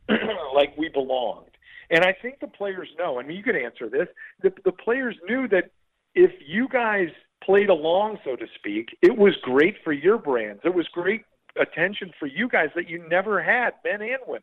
like 0.54 0.76
we 0.76 0.90
belonged, 0.90 1.56
and 1.90 2.04
I 2.04 2.12
think 2.20 2.40
the 2.40 2.48
players 2.48 2.88
know. 2.98 3.18
I 3.18 3.22
mean, 3.22 3.38
you 3.38 3.42
could 3.42 3.56
answer 3.56 3.88
this. 3.88 4.08
The 4.42 4.52
the 4.66 4.72
players 4.72 5.16
knew 5.26 5.48
that 5.48 5.70
if 6.16 6.32
you 6.44 6.66
guys 6.68 7.08
played 7.44 7.68
along, 7.68 8.18
so 8.24 8.34
to 8.34 8.46
speak, 8.56 8.88
it 9.02 9.16
was 9.16 9.36
great 9.42 9.76
for 9.84 9.92
your 9.92 10.18
brands. 10.18 10.62
It 10.64 10.74
was 10.74 10.88
great 10.88 11.22
attention 11.60 12.10
for 12.18 12.26
you 12.26 12.48
guys 12.48 12.70
that 12.74 12.88
you 12.88 13.06
never 13.08 13.40
had, 13.40 13.74
men 13.84 14.02
and 14.02 14.18
women. 14.26 14.42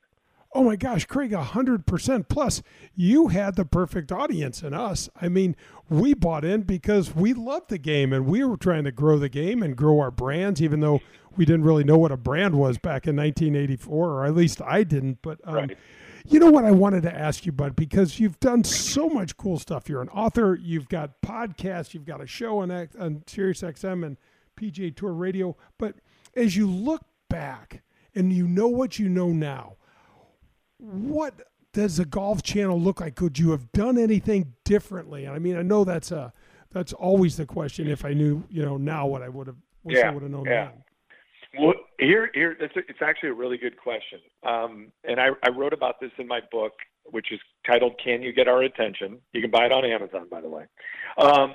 Oh 0.55 0.63
my 0.63 0.75
gosh, 0.75 1.05
Craig, 1.05 1.33
a 1.33 1.41
hundred 1.41 1.87
percent. 1.87 2.29
Plus, 2.29 2.61
you 2.95 3.29
had 3.29 3.55
the 3.55 3.65
perfect 3.65 4.11
audience 4.11 4.61
in 4.61 4.71
us. 4.71 5.09
I 5.19 5.27
mean, 5.27 5.55
we 5.89 6.13
bought 6.13 6.45
in 6.45 6.61
because 6.61 7.15
we 7.15 7.33
loved 7.33 7.69
the 7.69 7.79
game 7.79 8.13
and 8.13 8.27
we 8.27 8.43
were 8.43 8.57
trying 8.57 8.83
to 8.83 8.91
grow 8.91 9.17
the 9.17 9.29
game 9.29 9.63
and 9.63 9.75
grow 9.75 9.99
our 9.99 10.11
brands, 10.11 10.61
even 10.61 10.79
though 10.79 11.01
we 11.35 11.45
didn't 11.45 11.63
really 11.63 11.83
know 11.83 11.97
what 11.97 12.11
a 12.11 12.17
brand 12.17 12.53
was 12.53 12.77
back 12.77 13.07
in 13.07 13.15
1984, 13.15 14.09
or 14.11 14.25
at 14.25 14.35
least 14.35 14.61
I 14.61 14.83
didn't. 14.83 15.23
But 15.23 15.39
um, 15.43 15.55
Right. 15.55 15.77
You 16.25 16.39
know 16.39 16.51
what 16.51 16.65
I 16.65 16.71
wanted 16.71 17.03
to 17.03 17.13
ask 17.15 17.45
you, 17.45 17.51
bud, 17.51 17.75
because 17.75 18.19
you've 18.19 18.39
done 18.39 18.63
so 18.63 19.09
much 19.09 19.35
cool 19.37 19.59
stuff. 19.59 19.89
You're 19.89 20.01
an 20.01 20.09
author. 20.09 20.57
You've 20.61 20.89
got 20.89 21.21
podcasts. 21.21 21.93
You've 21.93 22.05
got 22.05 22.21
a 22.21 22.27
show 22.27 22.59
on 22.59 22.71
on 22.71 23.23
Sirius 23.27 23.61
XM 23.61 24.05
and 24.05 24.17
PGA 24.59 24.95
Tour 24.95 25.13
Radio. 25.13 25.55
But 25.77 25.95
as 26.35 26.55
you 26.55 26.67
look 26.69 27.03
back 27.29 27.81
and 28.15 28.31
you 28.31 28.47
know 28.47 28.67
what 28.67 28.99
you 28.99 29.09
know 29.09 29.29
now 29.29 29.75
what 30.77 31.33
does 31.71 31.97
the 31.97 32.05
golf 32.05 32.43
channel 32.43 32.79
look 32.79 33.01
like 33.01 33.15
could 33.15 33.39
you 33.39 33.51
have 33.51 33.71
done 33.71 33.97
anything 33.97 34.53
differently 34.63 35.25
And 35.25 35.33
i 35.33 35.39
mean 35.39 35.55
i 35.57 35.61
know 35.61 35.83
that's 35.83 36.11
a 36.11 36.31
that's 36.71 36.93
always 36.93 37.37
the 37.37 37.45
question 37.45 37.87
if 37.87 38.05
i 38.05 38.13
knew 38.13 38.43
you 38.49 38.63
know 38.63 38.77
now 38.77 39.07
what 39.07 39.21
i 39.23 39.29
would 39.29 39.47
have 39.47 39.55
wish 39.83 39.97
i 39.97 39.99
Yeah, 40.01 40.11
would 40.11 40.23
have 40.23 40.31
known 40.31 40.45
yeah. 40.45 40.65
then 40.65 40.83
Well, 41.59 41.73
here, 41.99 42.29
here, 42.33 42.57
it's, 42.59 42.73
it's 42.75 43.01
actually 43.01 43.29
a 43.29 43.33
really 43.33 43.57
good 43.57 43.77
question, 43.77 44.19
um, 44.43 44.91
and 45.03 45.19
I, 45.19 45.29
I 45.45 45.49
wrote 45.49 45.73
about 45.73 45.99
this 45.99 46.11
in 46.17 46.27
my 46.27 46.39
book, 46.51 46.73
which 47.05 47.31
is 47.31 47.39
titled 47.65 47.93
"Can 48.03 48.23
You 48.23 48.33
Get 48.33 48.47
Our 48.47 48.63
Attention?" 48.63 49.19
You 49.33 49.41
can 49.41 49.51
buy 49.51 49.65
it 49.65 49.71
on 49.71 49.85
Amazon, 49.85 50.27
by 50.31 50.41
the 50.41 50.49
way. 50.49 50.63
Um, 51.17 51.53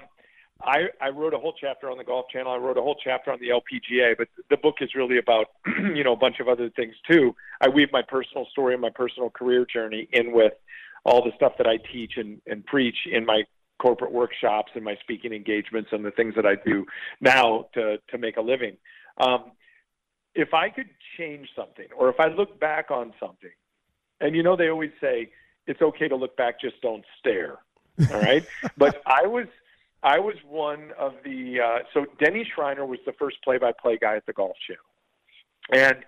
I, 0.62 0.86
I 1.00 1.10
wrote 1.10 1.34
a 1.34 1.38
whole 1.38 1.54
chapter 1.60 1.90
on 1.90 1.98
the 1.98 2.04
Golf 2.04 2.26
Channel. 2.32 2.52
I 2.52 2.56
wrote 2.56 2.76
a 2.78 2.82
whole 2.82 2.96
chapter 3.02 3.32
on 3.32 3.38
the 3.40 3.48
LPGA, 3.48 4.16
but 4.16 4.28
the 4.50 4.56
book 4.56 4.76
is 4.80 4.90
really 4.94 5.18
about 5.18 5.46
you 5.94 6.02
know 6.02 6.12
a 6.12 6.16
bunch 6.16 6.40
of 6.40 6.48
other 6.48 6.70
things 6.70 6.94
too. 7.10 7.34
I 7.60 7.68
weave 7.68 7.88
my 7.92 8.02
personal 8.02 8.46
story 8.50 8.74
and 8.74 8.82
my 8.82 8.90
personal 8.90 9.30
career 9.30 9.66
journey 9.72 10.08
in 10.12 10.32
with 10.32 10.52
all 11.04 11.24
the 11.24 11.32
stuff 11.36 11.52
that 11.58 11.66
I 11.66 11.78
teach 11.92 12.14
and, 12.16 12.40
and 12.46 12.64
preach 12.66 12.96
in 13.10 13.24
my 13.24 13.42
corporate 13.80 14.12
workshops 14.12 14.72
and 14.74 14.84
my 14.84 14.96
speaking 15.00 15.32
engagements 15.32 15.90
and 15.92 16.04
the 16.04 16.10
things 16.10 16.34
that 16.34 16.44
I 16.46 16.56
do 16.66 16.84
now 17.20 17.66
to 17.74 17.98
to 18.10 18.18
make 18.18 18.36
a 18.36 18.42
living. 18.42 18.76
Um, 19.20 19.52
if 20.34 20.54
I 20.54 20.70
could 20.70 20.88
change 21.16 21.48
something, 21.56 21.86
or 21.96 22.08
if 22.08 22.20
I 22.20 22.28
look 22.28 22.58
back 22.60 22.90
on 22.90 23.12
something, 23.18 23.50
and 24.20 24.34
you 24.34 24.42
know 24.42 24.56
they 24.56 24.68
always 24.68 24.92
say 25.00 25.30
it's 25.66 25.82
okay 25.82 26.08
to 26.08 26.16
look 26.16 26.36
back, 26.36 26.60
just 26.60 26.80
don't 26.80 27.04
stare. 27.18 27.58
All 28.12 28.20
right, 28.20 28.44
but 28.76 29.02
I 29.06 29.26
was 29.26 29.46
I 30.02 30.18
was 30.18 30.36
one 30.48 30.92
of 30.98 31.14
the 31.24 31.60
uh, 31.60 31.78
so 31.92 32.06
Denny 32.18 32.48
Schreiner 32.54 32.86
was 32.86 33.00
the 33.06 33.12
first 33.12 33.36
play-by-play 33.42 33.98
guy 34.00 34.16
at 34.16 34.26
the 34.26 34.32
Golf 34.32 34.56
Channel, 34.66 34.84
and 35.72 36.04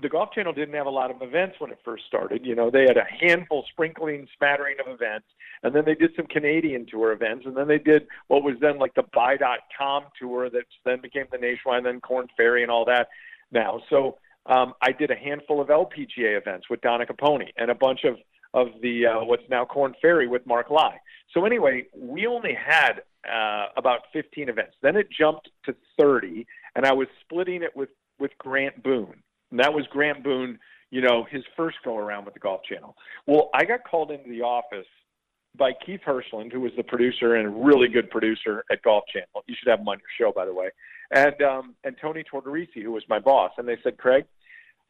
the 0.00 0.08
Golf 0.08 0.32
Channel 0.32 0.52
didn't 0.52 0.74
have 0.74 0.86
a 0.86 0.90
lot 0.90 1.10
of 1.10 1.20
events 1.20 1.56
when 1.58 1.70
it 1.70 1.78
first 1.84 2.04
started. 2.06 2.46
You 2.46 2.54
know, 2.54 2.70
they 2.70 2.82
had 2.82 2.96
a 2.96 3.04
handful, 3.04 3.64
sprinkling, 3.70 4.26
smattering 4.38 4.76
of 4.80 4.90
events, 4.90 5.26
and 5.62 5.74
then 5.74 5.84
they 5.84 5.94
did 5.94 6.12
some 6.16 6.26
Canadian 6.26 6.86
tour 6.86 7.12
events, 7.12 7.44
and 7.46 7.56
then 7.56 7.68
they 7.68 7.78
did 7.78 8.06
what 8.28 8.42
was 8.42 8.54
then 8.60 8.78
like 8.78 8.94
the 8.94 9.04
Buy.com 9.12 10.04
tour 10.18 10.48
that 10.48 10.64
then 10.84 11.00
became 11.00 11.26
the 11.30 11.38
Nationwide, 11.38 11.78
and 11.78 11.86
then 11.86 12.00
Korn 12.00 12.28
Ferry 12.36 12.62
and 12.62 12.70
all 12.70 12.84
that. 12.86 13.08
Now, 13.52 13.80
so 13.90 14.18
um, 14.46 14.74
I 14.82 14.92
did 14.92 15.10
a 15.10 15.14
handful 15.14 15.60
of 15.60 15.68
LPGA 15.68 16.38
events 16.38 16.66
with 16.68 16.80
Donna 16.80 17.06
Caponi 17.06 17.48
and 17.56 17.70
a 17.70 17.74
bunch 17.74 18.00
of 18.04 18.16
of 18.54 18.68
the 18.82 19.06
uh, 19.06 19.24
what's 19.24 19.44
now 19.48 19.64
Korn 19.64 19.94
Ferry 20.02 20.28
with 20.28 20.46
Mark 20.46 20.70
Lye. 20.70 20.98
So 21.32 21.46
anyway, 21.46 21.86
we 21.96 22.26
only 22.26 22.54
had 22.54 23.00
uh, 23.30 23.68
about 23.76 24.00
15 24.12 24.48
events. 24.48 24.74
Then 24.82 24.96
it 24.96 25.08
jumped 25.10 25.48
to 25.64 25.74
30, 25.98 26.46
and 26.76 26.84
I 26.84 26.92
was 26.92 27.06
splitting 27.22 27.62
it 27.62 27.74
with 27.74 27.88
with 28.18 28.32
Grant 28.38 28.82
Boone. 28.82 29.22
And 29.50 29.60
that 29.60 29.72
was 29.72 29.86
Grant 29.90 30.22
Boone, 30.22 30.58
you 30.90 31.00
know, 31.00 31.26
his 31.30 31.42
first 31.56 31.78
go 31.84 31.96
around 31.96 32.24
with 32.24 32.34
the 32.34 32.40
Golf 32.40 32.62
Channel. 32.64 32.94
Well, 33.26 33.50
I 33.54 33.64
got 33.64 33.80
called 33.88 34.10
into 34.10 34.28
the 34.28 34.42
office 34.42 34.86
by 35.56 35.72
Keith 35.84 36.00
Hirshland, 36.06 36.52
who 36.52 36.60
was 36.60 36.72
the 36.76 36.82
producer 36.82 37.34
and 37.36 37.46
a 37.46 37.50
really 37.50 37.88
good 37.88 38.10
producer 38.10 38.64
at 38.70 38.82
Golf 38.82 39.04
Channel. 39.12 39.44
You 39.46 39.54
should 39.58 39.68
have 39.70 39.80
him 39.80 39.88
on 39.88 39.98
your 39.98 40.28
show, 40.28 40.32
by 40.34 40.46
the 40.46 40.54
way. 40.54 40.68
And 41.12 41.42
um, 41.42 41.74
and 41.84 41.94
Tony 42.00 42.24
Tortorisi, 42.24 42.82
who 42.82 42.92
was 42.92 43.04
my 43.08 43.18
boss, 43.18 43.52
and 43.58 43.68
they 43.68 43.76
said, 43.82 43.98
Craig, 43.98 44.24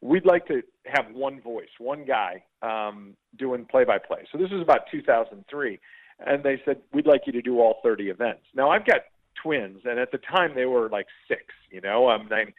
we'd 0.01 0.25
like 0.25 0.47
to 0.47 0.61
have 0.85 1.13
one 1.13 1.41
voice, 1.41 1.69
one 1.79 2.05
guy 2.05 2.43
um, 2.61 3.15
doing 3.37 3.65
play-by-play. 3.65 4.27
So 4.31 4.37
this 4.37 4.49
was 4.49 4.61
about 4.61 4.81
2003, 4.91 5.79
and 6.25 6.43
they 6.43 6.61
said 6.65 6.77
we'd 6.93 7.07
like 7.07 7.21
you 7.25 7.33
to 7.33 7.41
do 7.41 7.59
all 7.59 7.79
30 7.83 8.09
events. 8.09 8.43
Now 8.55 8.69
I've 8.69 8.85
got 8.85 9.01
twins, 9.41 9.81
and 9.83 9.99
at 9.99 10.11
the 10.11 10.19
time 10.19 10.53
they 10.55 10.65
were 10.65 10.89
like 10.89 11.07
six. 11.27 11.43
You 11.69 11.81
know, 11.81 12.09
um, 12.09 12.27
nine, 12.29 12.53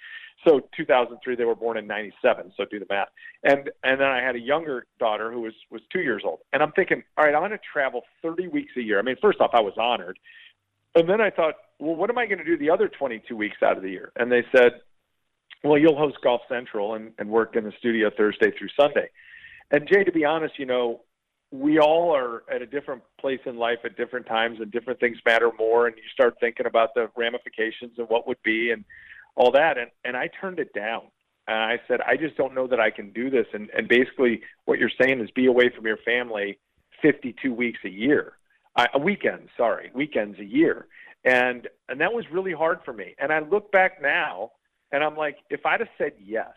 so 0.46 0.60
2003 0.76 1.36
they 1.36 1.44
were 1.44 1.54
born 1.54 1.78
in 1.78 1.86
97. 1.86 2.52
So 2.56 2.64
do 2.70 2.78
the 2.78 2.86
math. 2.90 3.08
And 3.44 3.70
and 3.82 4.00
then 4.00 4.08
I 4.08 4.22
had 4.22 4.36
a 4.36 4.40
younger 4.40 4.86
daughter 4.98 5.32
who 5.32 5.40
was 5.40 5.54
was 5.70 5.80
two 5.90 6.00
years 6.00 6.22
old, 6.24 6.40
and 6.52 6.62
I'm 6.62 6.72
thinking, 6.72 7.02
all 7.16 7.24
right, 7.24 7.34
I'm 7.34 7.40
going 7.40 7.52
to 7.52 7.58
travel 7.72 8.02
30 8.22 8.48
weeks 8.48 8.72
a 8.76 8.82
year. 8.82 8.98
I 8.98 9.02
mean, 9.02 9.16
first 9.22 9.40
off, 9.40 9.50
I 9.54 9.60
was 9.60 9.74
honored, 9.78 10.18
and 10.94 11.08
then 11.08 11.20
I 11.20 11.30
thought, 11.30 11.54
well, 11.78 11.96
what 11.96 12.10
am 12.10 12.18
I 12.18 12.26
going 12.26 12.38
to 12.38 12.44
do 12.44 12.56
the 12.56 12.70
other 12.70 12.88
22 12.88 13.36
weeks 13.36 13.56
out 13.62 13.76
of 13.76 13.82
the 13.82 13.90
year? 13.90 14.12
And 14.16 14.30
they 14.30 14.44
said, 14.54 14.80
well, 15.62 15.78
you'll 15.78 15.96
host 15.96 16.18
Golf 16.22 16.42
Central 16.48 16.94
and, 16.94 17.12
and 17.18 17.28
work 17.28 17.56
in 17.56 17.64
the 17.64 17.72
studio 17.78 18.10
Thursday 18.16 18.52
through 18.56 18.68
Sunday. 18.78 19.08
And 19.70 19.88
Jay, 19.88 20.04
to 20.04 20.12
be 20.12 20.24
honest, 20.24 20.58
you 20.58 20.66
know, 20.66 21.02
we 21.50 21.78
all 21.78 22.14
are 22.14 22.42
at 22.52 22.62
a 22.62 22.66
different 22.66 23.02
place 23.20 23.40
in 23.46 23.56
life 23.56 23.78
at 23.84 23.96
different 23.96 24.26
times 24.26 24.58
and 24.60 24.72
different 24.72 24.98
things 24.98 25.16
matter 25.24 25.50
more 25.56 25.86
and 25.86 25.96
you 25.96 26.02
start 26.12 26.34
thinking 26.40 26.66
about 26.66 26.94
the 26.94 27.08
ramifications 27.16 27.92
and 27.96 28.08
what 28.08 28.26
would 28.26 28.42
be 28.42 28.72
and 28.72 28.84
all 29.36 29.52
that 29.52 29.78
and 29.78 29.90
and 30.04 30.16
I 30.16 30.28
turned 30.40 30.58
it 30.58 30.72
down. 30.74 31.02
And 31.46 31.56
I 31.56 31.76
said, 31.86 32.00
I 32.00 32.16
just 32.16 32.36
don't 32.36 32.54
know 32.54 32.66
that 32.66 32.80
I 32.80 32.90
can 32.90 33.12
do 33.12 33.30
this 33.30 33.46
and 33.52 33.70
and 33.70 33.86
basically 33.86 34.42
what 34.64 34.80
you're 34.80 34.90
saying 35.00 35.20
is 35.20 35.30
be 35.30 35.46
away 35.46 35.70
from 35.74 35.86
your 35.86 35.98
family 35.98 36.58
52 37.02 37.54
weeks 37.54 37.78
a 37.84 37.90
year. 37.90 38.32
A 38.92 38.98
weekend, 38.98 39.50
sorry, 39.56 39.92
weekends 39.94 40.40
a 40.40 40.44
year. 40.44 40.88
And 41.24 41.68
and 41.88 42.00
that 42.00 42.12
was 42.12 42.24
really 42.30 42.52
hard 42.52 42.80
for 42.84 42.92
me. 42.92 43.14
And 43.18 43.32
I 43.32 43.40
look 43.40 43.72
back 43.72 44.02
now 44.02 44.50
and 44.92 45.02
I'm 45.02 45.16
like 45.16 45.36
if 45.50 45.64
I'd 45.64 45.80
have 45.80 45.88
said 45.98 46.12
yes, 46.22 46.52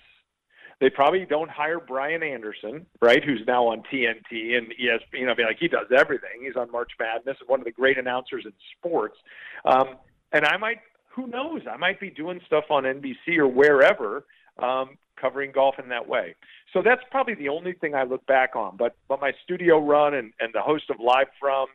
they 0.80 0.90
probably 0.90 1.26
don't 1.26 1.50
hire 1.50 1.80
Brian 1.80 2.22
Anderson, 2.22 2.86
right? 3.02 3.24
Who's 3.24 3.42
now 3.48 3.66
on 3.68 3.82
TNT 3.92 4.58
and 4.58 4.68
ESPN. 4.68 5.00
You 5.14 5.26
know, 5.26 5.34
mean, 5.36 5.48
like 5.48 5.58
he 5.60 5.68
does 5.68 5.88
everything. 5.96 6.44
He's 6.46 6.56
on 6.56 6.72
March 6.72 6.92
Madness, 7.00 7.38
one 7.48 7.60
of 7.60 7.66
the 7.66 7.72
great 7.72 7.98
announcers 7.98 8.44
in 8.46 8.54
sports. 8.78 9.18
Um, 9.66 9.96
and 10.34 10.46
I 10.46 10.58
might, 10.58 10.78
who 11.16 11.28
knows? 11.28 11.62
I 11.72 11.78
might 11.78 12.00
be 12.00 12.12
doing 12.12 12.40
stuff 12.46 12.66
on 12.70 12.84
NBC 12.84 13.38
or 13.38 13.48
wherever, 13.48 14.26
um, 14.62 14.98
covering 15.20 15.52
golf 15.52 15.76
in 15.82 15.90
that 15.90 16.08
way. 16.08 16.36
So 16.74 16.84
that's 16.84 17.02
probably 17.10 17.34
the 17.34 17.50
only 17.50 17.74
thing 17.74 17.96
I 17.96 18.04
look 18.04 18.26
back 18.28 18.56
on. 18.56 18.78
But 18.78 18.96
but 19.08 19.20
my 19.20 19.32
studio 19.44 19.80
run 19.80 20.14
and 20.14 20.32
and 20.40 20.54
the 20.54 20.62
host 20.62 20.92
of 20.92 20.98
Live 21.00 21.28
from 21.40 21.68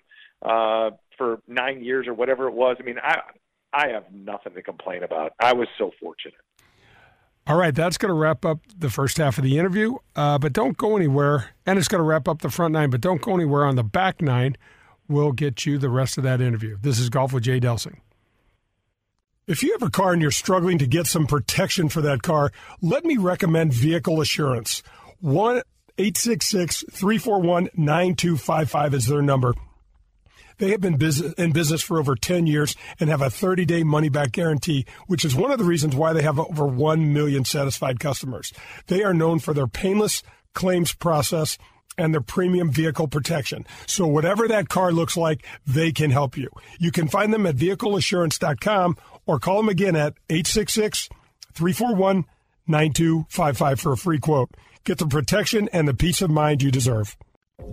uh, 0.42 0.90
for 1.16 1.40
nine 1.46 1.82
years 1.84 2.06
or 2.06 2.14
whatever 2.14 2.48
it 2.48 2.54
was. 2.54 2.76
I 2.80 2.82
mean, 2.82 2.96
I 3.02 3.20
I 3.72 3.88
have 3.88 4.04
nothing 4.12 4.54
to 4.54 4.62
complain 4.62 5.02
about. 5.02 5.32
I 5.40 5.54
was 5.54 5.68
so 5.78 5.90
fortunate. 6.00 6.34
All 7.46 7.56
right, 7.56 7.74
that's 7.74 7.98
going 7.98 8.10
to 8.10 8.14
wrap 8.14 8.44
up 8.44 8.60
the 8.76 8.90
first 8.90 9.16
half 9.16 9.36
of 9.36 9.44
the 9.44 9.58
interview. 9.58 9.96
Uh, 10.14 10.38
but 10.38 10.52
don't 10.52 10.76
go 10.76 10.96
anywhere. 10.96 11.50
And 11.66 11.78
it's 11.78 11.88
going 11.88 11.98
to 11.98 12.04
wrap 12.04 12.28
up 12.28 12.40
the 12.40 12.50
front 12.50 12.72
nine, 12.72 12.90
but 12.90 13.00
don't 13.00 13.20
go 13.20 13.34
anywhere 13.34 13.64
on 13.64 13.74
the 13.74 13.82
back 13.82 14.22
nine. 14.22 14.56
We'll 15.08 15.32
get 15.32 15.66
you 15.66 15.78
the 15.78 15.88
rest 15.90 16.18
of 16.18 16.24
that 16.24 16.40
interview. 16.40 16.76
This 16.80 17.00
is 17.00 17.08
Golf 17.08 17.32
with 17.32 17.42
Jay 17.42 17.58
Delsing. 17.58 17.98
If 19.48 19.64
you 19.64 19.72
have 19.72 19.82
a 19.82 19.90
car 19.90 20.12
and 20.12 20.22
you're 20.22 20.30
struggling 20.30 20.78
to 20.78 20.86
get 20.86 21.06
some 21.08 21.26
protection 21.26 21.88
for 21.88 22.00
that 22.02 22.22
car, 22.22 22.52
let 22.80 23.04
me 23.04 23.16
recommend 23.16 23.72
Vehicle 23.72 24.20
Assurance. 24.20 24.84
1 25.20 25.62
866 25.98 26.84
341 26.92 27.68
9255 27.74 28.94
is 28.94 29.06
their 29.06 29.20
number. 29.20 29.54
They 30.58 30.70
have 30.70 30.80
been 30.80 30.98
in 31.38 31.52
business 31.52 31.82
for 31.82 31.98
over 31.98 32.14
10 32.14 32.46
years 32.46 32.76
and 33.00 33.10
have 33.10 33.22
a 33.22 33.30
30 33.30 33.64
day 33.64 33.82
money 33.82 34.08
back 34.08 34.32
guarantee, 34.32 34.86
which 35.06 35.24
is 35.24 35.34
one 35.34 35.50
of 35.50 35.58
the 35.58 35.64
reasons 35.64 35.96
why 35.96 36.12
they 36.12 36.22
have 36.22 36.38
over 36.38 36.66
1 36.66 37.12
million 37.12 37.44
satisfied 37.44 38.00
customers. 38.00 38.52
They 38.86 39.02
are 39.02 39.14
known 39.14 39.38
for 39.38 39.54
their 39.54 39.66
painless 39.66 40.22
claims 40.54 40.92
process 40.92 41.58
and 41.98 42.14
their 42.14 42.20
premium 42.20 42.70
vehicle 42.70 43.08
protection. 43.08 43.66
So 43.86 44.06
whatever 44.06 44.48
that 44.48 44.68
car 44.68 44.92
looks 44.92 45.16
like, 45.16 45.44
they 45.66 45.92
can 45.92 46.10
help 46.10 46.36
you. 46.36 46.48
You 46.78 46.90
can 46.90 47.08
find 47.08 47.32
them 47.32 47.46
at 47.46 47.56
vehicleassurance.com 47.56 48.96
or 49.26 49.38
call 49.38 49.58
them 49.58 49.68
again 49.68 49.96
at 49.96 50.14
866 50.30 51.08
341 51.52 52.24
9255 52.66 53.80
for 53.80 53.92
a 53.92 53.96
free 53.96 54.18
quote. 54.18 54.50
Get 54.84 54.98
the 54.98 55.06
protection 55.06 55.68
and 55.72 55.86
the 55.86 55.94
peace 55.94 56.22
of 56.22 56.30
mind 56.30 56.62
you 56.62 56.70
deserve. 56.70 57.16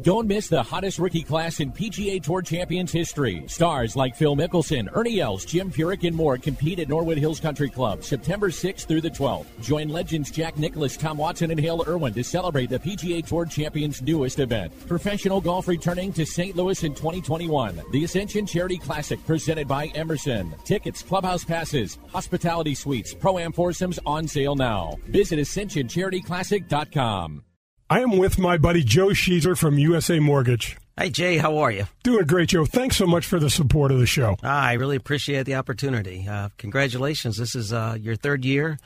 Don't 0.02 0.28
miss 0.28 0.48
the 0.48 0.64
hottest 0.64 0.98
rookie 0.98 1.24
class 1.24 1.60
in 1.60 1.74
PGA 1.74 2.24
Tour 2.24 2.42
Champions 2.42 2.90
history. 2.92 3.44
Stars 3.48 3.98
like 3.98 4.16
Phil 4.16 4.34
Mickelson, 4.34 4.88
Ernie 4.96 5.20
Els, 5.20 5.44
Jim 5.44 5.70
Furyk, 5.70 6.08
and 6.08 6.16
more 6.16 6.38
compete 6.38 6.80
at 6.80 6.88
Norwood 6.88 7.18
Hills 7.18 7.42
Country 7.42 7.70
Club 7.70 8.02
September 8.04 8.50
6th 8.50 8.86
through 8.86 9.02
the 9.02 9.10
12th. 9.10 9.48
Join 9.62 9.90
legends 9.90 10.32
Jack 10.32 10.58
Nicklaus, 10.58 10.96
Tom 10.96 11.18
Watson, 11.18 11.52
and 11.52 11.60
Hale 11.60 11.84
Irwin 11.86 12.14
to 12.14 12.24
celebrate 12.24 12.70
the 12.70 12.80
PGA 12.80 13.26
Tour 13.26 13.46
Champions' 13.46 14.02
newest 14.02 14.40
event. 14.40 14.72
Professional 14.88 15.42
golf 15.42 15.68
returning 15.68 16.14
to 16.14 16.26
St. 16.26 16.56
Louis 16.56 16.82
in 16.84 16.96
2021. 16.96 17.82
The 17.92 18.06
Ascension 18.06 18.46
Charity 18.46 18.78
Classic 18.78 19.20
presented 19.26 19.68
by 19.68 19.88
Emerson. 19.88 20.56
Tickets, 20.64 21.02
clubhouse 21.02 21.44
passes, 21.44 21.98
hospitality 22.08 22.74
suites, 22.74 23.14
pro-am 23.14 23.52
foursomes 23.52 24.00
on 24.06 24.30
sale 24.30 24.56
now. 24.56 24.98
Visit 25.08 25.40
ascensioncharityclassic.com. 25.40 27.44
I 27.92 28.02
am 28.02 28.18
with 28.18 28.38
my 28.38 28.60
buddy 28.60 28.84
Joe 28.84 29.08
Sheezer 29.08 29.58
from 29.58 29.80
USA 29.80 30.20
Mortgage. 30.20 30.78
Hi, 30.96 31.10
Jay. 31.10 31.40
How 31.40 31.58
are 31.58 31.72
you? 31.72 31.88
Doing 32.04 32.28
great, 32.28 32.50
Joe. 32.50 32.64
Thanks 32.64 32.98
so 32.98 33.08
much 33.08 33.26
for 33.26 33.40
the 33.40 33.50
support 33.50 33.92
of 33.92 33.98
the 33.98 34.06
show. 34.06 34.38
Ah, 34.44 34.66
I 34.66 34.74
really 34.74 34.96
appreciate 34.96 35.48
the 35.48 35.56
opportunity. 35.56 36.28
Uh, 36.28 36.50
congratulations. 36.60 37.38
This 37.38 37.56
is 37.56 37.74
uh, 37.74 37.98
your 38.00 38.16
third 38.16 38.46
year, 38.46 38.78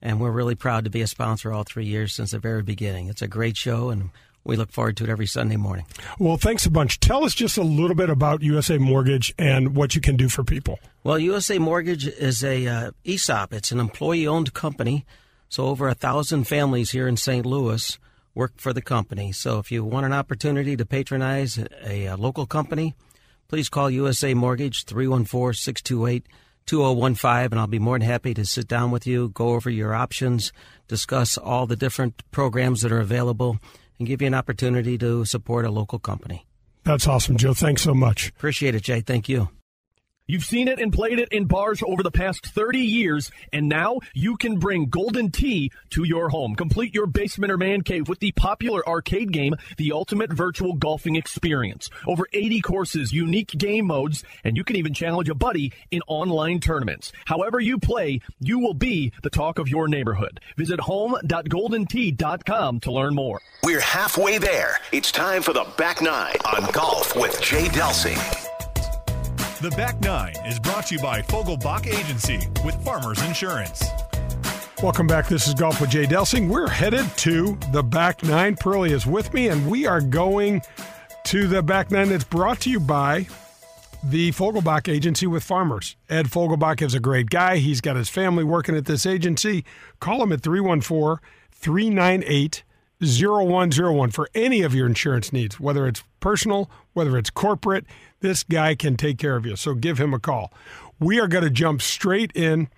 and 0.00 0.22
we're 0.22 0.30
really 0.30 0.54
proud 0.54 0.84
to 0.84 0.90
be 0.90 1.02
a 1.02 1.06
sponsor 1.06 1.52
all 1.52 1.64
three 1.64 1.84
years 1.84 2.14
since 2.14 2.30
the 2.30 2.38
very 2.38 2.62
beginning. 2.62 3.08
It's 3.08 3.20
a 3.20 3.28
great 3.28 3.58
show, 3.58 3.90
and 3.90 4.08
we 4.42 4.56
look 4.56 4.72
forward 4.72 4.96
to 4.96 5.04
it 5.04 5.10
every 5.10 5.26
Sunday 5.26 5.56
morning. 5.56 5.84
Well, 6.18 6.38
thanks 6.38 6.64
a 6.64 6.70
bunch. 6.70 6.98
Tell 6.98 7.24
us 7.24 7.34
just 7.34 7.58
a 7.58 7.62
little 7.62 7.96
bit 7.96 8.08
about 8.08 8.40
USA 8.40 8.78
Mortgage 8.78 9.34
and 9.38 9.76
what 9.76 9.94
you 9.94 10.00
can 10.00 10.16
do 10.16 10.30
for 10.30 10.44
people. 10.44 10.78
Well, 11.04 11.18
USA 11.18 11.58
Mortgage 11.58 12.06
is 12.06 12.42
a 12.42 12.66
uh, 12.66 12.90
ESOP. 13.04 13.52
It's 13.52 13.70
an 13.70 13.80
employee-owned 13.80 14.54
company, 14.54 15.04
so 15.50 15.66
over 15.66 15.88
a 15.88 15.94
thousand 15.94 16.44
families 16.44 16.92
here 16.92 17.06
in 17.06 17.18
St. 17.18 17.44
Louis 17.44 17.98
work 18.36 18.52
for 18.58 18.72
the 18.72 18.82
company. 18.82 19.32
So 19.32 19.58
if 19.58 19.72
you 19.72 19.82
want 19.82 20.06
an 20.06 20.12
opportunity 20.12 20.76
to 20.76 20.86
patronize 20.86 21.58
a, 21.58 22.06
a 22.06 22.16
local 22.16 22.46
company, 22.46 22.94
please 23.48 23.68
call 23.68 23.90
USA 23.90 24.34
Mortgage 24.34 24.84
314 24.84 25.54
628 25.54 26.26
2015, 26.66 27.52
and 27.52 27.60
I'll 27.60 27.66
be 27.66 27.78
more 27.78 27.98
than 27.98 28.06
happy 28.06 28.34
to 28.34 28.44
sit 28.44 28.66
down 28.66 28.90
with 28.90 29.06
you, 29.06 29.28
go 29.30 29.50
over 29.50 29.70
your 29.70 29.94
options, 29.94 30.52
discuss 30.88 31.38
all 31.38 31.66
the 31.66 31.76
different 31.76 32.22
programs 32.32 32.82
that 32.82 32.92
are 32.92 33.00
available, 33.00 33.58
and 33.98 34.06
give 34.06 34.20
you 34.20 34.26
an 34.26 34.34
opportunity 34.34 34.98
to 34.98 35.24
support 35.24 35.64
a 35.64 35.70
local 35.70 35.98
company. 35.98 36.44
That's 36.82 37.06
awesome, 37.06 37.36
Joe. 37.36 37.54
Thanks 37.54 37.82
so 37.82 37.94
much. 37.94 38.28
Appreciate 38.30 38.74
it, 38.74 38.82
Jay. 38.82 39.00
Thank 39.00 39.28
you. 39.28 39.48
You've 40.28 40.42
seen 40.42 40.66
it 40.66 40.80
and 40.80 40.92
played 40.92 41.20
it 41.20 41.28
in 41.28 41.44
bars 41.44 41.84
over 41.86 42.02
the 42.02 42.10
past 42.10 42.46
30 42.46 42.80
years, 42.80 43.30
and 43.52 43.68
now 43.68 44.00
you 44.12 44.36
can 44.36 44.58
bring 44.58 44.86
Golden 44.86 45.30
Tee 45.30 45.70
to 45.90 46.02
your 46.02 46.30
home. 46.30 46.56
Complete 46.56 46.96
your 46.96 47.06
basement 47.06 47.52
or 47.52 47.56
man 47.56 47.82
cave 47.82 48.08
with 48.08 48.18
the 48.18 48.32
popular 48.32 48.84
arcade 48.88 49.32
game, 49.32 49.54
The 49.76 49.92
Ultimate 49.92 50.32
Virtual 50.32 50.74
Golfing 50.74 51.14
Experience. 51.14 51.90
Over 52.08 52.26
80 52.32 52.60
courses, 52.60 53.12
unique 53.12 53.56
game 53.56 53.86
modes, 53.86 54.24
and 54.42 54.56
you 54.56 54.64
can 54.64 54.74
even 54.74 54.94
challenge 54.94 55.28
a 55.28 55.34
buddy 55.36 55.72
in 55.92 56.00
online 56.08 56.58
tournaments. 56.58 57.12
However 57.26 57.60
you 57.60 57.78
play, 57.78 58.20
you 58.40 58.58
will 58.58 58.74
be 58.74 59.12
the 59.22 59.30
talk 59.30 59.60
of 59.60 59.68
your 59.68 59.86
neighborhood. 59.86 60.40
Visit 60.56 60.80
home.goldentee.com 60.80 62.80
to 62.80 62.90
learn 62.90 63.14
more. 63.14 63.40
We're 63.62 63.78
halfway 63.78 64.38
there. 64.38 64.80
It's 64.90 65.12
time 65.12 65.42
for 65.42 65.52
the 65.52 65.68
back 65.78 66.02
nine 66.02 66.34
on 66.52 66.68
golf 66.72 67.14
with 67.14 67.40
Jay 67.40 67.68
Delsing. 67.68 68.55
The 69.62 69.70
Back 69.70 69.98
Nine 70.02 70.34
is 70.44 70.60
brought 70.60 70.88
to 70.88 70.96
you 70.96 71.00
by 71.00 71.22
Fogelbach 71.22 71.86
Agency 71.86 72.46
with 72.62 72.74
Farmers 72.84 73.22
Insurance. 73.22 73.82
Welcome 74.82 75.06
back. 75.06 75.28
This 75.28 75.48
is 75.48 75.54
Golf 75.54 75.80
with 75.80 75.88
Jay 75.88 76.04
Delsing. 76.04 76.50
We're 76.50 76.68
headed 76.68 77.06
to 77.16 77.58
the 77.72 77.82
Back 77.82 78.22
Nine. 78.22 78.56
Pearlie 78.56 78.92
is 78.92 79.06
with 79.06 79.32
me, 79.32 79.48
and 79.48 79.66
we 79.66 79.86
are 79.86 80.02
going 80.02 80.60
to 81.24 81.46
the 81.46 81.62
Back 81.62 81.90
Nine 81.90 82.10
that's 82.10 82.22
brought 82.22 82.60
to 82.60 82.70
you 82.70 82.78
by 82.78 83.28
the 84.04 84.30
Fogelbach 84.32 84.92
Agency 84.92 85.26
with 85.26 85.42
Farmers. 85.42 85.96
Ed 86.10 86.26
Fogelbach 86.26 86.82
is 86.82 86.92
a 86.92 87.00
great 87.00 87.30
guy. 87.30 87.56
He's 87.56 87.80
got 87.80 87.96
his 87.96 88.10
family 88.10 88.44
working 88.44 88.76
at 88.76 88.84
this 88.84 89.06
agency. 89.06 89.64
Call 90.00 90.22
him 90.22 90.32
at 90.32 90.42
314 90.42 91.26
398 91.52 92.62
0101 93.00 94.10
for 94.10 94.28
any 94.34 94.62
of 94.62 94.74
your 94.74 94.86
insurance 94.86 95.32
needs, 95.32 95.58
whether 95.58 95.86
it's 95.86 96.02
personal, 96.20 96.70
whether 96.92 97.16
it's 97.18 97.30
corporate. 97.30 97.84
This 98.26 98.42
guy 98.42 98.74
can 98.74 98.96
take 98.96 99.18
care 99.18 99.36
of 99.36 99.46
you. 99.46 99.54
So 99.54 99.74
give 99.74 99.98
him 99.98 100.12
a 100.12 100.18
call. 100.18 100.52
We 100.98 101.20
are 101.20 101.28
going 101.28 101.44
to 101.44 101.50
jump 101.50 101.80
straight 101.80 102.32
in 102.34 102.68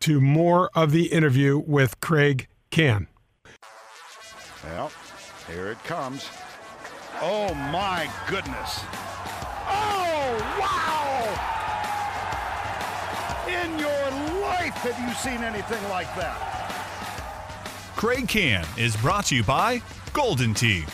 to 0.00 0.18
more 0.18 0.70
of 0.74 0.92
the 0.92 1.12
interview 1.12 1.58
with 1.58 2.00
Craig 2.00 2.48
Kann. 2.70 3.08
Well, 4.64 4.90
here 5.46 5.66
it 5.72 5.84
comes. 5.84 6.26
Oh 7.20 7.52
my 7.52 8.08
goodness. 8.30 8.80
Oh 9.68 10.38
wow! 10.58 11.20
In 13.46 13.78
your 13.78 14.10
life, 14.40 14.72
have 14.72 14.98
you 15.06 15.12
seen 15.16 15.44
anything 15.44 15.86
like 15.90 16.08
that? 16.16 16.38
Craig 17.94 18.26
Kann 18.26 18.64
is 18.78 18.96
brought 18.96 19.26
to 19.26 19.36
you 19.36 19.44
by 19.44 19.82
Golden 20.14 20.54
Tee. 20.54 20.84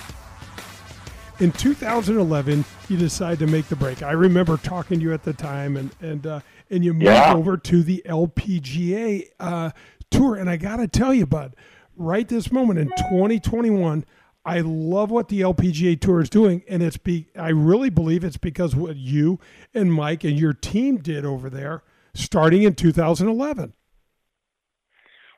In 1.41 1.53
2011, 1.53 2.67
you 2.91 2.99
decided 2.99 3.39
to 3.39 3.47
make 3.47 3.67
the 3.69 3.77
break. 3.77 4.03
I 4.03 4.13
remember 4.13 4.59
talking 4.59 4.99
to 4.99 5.03
you 5.03 5.15
at 5.15 5.23
the 5.23 5.33
time, 5.33 5.77
and 5.79 5.91
and 6.03 6.27
uh, 6.27 6.41
and 6.69 6.85
you 6.85 6.93
moved 6.93 7.05
Yeah. 7.07 7.35
over 7.35 7.57
to 7.57 7.83
the 7.83 8.03
LPGA 8.07 9.27
uh, 9.41 9.71
tour. 10.11 10.37
And 10.37 10.51
I 10.51 10.59
got 10.59 10.77
to 10.77 10.87
tell 10.87 11.15
you, 11.15 11.25
bud, 11.25 11.57
right 11.97 12.29
this 12.29 12.53
moment 12.53 12.79
in 12.79 12.89
2021, 12.89 14.05
I 14.45 14.61
love 14.61 15.11
what 15.11 15.29
the 15.29 15.41
LPGA 15.41 15.99
tour 15.99 16.21
is 16.21 16.29
doing, 16.29 16.63
and 16.69 16.83
it's 16.83 16.99
be. 16.99 17.29
I 17.35 17.49
really 17.49 17.89
believe 17.89 18.23
it's 18.23 18.37
because 18.37 18.77
what 18.77 18.97
you 18.97 19.41
and 19.73 19.91
Mike 19.95 20.25
and 20.25 20.39
your 20.39 20.53
team 20.53 20.99
did 20.99 21.25
over 21.25 21.49
there, 21.49 21.83
starting 22.13 22.65
in 22.65 22.75
2011. 22.75 23.73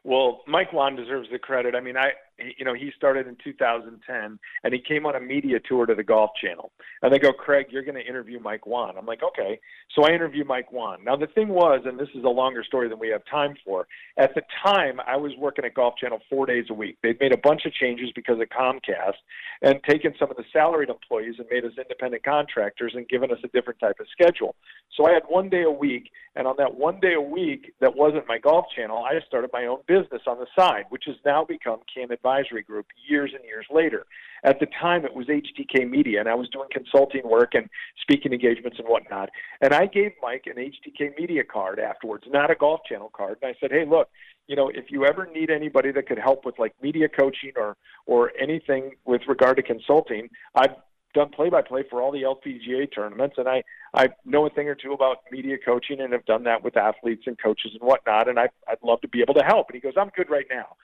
Well, 0.03 0.43
Mike 0.49 0.73
Whan 0.73 0.97
deserves 0.97 1.29
the 1.31 1.39
credit. 1.39 1.77
I 1.77 1.81
mean, 1.81 1.97
I 1.97 2.11
you 2.57 2.65
know 2.65 2.75
he 2.75 2.91
started 2.97 3.27
in 3.27 3.37
2010 3.43 4.39
and 4.65 4.75
he 4.75 4.81
came 4.81 5.07
on 5.07 5.17
a 5.17 5.21
media 5.21 5.59
tour 5.67 5.87
to 5.87 5.95
the 5.95 6.03
Golf 6.03 6.31
Channel, 6.41 6.71
and 7.03 7.13
they 7.13 7.19
go, 7.19 7.33
Craig, 7.33 7.67
you're 7.71 7.83
going 7.83 7.97
to 7.97 8.07
interview 8.07 8.39
Mike 8.39 8.67
Whan. 8.67 8.97
I'm 8.97 9.07
like, 9.07 9.23
okay. 9.23 9.59
So 9.95 10.05
I 10.05 10.11
interview 10.11 10.45
Mike 10.45 10.73
Whan. 10.73 11.05
Now 11.05 11.17
the 11.17 11.27
thing 11.27 11.49
was, 11.49 11.81
and 11.85 11.99
this 11.99 12.09
is 12.15 12.25
a 12.25 12.29
longer 12.29 12.63
story 12.65 12.89
than 12.89 12.99
we 12.99 13.09
have 13.09 13.23
time 13.31 13.55
for. 13.65 13.87
At 14.17 14.35
the 14.35 14.43
time, 14.65 15.01
I 15.07 15.17
was 15.17 15.33
working 15.39 15.65
at 15.65 15.75
Golf 15.75 15.97
Channel 15.97 16.21
four 16.31 16.47
days 16.47 16.67
a 16.71 16.75
week. 16.75 16.99
They'd 17.03 17.21
made 17.21 17.33
a 17.33 17.39
bunch 17.39 17.67
of 17.67 17.73
changes 17.73 18.11
because 18.15 18.39
of 18.41 18.49
Comcast, 18.49 19.17
and 19.63 19.83
taken 19.89 20.15
some 20.19 20.31
of 20.31 20.37
the 20.37 20.45
salaried 20.53 20.89
employees 20.89 21.35
and 21.39 21.47
made 21.51 21.65
us 21.65 21.73
independent 21.77 22.25
contractors 22.25 22.93
and 22.95 23.09
given 23.09 23.31
us 23.33 23.39
a 23.45 23.49
different 23.49 23.81
type 23.81 23.97
of 24.01 24.07
schedule. 24.13 24.55
So 24.97 25.07
I 25.07 25.13
had 25.13 25.23
one 25.29 25.49
day 25.49 25.63
a 25.63 25.71
week, 25.71 26.11
and 26.37 26.47
on 26.47 26.55
that 26.59 26.75
one 26.75 27.01
day 27.01 27.15
a 27.15 27.21
week 27.21 27.75
that 27.81 27.95
wasn't 27.97 28.29
my 28.29 28.39
Golf 28.39 28.67
Channel, 28.77 29.05
I 29.05 29.19
started 29.27 29.51
my 29.53 29.67
own 29.67 29.79
business 29.87 30.23
on 30.27 30.39
the 30.39 30.47
side, 30.57 30.85
which 30.91 31.05
has 31.07 31.17
now 31.25 31.45
become 31.45 31.81
Kann 31.93 32.13
Advisory 32.13 32.63
Group 32.63 32.87
years 33.09 33.33
and 33.35 33.45
years 33.45 33.67
later. 33.71 34.07
At 34.45 34.59
the 34.59 34.67
time, 34.81 35.05
it 35.05 35.15
was 35.15 35.27
HTK 35.29 35.89
Media, 35.89 36.19
and 36.19 36.29
I 36.29 36.35
was 36.35 36.49
doing 36.49 36.69
consulting 36.73 37.23
work 37.25 37.55
and 37.55 37.69
speaking 38.01 38.33
engagements 38.33 38.79
and 38.79 38.89
whatnot. 38.89 39.31
And 39.61 39.73
I 39.73 39.87
gave 39.87 40.13
Mike 40.21 40.45
an 40.47 40.57
HTK 40.57 41.17
Media 41.17 41.45
card 41.45 41.79
afterwards, 41.79 42.25
not 42.29 42.51
a 42.51 42.57
Golf 42.57 42.81
Channel 42.89 43.13
card. 43.17 43.39
And 43.41 43.55
I 43.55 43.59
said, 43.61 43.71
hey, 43.71 43.85
look, 43.89 44.09
you 44.49 44.57
know, 44.57 44.69
if 44.69 44.91
you 44.91 45.05
ever 45.05 45.29
need 45.33 45.51
anybody 45.51 45.93
that 45.93 46.09
could 46.09 46.19
help 46.19 46.45
with 46.45 46.59
like 46.59 46.75
media 46.83 47.09
coaching 47.09 47.53
or 47.57 47.77
or 48.07 48.33
anything 48.41 48.93
with 49.05 49.23
regard 49.29 49.57
to 49.57 49.63
consulting, 49.63 50.29
I've 50.57 50.75
done 51.15 51.29
play 51.31 51.49
by 51.49 51.63
play 51.63 51.85
for 51.89 52.03
all 52.03 52.11
the 52.11 52.23
LPGA 52.23 52.93
tournaments, 52.93 53.37
and 53.39 53.49
I 53.49 53.63
I 53.95 54.09
know 54.25 54.47
a 54.47 54.51
thing 54.51 54.69
or 54.69 54.75
two 54.75 54.93
about 54.93 55.19
media 55.31 55.57
coaching 55.65 56.01
and 56.01 56.13
have 56.13 56.25
done 56.25 56.43
that 56.45 56.65
with 56.65 56.77
athletes 56.77 57.25
and 57.27 57.39
coaches 57.39 57.73
and 57.79 57.87
whatnot. 57.87 58.29
And 58.29 58.39
I 58.39 58.49
I'd 58.69 58.83
love 58.83 59.01
to 59.03 59.09
be 59.09 59.21
able 59.21 59.35
to 59.35 59.45
help. 59.45 59.69
And 59.69 59.77
he 59.77 59.81
goes, 59.81 59.95
I'm 59.97 60.11
good 60.17 60.31
right 60.31 60.47
now. 60.51 60.77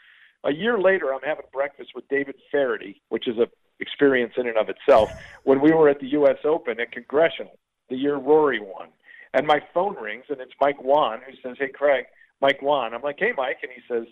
A 0.45 0.53
year 0.53 0.79
later, 0.79 1.13
I'm 1.13 1.23
having 1.23 1.47
breakfast 1.53 1.91
with 1.95 2.09
David 2.09 2.37
Feherty, 2.51 3.01
which 3.09 3.27
is 3.27 3.39
a 3.39 3.49
experience 3.81 4.33
in 4.37 4.49
and 4.49 4.57
of 4.57 4.69
itself. 4.69 5.09
When 5.45 5.61
we 5.61 5.73
were 5.73 5.89
at 5.89 6.01
the 6.01 6.09
U.S. 6.09 6.37
Open 6.45 6.79
at 6.79 6.93
Congressional, 6.93 7.59
the 7.89 7.97
year 7.97 8.17
Rory 8.17 8.61
won, 8.61 8.89
and 9.33 9.47
my 9.47 9.61
phone 9.73 9.97
rings 9.97 10.25
and 10.29 10.41
it's 10.41 10.53
Mike 10.61 10.83
Whan 10.83 11.21
who 11.27 11.33
says, 11.43 11.57
"Hey, 11.59 11.69
Craig, 11.69 12.05
Mike 12.43 12.61
Whan." 12.61 12.93
I'm 12.93 13.03
like, 13.03 13.19
"Hey, 13.19 13.33
Mike," 13.35 13.59
and 13.63 13.73
he 13.73 13.81
says, 13.89 14.07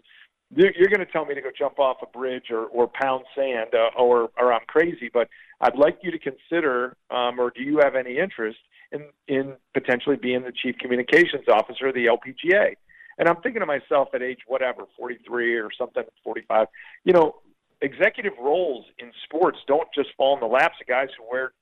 "You're, 0.54 0.72
you're 0.78 0.88
going 0.88 1.04
to 1.04 1.12
tell 1.12 1.26
me 1.26 1.34
to 1.34 1.42
go 1.42 1.50
jump 1.56 1.78
off 1.78 1.98
a 2.02 2.06
bridge 2.06 2.50
or 2.50 2.66
or 2.66 2.88
pound 2.88 3.24
sand, 3.34 3.74
uh, 3.74 3.90
or 3.98 4.30
or 4.38 4.52
I'm 4.52 4.64
crazy, 4.66 5.10
but 5.12 5.28
I'd 5.60 5.76
like 5.76 5.98
you 6.02 6.10
to 6.10 6.18
consider, 6.18 6.96
um, 7.10 7.38
or 7.38 7.50
do 7.50 7.62
you 7.62 7.78
have 7.82 7.96
any 7.96 8.18
interest 8.18 8.58
in 8.92 9.08
in 9.28 9.56
potentially 9.74 10.16
being 10.16 10.42
the 10.42 10.52
chief 10.52 10.76
communications 10.78 11.48
officer 11.48 11.88
of 11.88 11.94
the 11.94 12.06
LPGA?" 12.06 12.76
And 13.18 13.28
I'm 13.28 13.36
thinking 13.42 13.60
to 13.60 13.66
myself 13.66 14.08
at 14.14 14.22
age 14.22 14.40
whatever, 14.46 14.84
43 14.96 15.56
or 15.56 15.70
something, 15.76 16.04
45, 16.22 16.68
you 17.04 17.12
know, 17.12 17.36
executive 17.80 18.32
roles 18.40 18.84
in 18.98 19.12
sports 19.24 19.58
don't 19.66 19.88
just 19.94 20.10
fall 20.16 20.34
in 20.34 20.40
the 20.40 20.46
laps 20.46 20.76
of 20.80 20.86
guys 20.86 21.08
who 21.16 21.24
wear 21.30 21.52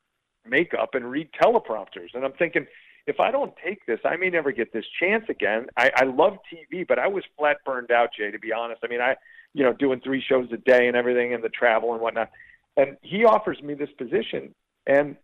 makeup 0.46 0.90
and 0.94 1.10
read 1.10 1.28
teleprompters. 1.40 2.14
And 2.14 2.24
I'm 2.24 2.32
thinking, 2.32 2.66
if 3.06 3.20
I 3.20 3.30
don't 3.30 3.52
take 3.64 3.84
this, 3.86 4.00
I 4.04 4.16
may 4.16 4.30
never 4.30 4.52
get 4.52 4.72
this 4.72 4.84
chance 4.98 5.24
again. 5.28 5.66
I, 5.76 5.90
I 5.96 6.04
love 6.04 6.38
TV, 6.52 6.86
but 6.86 6.98
I 6.98 7.06
was 7.06 7.24
flat 7.38 7.58
burned 7.64 7.90
out, 7.90 8.10
Jay, 8.16 8.30
to 8.30 8.38
be 8.38 8.52
honest. 8.52 8.80
I 8.84 8.88
mean, 8.88 9.00
I, 9.00 9.16
you 9.52 9.62
know, 9.62 9.72
doing 9.72 10.00
three 10.00 10.22
shows 10.26 10.48
a 10.52 10.56
day 10.56 10.88
and 10.88 10.96
everything 10.96 11.34
and 11.34 11.42
the 11.42 11.48
travel 11.48 11.92
and 11.92 12.00
whatnot. 12.00 12.30
And 12.76 12.96
he 13.02 13.24
offers 13.24 13.60
me 13.62 13.74
this 13.74 13.90
position 13.98 14.54
and, 14.86 15.16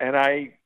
and 0.00 0.16
I 0.16 0.57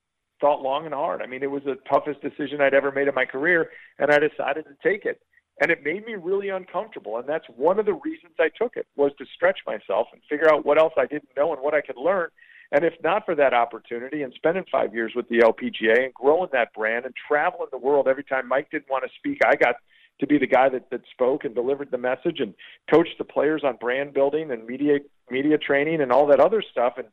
thought 0.43 0.61
long 0.61 0.85
and 0.85 0.93
hard. 0.93 1.23
I 1.23 1.27
mean, 1.27 1.43
it 1.43 1.51
was 1.51 1.63
the 1.65 1.79
toughest 1.91 2.21
decision 2.21 2.61
I'd 2.61 2.75
ever 2.75 2.93
made 2.93 3.09
in 3.09 3.15
my 3.15 3.25
career, 3.25 3.71
and 3.99 4.11
I 4.11 4.19
decided 4.19 4.67
to 4.67 4.77
take 4.87 5.07
it. 5.07 5.23
And 5.61 5.71
it 5.71 5.85
made 5.85 6.05
me 6.05 6.15
really 6.15 6.49
uncomfortable, 6.49 7.19
and 7.19 7.29
that's 7.29 7.47
one 7.57 7.79
of 7.79 7.87
the 7.87 7.95
reasons 7.95 8.35
I 8.39 8.51
took 8.61 8.77
it 8.77 8.87
was 8.97 9.13
to 9.19 9.25
stretch 9.35 9.61
myself 9.67 10.09
and 10.13 10.21
figure 10.29 10.53
out 10.53 10.67
what 10.67 10.79
else 10.79 10.93
I 10.99 11.07
didn't 11.07 11.29
know 11.37 11.53
and 11.53 11.63
what 11.63 11.73
I 11.73 11.81
could 11.81 11.97
learn. 11.97 12.29
And 12.73 12.85
if 12.85 12.95
not 13.05 13.25
for 13.25 13.35
that 13.37 13.55
opportunity 13.55 14.23
and 14.23 14.33
spending 14.35 14.65
five 14.73 14.95
years 14.95 15.13
with 15.15 15.29
the 15.29 15.39
LPGA 15.39 16.05
and 16.05 16.15
growing 16.15 16.49
that 16.53 16.73
brand 16.73 17.05
and 17.05 17.15
traveling 17.29 17.69
the 17.71 17.79
world 17.79 18.09
every 18.09 18.25
time 18.25 18.49
Mike 18.49 18.71
didn't 18.71 18.91
want 18.91 19.05
to 19.05 19.11
speak, 19.19 19.39
I 19.47 19.55
got 19.57 19.77
to 20.21 20.27
be 20.27 20.39
the 20.39 20.47
guy 20.47 20.71
that, 20.71 20.89
that 20.91 21.03
spoke 21.13 21.45
and 21.45 21.55
delivered 21.55 21.91
the 21.91 21.99
message 21.99 22.41
and 22.41 22.55
coached 22.91 23.19
the 23.19 23.25
players 23.25 23.63
on 23.65 23.77
brand 23.77 24.15
building 24.15 24.51
and 24.51 24.67
media 24.67 24.99
media 25.31 25.59
training 25.59 26.01
and 26.01 26.11
all 26.11 26.27
that 26.27 26.41
other 26.41 26.63
stuff. 26.71 26.95
And 26.97 27.09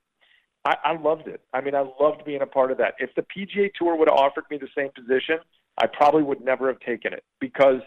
I, 0.69 0.75
I 0.83 0.97
loved 0.97 1.27
it. 1.27 1.41
I 1.51 1.61
mean, 1.61 1.73
I 1.73 1.83
loved 1.99 2.23
being 2.25 2.43
a 2.43 2.45
part 2.45 2.71
of 2.71 2.77
that. 2.77 2.93
If 2.99 3.09
the 3.15 3.23
PGA 3.23 3.71
Tour 3.73 3.95
would 3.97 4.07
have 4.07 4.17
offered 4.17 4.43
me 4.51 4.57
the 4.57 4.67
same 4.77 4.89
position, 4.95 5.39
I 5.81 5.87
probably 5.87 6.21
would 6.21 6.41
never 6.41 6.67
have 6.67 6.79
taken 6.81 7.11
it 7.11 7.23
because 7.39 7.81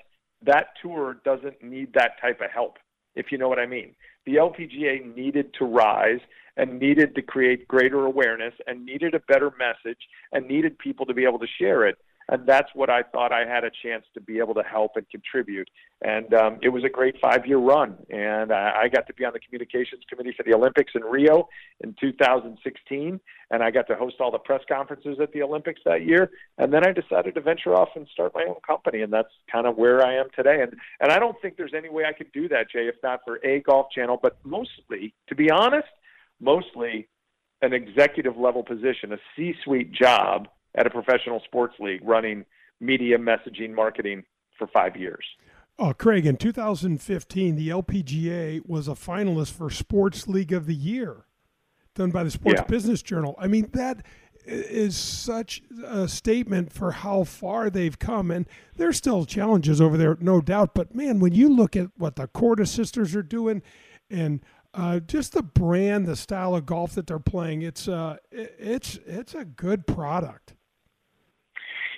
that 0.44 0.68
tour 0.82 1.18
doesn't 1.24 1.62
need 1.62 1.92
that 1.94 2.20
type 2.20 2.40
of 2.40 2.50
help, 2.50 2.78
if 3.14 3.30
you 3.30 3.38
know 3.38 3.48
what 3.48 3.60
I 3.60 3.66
mean. 3.66 3.94
The 4.26 4.34
LPGA 4.34 5.14
needed 5.14 5.54
to 5.60 5.64
rise 5.64 6.18
and 6.56 6.80
needed 6.80 7.14
to 7.14 7.22
create 7.22 7.68
greater 7.68 8.04
awareness 8.04 8.54
and 8.66 8.84
needed 8.84 9.14
a 9.14 9.20
better 9.20 9.52
message 9.58 10.00
and 10.32 10.48
needed 10.48 10.76
people 10.78 11.06
to 11.06 11.14
be 11.14 11.24
able 11.24 11.38
to 11.38 11.46
share 11.60 11.86
it. 11.86 11.98
And 12.28 12.46
that's 12.46 12.68
what 12.74 12.90
I 12.90 13.02
thought 13.02 13.32
I 13.32 13.46
had 13.46 13.64
a 13.64 13.70
chance 13.82 14.04
to 14.14 14.20
be 14.20 14.38
able 14.38 14.54
to 14.54 14.62
help 14.62 14.92
and 14.96 15.08
contribute. 15.10 15.68
And 16.02 16.32
um, 16.34 16.58
it 16.62 16.68
was 16.68 16.84
a 16.84 16.88
great 16.88 17.16
five 17.20 17.46
year 17.46 17.58
run. 17.58 17.96
And 18.10 18.52
I, 18.52 18.82
I 18.82 18.88
got 18.88 19.06
to 19.08 19.14
be 19.14 19.24
on 19.24 19.32
the 19.32 19.40
communications 19.40 20.02
committee 20.08 20.34
for 20.36 20.42
the 20.42 20.54
Olympics 20.54 20.92
in 20.94 21.02
Rio 21.02 21.48
in 21.80 21.94
2016. 22.00 23.20
And 23.50 23.62
I 23.62 23.70
got 23.70 23.86
to 23.88 23.96
host 23.96 24.16
all 24.20 24.30
the 24.30 24.38
press 24.38 24.62
conferences 24.68 25.18
at 25.20 25.32
the 25.32 25.42
Olympics 25.42 25.80
that 25.84 26.04
year. 26.04 26.30
And 26.58 26.72
then 26.72 26.86
I 26.86 26.92
decided 26.92 27.34
to 27.34 27.40
venture 27.40 27.74
off 27.74 27.90
and 27.96 28.06
start 28.12 28.32
my 28.34 28.44
own 28.48 28.56
company. 28.66 29.02
And 29.02 29.12
that's 29.12 29.32
kind 29.50 29.66
of 29.66 29.76
where 29.76 30.04
I 30.04 30.14
am 30.14 30.26
today. 30.34 30.62
And, 30.62 30.74
and 31.00 31.12
I 31.12 31.18
don't 31.18 31.36
think 31.42 31.56
there's 31.56 31.74
any 31.76 31.88
way 31.88 32.04
I 32.04 32.12
could 32.12 32.32
do 32.32 32.48
that, 32.48 32.70
Jay, 32.70 32.88
if 32.88 32.96
not 33.02 33.20
for 33.24 33.44
a 33.44 33.60
Golf 33.60 33.90
Channel, 33.90 34.18
but 34.22 34.38
mostly, 34.44 35.14
to 35.28 35.34
be 35.34 35.50
honest, 35.50 35.88
mostly 36.40 37.08
an 37.62 37.72
executive 37.72 38.36
level 38.36 38.62
position, 38.62 39.12
a 39.12 39.18
C 39.36 39.54
suite 39.64 39.92
job 39.92 40.48
at 40.74 40.86
a 40.86 40.90
professional 40.90 41.40
sports 41.44 41.74
league 41.78 42.00
running 42.02 42.44
media, 42.80 43.18
messaging, 43.18 43.74
marketing 43.74 44.24
for 44.58 44.66
five 44.68 44.96
years. 44.96 45.24
Oh, 45.78 45.94
Craig, 45.94 46.26
in 46.26 46.36
2015, 46.36 47.56
the 47.56 47.68
LPGA 47.70 48.66
was 48.66 48.88
a 48.88 48.92
finalist 48.92 49.52
for 49.52 49.70
Sports 49.70 50.28
League 50.28 50.52
of 50.52 50.66
the 50.66 50.74
Year, 50.74 51.24
done 51.94 52.10
by 52.10 52.22
the 52.24 52.30
Sports 52.30 52.60
Yeah. 52.60 52.66
Business 52.66 53.02
Journal. 53.02 53.34
I 53.38 53.48
mean, 53.48 53.70
that 53.72 54.04
is 54.44 54.96
such 54.96 55.62
a 55.84 56.08
statement 56.08 56.72
for 56.72 56.90
how 56.92 57.24
far 57.24 57.70
they've 57.70 57.98
come. 57.98 58.30
And 58.30 58.46
there's 58.76 58.96
still 58.96 59.24
challenges 59.24 59.80
over 59.80 59.96
there, 59.96 60.16
no 60.20 60.40
doubt. 60.40 60.74
But 60.74 60.94
man, 60.94 61.20
when 61.20 61.32
you 61.32 61.48
look 61.48 61.76
at 61.76 61.88
what 61.96 62.16
the 62.16 62.28
Korda 62.28 62.66
sisters 62.66 63.14
are 63.14 63.22
doing 63.22 63.62
and 64.10 64.44
uh, 64.74 65.00
just 65.00 65.32
the 65.32 65.42
brand, 65.42 66.06
the 66.06 66.16
style 66.16 66.54
of 66.54 66.66
golf 66.66 66.94
that 66.94 67.06
they're 67.06 67.18
playing, 67.18 67.62
it's 67.62 67.88
uh, 67.88 68.16
it's 68.30 68.98
it's 69.06 69.34
a 69.34 69.44
good 69.44 69.86
product. 69.86 70.54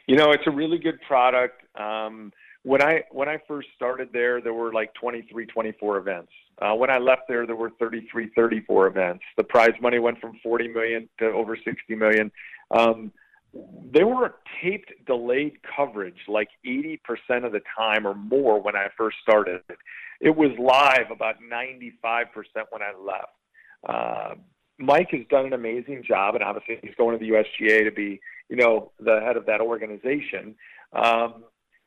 You 0.06 0.16
know, 0.16 0.32
it's 0.32 0.46
a 0.46 0.50
really 0.50 0.78
good 0.78 1.00
product. 1.06 1.62
Um, 1.80 2.32
when 2.62 2.82
I 2.82 3.04
when 3.10 3.28
I 3.28 3.38
first 3.46 3.68
started 3.76 4.08
there, 4.12 4.40
there 4.40 4.54
were 4.54 4.72
like 4.72 4.92
23, 4.94 5.46
24 5.46 5.98
events. 5.98 6.32
Uh, 6.60 6.74
when 6.74 6.90
I 6.90 6.98
left 6.98 7.22
there, 7.28 7.46
there 7.46 7.56
were 7.56 7.70
33, 7.78 8.30
34 8.34 8.86
events. 8.86 9.24
The 9.36 9.44
prize 9.44 9.74
money 9.80 9.98
went 9.98 10.20
from 10.20 10.38
40 10.42 10.68
million 10.68 11.08
to 11.18 11.26
over 11.26 11.56
60 11.56 11.94
million. 11.94 12.30
Um, 12.70 13.12
they 13.92 14.04
were 14.04 14.34
taped 14.62 14.92
delayed 15.06 15.58
coverage 15.76 16.18
like 16.26 16.48
80% 16.66 16.98
of 17.44 17.52
the 17.52 17.60
time 17.76 18.06
or 18.06 18.14
more 18.14 18.60
when 18.60 18.74
I 18.74 18.88
first 18.96 19.16
started. 19.22 19.60
It 20.20 20.34
was 20.34 20.50
live 20.58 21.10
about 21.10 21.36
95% 21.40 21.84
when 22.70 22.82
I 22.82 22.92
left. 22.98 23.32
Uh, 23.86 24.34
Mike 24.78 25.08
has 25.12 25.20
done 25.30 25.46
an 25.46 25.52
amazing 25.52 26.02
job, 26.06 26.34
and 26.34 26.42
obviously 26.42 26.78
he's 26.82 26.94
going 26.96 27.16
to 27.18 27.24
the 27.24 27.30
USGA 27.30 27.84
to 27.84 27.92
be, 27.92 28.20
you 28.48 28.56
know, 28.56 28.92
the 29.00 29.20
head 29.20 29.36
of 29.36 29.46
that 29.46 29.60
organization. 29.60 30.54
Um, 30.92 31.44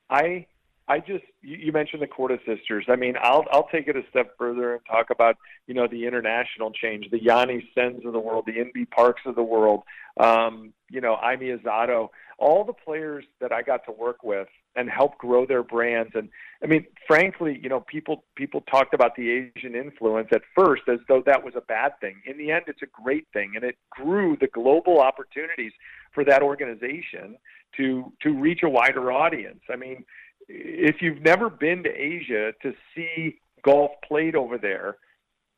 I 0.09 0.47
I 0.87 0.99
just 0.99 1.25
you, 1.41 1.57
you 1.57 1.71
mentioned 1.71 2.01
the 2.01 2.07
Korda 2.07 2.39
sisters. 2.45 2.85
I 2.87 2.95
mean, 2.95 3.15
I'll 3.21 3.45
I'll 3.51 3.67
take 3.67 3.87
it 3.87 3.95
a 3.95 4.03
step 4.09 4.35
further 4.37 4.73
and 4.73 4.81
talk 4.89 5.09
about 5.09 5.35
you 5.67 5.73
know 5.73 5.87
the 5.87 6.05
international 6.05 6.71
change, 6.71 7.09
the 7.11 7.19
Yani 7.19 7.67
Tsengs 7.75 8.05
of 8.05 8.13
the 8.13 8.19
world, 8.19 8.45
the 8.47 8.53
Inbee 8.53 8.89
Parks 8.89 9.21
of 9.25 9.35
the 9.35 9.43
world, 9.43 9.83
um, 10.19 10.73
you 10.89 11.01
know, 11.01 11.17
Azato, 11.21 12.09
all 12.39 12.63
the 12.63 12.73
players 12.73 13.25
that 13.41 13.51
I 13.51 13.61
got 13.61 13.85
to 13.85 13.91
work 13.91 14.23
with 14.23 14.47
and 14.75 14.89
help 14.89 15.17
grow 15.17 15.45
their 15.45 15.63
brands. 15.63 16.11
And 16.13 16.29
I 16.63 16.67
mean, 16.67 16.85
frankly, 17.05 17.59
you 17.61 17.67
know, 17.67 17.81
people 17.81 18.23
people 18.35 18.61
talked 18.61 18.93
about 18.93 19.15
the 19.15 19.49
Asian 19.57 19.75
influence 19.75 20.29
at 20.31 20.43
first 20.55 20.83
as 20.87 20.99
though 21.09 21.23
that 21.25 21.43
was 21.43 21.55
a 21.57 21.61
bad 21.61 21.99
thing. 21.99 22.21
In 22.25 22.37
the 22.37 22.51
end, 22.51 22.65
it's 22.67 22.81
a 22.81 23.03
great 23.03 23.27
thing, 23.33 23.53
and 23.55 23.65
it 23.65 23.75
grew 23.89 24.37
the 24.39 24.47
global 24.47 25.01
opportunities 25.01 25.73
for 26.17 26.23
that 26.23 26.41
organization 26.41 27.37
to 27.75 28.11
to 28.23 28.33
reach 28.33 28.63
a 28.63 28.69
wider 28.69 29.11
audience. 29.11 29.61
I 29.71 29.75
mean, 29.75 30.03
if 30.47 30.95
you've 30.99 31.21
never 31.21 31.47
been 31.47 31.83
to 31.83 31.91
Asia 31.91 32.53
to 32.63 32.73
see 32.95 33.39
golf 33.63 33.91
played 34.07 34.35
over 34.35 34.57
there, 34.57 34.97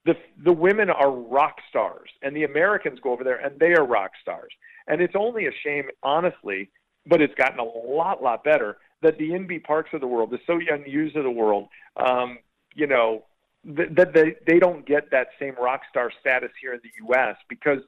the 0.03 0.15
the 0.43 0.51
women 0.51 0.89
are 0.89 1.11
rock 1.11 1.59
stars, 1.69 2.09
and 2.23 2.35
the 2.35 2.43
Americans 2.43 2.99
go 3.01 3.13
over 3.13 3.23
there 3.23 3.37
and 3.37 3.57
they 3.57 3.71
are 3.73 3.85
rock 3.85 4.11
stars. 4.21 4.51
And 4.87 4.99
it's 4.99 5.15
only 5.15 5.45
a 5.45 5.51
shame, 5.63 5.85
honestly, 6.03 6.71
but 7.05 7.21
it's 7.21 7.35
gotten 7.35 7.59
a 7.59 7.63
lot 7.63 8.21
lot 8.21 8.43
better 8.43 8.79
that 9.01 9.17
the 9.17 9.29
Inbee 9.29 9.63
Parks 9.63 9.91
of 9.93 10.01
the 10.01 10.07
world, 10.07 10.29
the 10.29 10.39
So 10.45 10.59
Yeon 10.59 10.85
Ryus 10.85 11.15
of 11.15 11.23
the 11.23 11.31
world, 11.31 11.69
um, 11.95 12.37
you 12.75 12.85
know, 12.85 13.23
that 13.63 13.95
th- 13.95 14.09
they 14.13 14.35
they 14.45 14.59
don't 14.59 14.85
get 14.85 15.09
that 15.11 15.27
same 15.39 15.55
rock 15.55 15.83
star 15.89 16.11
status 16.19 16.51
here 16.61 16.73
in 16.73 16.81
the 16.83 16.91
U.S. 17.07 17.37
because 17.47 17.79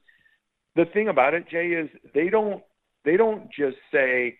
the 0.76 0.84
thing 0.86 1.08
about 1.08 1.34
it, 1.34 1.48
Jay, 1.48 1.68
is 1.68 1.88
they 2.14 2.28
don't 2.28 2.62
they 3.04 3.16
don't 3.16 3.50
just 3.50 3.76
say, 3.92 4.38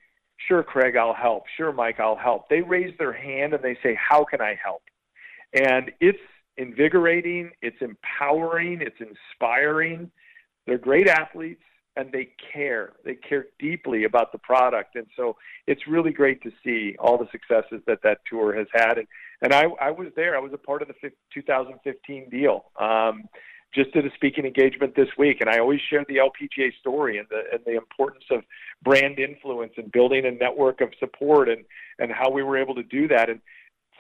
"Sure, 0.49 0.63
Craig, 0.63 0.97
I'll 0.97 1.15
help." 1.15 1.45
"Sure, 1.57 1.73
Mike, 1.73 2.01
I'll 2.01 2.17
help." 2.17 2.49
They 2.49 2.63
raise 2.63 2.97
their 2.99 3.13
hand 3.13 3.55
and 3.55 3.63
they 3.63 3.77
say, 3.83 3.95
"How 3.95 4.25
can 4.25 4.41
I 4.41 4.59
help?" 4.63 4.83
And 5.53 5.93
it's 6.01 6.19
invigorating, 6.57 7.51
it's 7.61 7.81
empowering, 7.81 8.81
it's 8.81 9.01
inspiring. 9.01 10.11
They're 10.67 10.79
great 10.79 11.09
athletes 11.09 11.63
and 11.97 12.11
they 12.13 12.31
care. 12.53 12.93
They 13.05 13.15
care 13.17 13.47
deeply 13.59 14.05
about 14.05 14.33
the 14.33 14.39
product, 14.39 14.97
and 14.97 15.07
so 15.17 15.37
it's 15.67 15.87
really 15.87 16.11
great 16.11 16.43
to 16.43 16.51
see 16.65 16.97
all 16.99 17.19
the 17.19 17.29
successes 17.31 17.83
that 17.87 17.99
that 18.03 18.19
tour 18.29 18.57
has 18.57 18.67
had. 18.73 18.99
And 18.99 19.07
and 19.43 19.53
I 19.53 19.65
I 19.81 19.91
was 19.91 20.09
there. 20.17 20.37
I 20.37 20.41
was 20.41 20.53
a 20.55 20.59
part 20.59 20.83
of 20.83 20.89
the 20.89 21.11
2015 21.35 22.31
deal. 22.31 22.65
Um, 22.81 23.25
just 23.75 23.93
did 23.93 24.07
a 24.07 24.11
speaking 24.15 24.45
engagement 24.45 24.95
this 24.95 25.09
week, 25.17 25.39
and 25.41 25.49
I 25.49 25.59
always 25.59 25.81
share 25.89 26.05
the 26.07 26.17
LPGA 26.17 26.73
story 26.79 27.19
and 27.19 27.27
the 27.31 27.43
and 27.53 27.61
the 27.65 27.77
importance 27.77 28.25
of 28.31 28.43
brand 28.83 29.19
influence 29.19 29.73
and 29.77 29.91
building 29.93 30.27
a 30.27 30.31
network 30.31 30.81
of 30.81 30.91
support 30.99 31.49
and 31.49 31.65
and 31.99 32.13
how 32.13 32.31
we 32.31 32.43
were 32.43 32.59
able 32.59 32.75
to 32.75 32.83
do 32.83 33.09
that. 33.09 33.31
And 33.31 33.41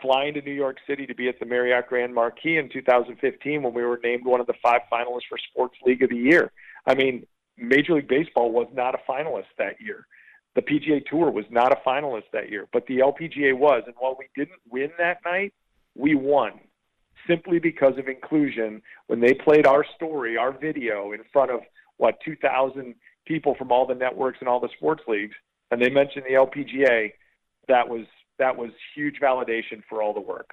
flying 0.01 0.35
to 0.35 0.43
New 0.43 0.53
York 0.53 0.79
City 0.87 1.07
to 1.07 1.15
be 1.15 1.29
at 1.29 1.39
the 1.39 1.47
Marriott 1.47 1.89
Grand 1.89 2.13
Marquis 2.13 2.59
in 2.59 2.69
2015 2.69 3.63
when 3.63 3.73
we 3.73 3.83
were 3.83 4.01
named 4.03 4.27
one 4.27 4.41
of 4.41 4.49
the 4.49 4.55
five 4.61 4.81
finalists 4.93 5.29
for 5.29 5.39
Sports 5.51 5.77
League 5.87 6.03
of 6.03 6.11
the 6.11 6.17
Year. 6.17 6.51
I 6.87 6.95
mean, 6.95 7.25
Major 7.57 7.95
League 7.95 8.09
Baseball 8.09 8.51
was 8.51 8.67
not 8.75 8.97
a 8.97 9.11
finalist 9.11 9.55
that 9.59 9.81
year. 9.81 10.07
The 10.55 10.63
PGA 10.63 11.07
Tour 11.07 11.31
was 11.31 11.45
not 11.51 11.73
a 11.73 11.77
finalist 11.89 12.25
that 12.33 12.51
year, 12.51 12.67
but 12.73 12.85
the 12.87 12.99
LPGA 12.99 13.57
was. 13.57 13.85
And 13.87 13.95
while 13.99 14.17
we 14.19 14.27
didn't 14.37 14.61
win 14.69 14.91
that 14.99 15.19
night, 15.25 15.55
we 15.95 16.15
won 16.15 16.61
simply 17.27 17.59
because 17.59 17.99
of 17.99 18.09
inclusion. 18.09 18.83
When 19.07 19.21
they 19.21 19.35
played 19.35 19.67
our 19.67 19.85
story, 19.97 20.37
our 20.37 20.53
video 20.53 21.13
in 21.13 21.21
front 21.33 21.51
of 21.51 21.61
what 21.97 22.19
2,000 22.25 22.95
people 23.27 23.55
from 23.55 23.71
all 23.71 23.87
the 23.87 23.95
networks 23.95 24.39
and 24.41 24.49
all 24.49 24.61
the 24.61 24.71
sports 24.77 25.03
leagues, 25.07 25.35
and 25.71 25.81
they 25.81 25.91
mentioned 25.91 26.25
the 26.29 26.35
LPGA, 26.35 27.13
that 27.69 27.89
was 27.89 28.07
that 28.39 28.57
was 28.57 28.71
huge 28.95 29.21
validation 29.23 29.83
for 29.89 30.03
all 30.03 30.13
the 30.13 30.21
work. 30.21 30.51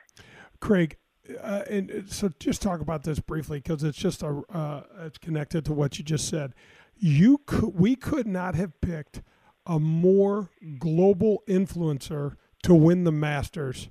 Craig, 0.59 0.97
uh, 1.41 1.63
and 1.69 2.05
so 2.07 2.29
just 2.39 2.61
talk 2.61 2.81
about 2.81 3.03
this 3.03 3.19
briefly 3.19 3.59
because 3.59 3.83
it's 3.83 3.97
just 3.97 4.21
a 4.21 4.43
uh, 4.53 4.83
it's 4.99 5.17
connected 5.17 5.65
to 5.65 5.73
what 5.73 5.97
you 5.97 6.03
just 6.03 6.27
said 6.27 6.53
you 6.99 7.39
could 7.45 7.79
we 7.79 7.95
could 7.95 8.27
not 8.27 8.55
have 8.55 8.79
picked 8.81 9.21
a 9.65 9.79
more 9.79 10.49
global 10.77 11.43
influencer 11.47 12.35
to 12.63 12.75
win 12.75 13.05
the 13.05 13.11
Masters 13.11 13.89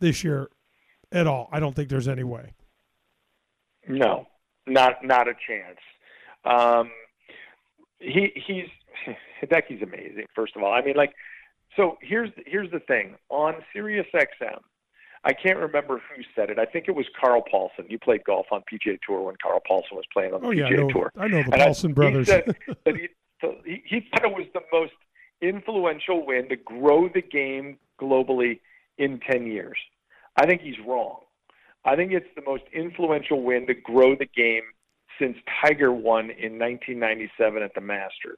this 0.00 0.24
year 0.24 0.48
at 1.12 1.26
all. 1.26 1.48
I 1.52 1.60
don't 1.60 1.74
think 1.74 1.88
there's 1.88 2.08
any 2.08 2.24
way. 2.24 2.52
No, 3.88 4.26
not 4.66 5.04
not 5.04 5.28
a 5.28 5.34
chance. 5.46 5.78
Um, 6.44 6.90
he 7.98 8.32
he's 8.34 8.66
Hideki's 9.42 9.82
amazing. 9.82 10.26
First 10.34 10.56
of 10.56 10.62
all, 10.62 10.72
I 10.72 10.82
mean, 10.82 10.96
like, 10.96 11.14
so 11.76 11.96
here's 12.02 12.30
here's 12.46 12.70
the 12.70 12.80
thing 12.80 13.16
on 13.30 13.54
Sirius 13.72 14.06
XM. 14.14 14.58
I 15.24 15.32
can't 15.32 15.58
remember 15.58 16.00
who 16.14 16.22
said 16.34 16.48
it. 16.48 16.58
I 16.58 16.64
think 16.64 16.86
it 16.86 16.94
was 16.94 17.06
Carl 17.20 17.42
Paulson. 17.50 17.86
You 17.88 17.98
played 17.98 18.24
golf 18.24 18.46
on 18.52 18.62
PGA 18.72 18.98
Tour 19.04 19.22
when 19.22 19.34
Carl 19.42 19.60
Paulson 19.66 19.96
was 19.96 20.04
playing 20.12 20.32
on 20.32 20.42
the 20.42 20.46
oh, 20.46 20.50
PGA 20.50 20.66
I 20.66 20.70
know, 20.70 20.88
Tour. 20.88 21.12
I 21.16 21.28
know 21.28 21.42
the 21.42 21.52
and 21.52 21.62
Paulson 21.62 21.90
I, 21.90 21.94
brothers. 21.94 22.26
He, 22.28 22.32
said 22.32 22.56
that 22.84 22.96
he, 22.96 23.08
so 23.40 23.56
he, 23.64 23.82
he 23.84 24.08
thought 24.10 24.24
it 24.24 24.34
was 24.34 24.46
the 24.54 24.60
most 24.72 24.92
influential 25.40 26.24
win 26.24 26.48
to 26.48 26.56
grow 26.56 27.08
the 27.08 27.22
game 27.22 27.78
globally 28.00 28.60
in 28.96 29.20
10 29.20 29.46
years. 29.46 29.78
I 30.38 30.46
think 30.46 30.62
he's 30.62 30.78
wrong. 30.86 31.18
I 31.84 31.96
think 31.96 32.12
it's 32.12 32.26
the 32.36 32.42
most 32.46 32.62
influential 32.72 33.42
win 33.42 33.66
to 33.66 33.74
grow 33.74 34.14
the 34.14 34.26
game 34.26 34.62
since 35.18 35.36
Tiger 35.60 35.92
won 35.92 36.30
in 36.30 36.58
1997 36.58 37.62
at 37.62 37.74
the 37.74 37.80
Masters 37.80 38.36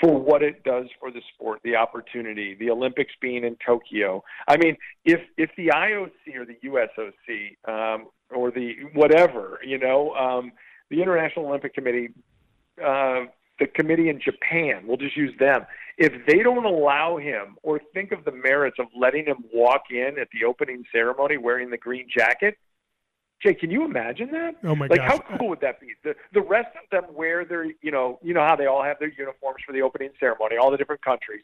for 0.00 0.18
what 0.18 0.42
it 0.42 0.62
does 0.64 0.86
for 1.00 1.10
the 1.10 1.22
sport, 1.34 1.60
the 1.64 1.76
opportunity, 1.76 2.56
the 2.58 2.70
Olympics 2.70 3.12
being 3.22 3.44
in 3.44 3.56
Tokyo. 3.64 4.22
I 4.48 4.58
mean, 4.58 4.76
if 5.04 5.20
if 5.38 5.50
the 5.56 5.68
IOC 5.68 6.36
or 6.36 6.44
the 6.44 6.58
USOC 6.64 7.56
um, 7.68 8.08
or 8.30 8.50
the 8.50 8.74
whatever, 8.92 9.60
you 9.64 9.78
know, 9.78 10.12
um, 10.14 10.52
the 10.90 11.00
International 11.00 11.46
Olympic 11.46 11.74
Committee, 11.74 12.10
uh, 12.84 13.20
the 13.58 13.66
committee 13.66 14.08
in 14.08 14.20
Japan, 14.20 14.84
we'll 14.86 14.96
just 14.96 15.16
use 15.16 15.32
them. 15.38 15.64
If 15.96 16.26
they 16.26 16.42
don't 16.42 16.64
allow 16.64 17.18
him 17.18 17.56
or 17.62 17.80
think 17.92 18.10
of 18.12 18.24
the 18.24 18.32
merits 18.32 18.76
of 18.80 18.86
letting 18.98 19.26
him 19.26 19.44
walk 19.52 19.82
in 19.90 20.18
at 20.20 20.28
the 20.32 20.44
opening 20.46 20.84
ceremony 20.90 21.36
wearing 21.36 21.70
the 21.70 21.78
green 21.78 22.08
jacket, 22.14 22.56
Jay, 23.42 23.54
can 23.54 23.70
you 23.70 23.84
imagine 23.84 24.30
that? 24.32 24.56
Oh 24.64 24.74
my 24.74 24.88
god. 24.88 24.98
like, 24.98 25.08
gosh. 25.08 25.20
how 25.28 25.36
cool 25.36 25.48
would 25.50 25.60
that 25.60 25.80
be? 25.80 25.88
The 26.02 26.14
the 26.32 26.40
rest 26.40 26.68
of 26.82 26.88
them 26.90 27.14
wear 27.14 27.44
their, 27.44 27.64
you 27.64 27.90
know, 27.90 28.18
you 28.22 28.32
know 28.32 28.44
how 28.44 28.56
they 28.56 28.66
all 28.66 28.82
have 28.82 28.98
their 28.98 29.12
uniforms 29.12 29.58
for 29.66 29.72
the 29.72 29.82
opening 29.82 30.10
ceremony, 30.18 30.56
all 30.56 30.70
the 30.70 30.76
different 30.76 31.04
countries. 31.04 31.42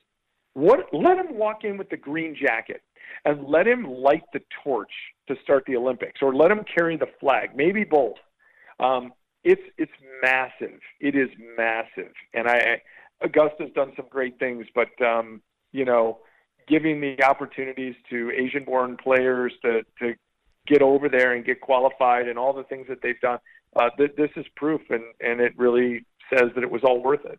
What? 0.55 0.93
Let 0.93 1.19
him 1.19 1.37
walk 1.37 1.65
in 1.65 1.77
with 1.77 1.91
the 1.91 1.97
green 1.97 2.35
jacket, 2.41 2.83
and 3.25 3.47
let 3.47 3.67
him 3.67 3.85
light 3.85 4.23
the 4.33 4.41
torch 4.65 4.91
to 5.29 5.37
start 5.43 5.65
the 5.67 5.77
Olympics, 5.77 6.21
or 6.23 6.35
let 6.35 6.51
him 6.51 6.65
carry 6.75 6.97
the 6.97 7.09
flag, 7.21 7.51
maybe 7.55 7.85
both. 7.85 8.17
Um, 8.81 9.13
it's 9.45 9.63
it's 9.79 9.93
massive. 10.23 10.81
It 11.01 11.15
is 11.17 11.29
massive, 11.57 12.13
and 12.35 12.49
I 12.49 12.83
Augusta's 13.23 13.71
done 13.75 13.93
some 13.97 14.07
great 14.11 14.39
things, 14.39 14.67
but 14.75 14.89
um, 15.05 15.43
you 15.73 15.85
know, 15.85 16.19
giving 16.69 17.01
the 17.01 17.23
opportunities 17.25 17.95
to 18.11 18.31
Asian-born 18.31 18.97
players 18.97 19.53
to 19.63 19.83
to 20.01 20.15
get 20.67 20.83
over 20.83 21.09
there 21.09 21.33
and 21.33 21.45
get 21.45 21.61
qualified 21.61 22.29
and 22.29 22.39
all 22.39 22.53
the 22.53 22.65
things 22.65 22.87
that 22.89 23.03
they've 23.03 23.21
done. 23.21 23.39
Uh, 23.77 23.89
th- 23.97 24.13
this 24.17 24.31
is 24.37 24.47
proof, 24.57 24.83
and 24.91 25.05
and 25.21 25.41
it 25.41 25.53
really 25.57 26.05
says 26.33 26.51
that 26.55 26.63
it 26.63 26.71
was 26.71 26.83
all 26.85 27.03
worth 27.03 27.25
it. 27.25 27.39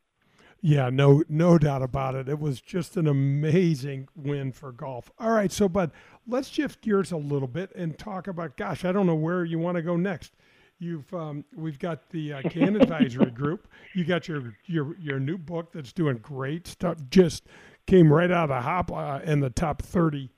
Yeah, 0.64 0.92
no, 0.92 1.24
no 1.28 1.58
doubt 1.58 1.82
about 1.82 2.14
it. 2.14 2.30
It 2.30 2.40
was 2.40 2.62
just 2.62 2.96
an 2.96 3.08
amazing 3.08 4.08
win 4.16 4.52
for 4.52 4.72
golf. 4.72 5.10
All 5.18 5.32
right, 5.32 5.52
so 5.52 5.68
but 5.68 5.92
let's 6.28 6.48
shift 6.48 6.82
gears 6.82 7.12
a 7.12 7.18
little 7.18 7.48
bit 7.48 7.72
and 7.76 7.98
talk 7.98 8.28
about. 8.28 8.58
Gosh, 8.58 8.86
I 8.86 8.92
don't 8.92 9.08
know 9.08 9.16
where 9.16 9.44
you 9.44 9.58
want 9.58 9.78
to 9.78 9.82
go 9.82 9.98
next. 9.98 10.34
You've 10.82 11.14
um, 11.14 11.46
we've 11.56 11.78
got 11.78 12.10
the 12.10 12.34
uh, 12.34 12.42
Kann 12.50 12.76
Advisory 12.76 13.30
Group. 13.36 13.68
You 13.94 14.04
got 14.04 14.28
your 14.28 14.58
your 14.66 14.98
your 14.98 15.20
new 15.20 15.38
book 15.38 15.72
that's 15.72 15.94
doing 15.94 16.18
great 16.18 16.66
stuff. 16.66 16.98
Just 17.12 17.44
came 17.86 18.12
right 18.12 18.32
out 18.32 18.46
of 18.46 18.50
the 18.50 18.62
hop 18.62 18.92
uh, 18.92 19.20
in 19.24 19.42
the 19.42 19.52
top 19.52 19.84
thirty 19.84 20.32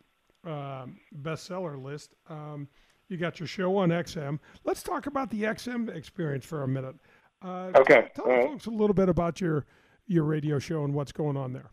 um, 0.46 1.00
bestseller 1.22 1.82
list. 1.82 2.16
Um, 2.30 2.68
you 3.08 3.16
got 3.16 3.40
your 3.40 3.48
show 3.48 3.78
on 3.78 3.88
XM. 3.90 4.38
Let's 4.66 4.84
talk 4.84 5.08
about 5.08 5.30
the 5.30 5.44
XM 5.44 5.96
experience 5.96 6.44
for 6.46 6.64
a 6.64 6.68
minute. 6.68 6.96
Uh, 7.42 7.72
Okay. 7.78 8.10
Tell, 8.14 8.26
tell 8.26 8.34
right. 8.34 8.44
folks 8.48 8.66
a 8.66 8.70
little 8.72 8.94
bit 8.94 9.08
about 9.08 9.40
your 9.40 9.66
your 10.08 10.26
radio 10.26 10.60
show 10.60 10.84
and 10.84 10.94
what's 10.94 11.14
going 11.14 11.38
on 11.38 11.54
there. 11.54 11.72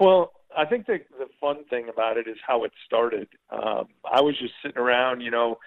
Well, 0.00 0.32
I 0.54 0.66
think 0.66 0.84
the 0.84 0.98
the 1.18 1.28
fun 1.40 1.64
thing 1.70 1.88
about 1.88 2.18
it 2.18 2.28
is 2.28 2.36
how 2.46 2.64
it 2.64 2.72
started. 2.84 3.28
Um, 3.48 3.86
I 4.04 4.20
was 4.20 4.38
just 4.38 4.52
sitting 4.62 4.76
around, 4.78 5.22
you 5.22 5.30
know. 5.30 5.58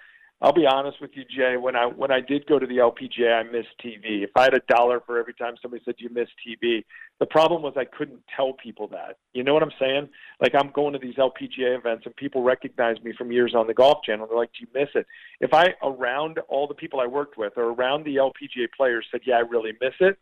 I'll 0.42 0.52
be 0.52 0.66
honest 0.66 1.00
with 1.00 1.12
you, 1.14 1.22
Jay. 1.24 1.56
When 1.56 1.76
I 1.76 1.86
when 1.86 2.10
I 2.10 2.20
did 2.20 2.46
go 2.46 2.58
to 2.58 2.66
the 2.66 2.78
LPGA, 2.78 3.32
I 3.32 3.42
missed 3.44 3.68
TV. 3.82 4.24
If 4.24 4.30
I 4.34 4.42
had 4.42 4.54
a 4.54 4.60
dollar 4.68 5.00
for 5.06 5.16
every 5.16 5.34
time 5.34 5.54
somebody 5.62 5.80
said 5.84 5.94
you 5.98 6.08
missed 6.10 6.32
TV, 6.44 6.84
the 7.20 7.26
problem 7.26 7.62
was 7.62 7.74
I 7.76 7.84
couldn't 7.84 8.24
tell 8.36 8.52
people 8.54 8.88
that. 8.88 9.18
You 9.34 9.44
know 9.44 9.54
what 9.54 9.62
I'm 9.62 9.70
saying? 9.78 10.08
Like 10.40 10.56
I'm 10.58 10.72
going 10.72 10.94
to 10.94 10.98
these 10.98 11.14
LPGA 11.14 11.78
events 11.78 12.06
and 12.06 12.16
people 12.16 12.42
recognize 12.42 13.00
me 13.04 13.12
from 13.16 13.30
years 13.30 13.54
on 13.54 13.68
the 13.68 13.74
Golf 13.74 14.02
Channel. 14.04 14.26
They're 14.26 14.36
like, 14.36 14.50
"Do 14.58 14.66
you 14.66 14.80
miss 14.80 14.88
it?" 14.96 15.06
If 15.40 15.54
I 15.54 15.74
around 15.80 16.40
all 16.48 16.66
the 16.66 16.74
people 16.74 16.98
I 16.98 17.06
worked 17.06 17.38
with 17.38 17.52
or 17.56 17.70
around 17.70 18.04
the 18.04 18.16
LPGA 18.16 18.66
players 18.76 19.06
said, 19.12 19.20
"Yeah, 19.24 19.36
I 19.36 19.40
really 19.40 19.74
miss 19.80 19.94
it," 20.00 20.18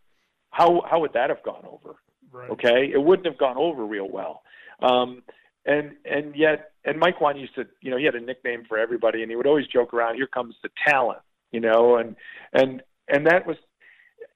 how 0.51 0.83
how 0.89 1.01
would 1.01 1.15
that 1.15 1.31
have 1.31 1.43
gone 1.43 1.65
over? 1.67 1.97
Right. 2.31 2.51
Okay, 2.51 2.91
it 2.93 3.03
wouldn't 3.03 3.27
have 3.27 3.39
gone 3.39 3.57
over 3.57 3.87
real 3.87 4.09
well. 4.11 4.43
Um, 4.83 5.23
and 5.65 5.93
and 6.05 6.37
yet 6.37 6.70
and 6.85 6.99
Mike 6.99 7.21
Whan 7.21 7.37
used 7.37 7.55
to 7.55 7.67
you 7.81 7.91
know 7.91 7.97
he 7.97 8.05
had 8.05 8.15
a 8.15 8.21
nickname 8.21 8.65
for 8.69 8.79
everybody 8.79 9.23
and 9.23 9.31
he 9.31 9.37
would 9.37 9.47
always 9.47 9.67
joke 9.67 9.95
around 9.95 10.17
here 10.17 10.27
comes 10.27 10.55
the 10.63 10.71
talent 10.87 11.21
you 11.53 11.61
know? 11.61 11.97
And 11.97 12.17
and 12.53 12.83
and 13.09 13.27
that 13.27 13.47
was 13.47 13.57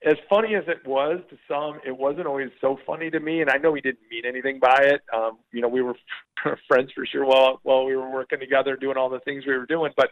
as 0.05 0.15
funny 0.29 0.55
as 0.55 0.65
it 0.69 0.87
was 0.87 1.21
to 1.31 1.37
some 1.49 1.81
it 1.87 1.97
wasn't 1.97 2.27
always 2.27 2.51
so 2.61 2.79
funny 2.87 3.11
to 3.11 3.21
me 3.21 3.41
and 3.41 3.51
I 3.51 3.57
know 3.57 3.75
he 3.75 3.81
didn't 3.81 4.11
mean 4.11 4.25
anything 4.27 4.59
by 4.61 4.79
it. 4.83 5.03
Um 5.13 5.39
you 5.53 5.61
know 5.61 5.69
we 5.69 5.83
were 5.83 5.95
friends 6.69 6.91
for 6.95 7.07
sure 7.07 7.25
while 7.25 7.61
while 7.63 7.85
we 7.85 7.97
were 7.97 8.11
working 8.11 8.41
together 8.41 8.77
doing 8.77 8.97
all 8.97 9.09
the 9.09 9.21
things 9.21 9.47
we 9.47 9.57
were 9.57 9.67
doing. 9.67 9.93
But 9.97 10.11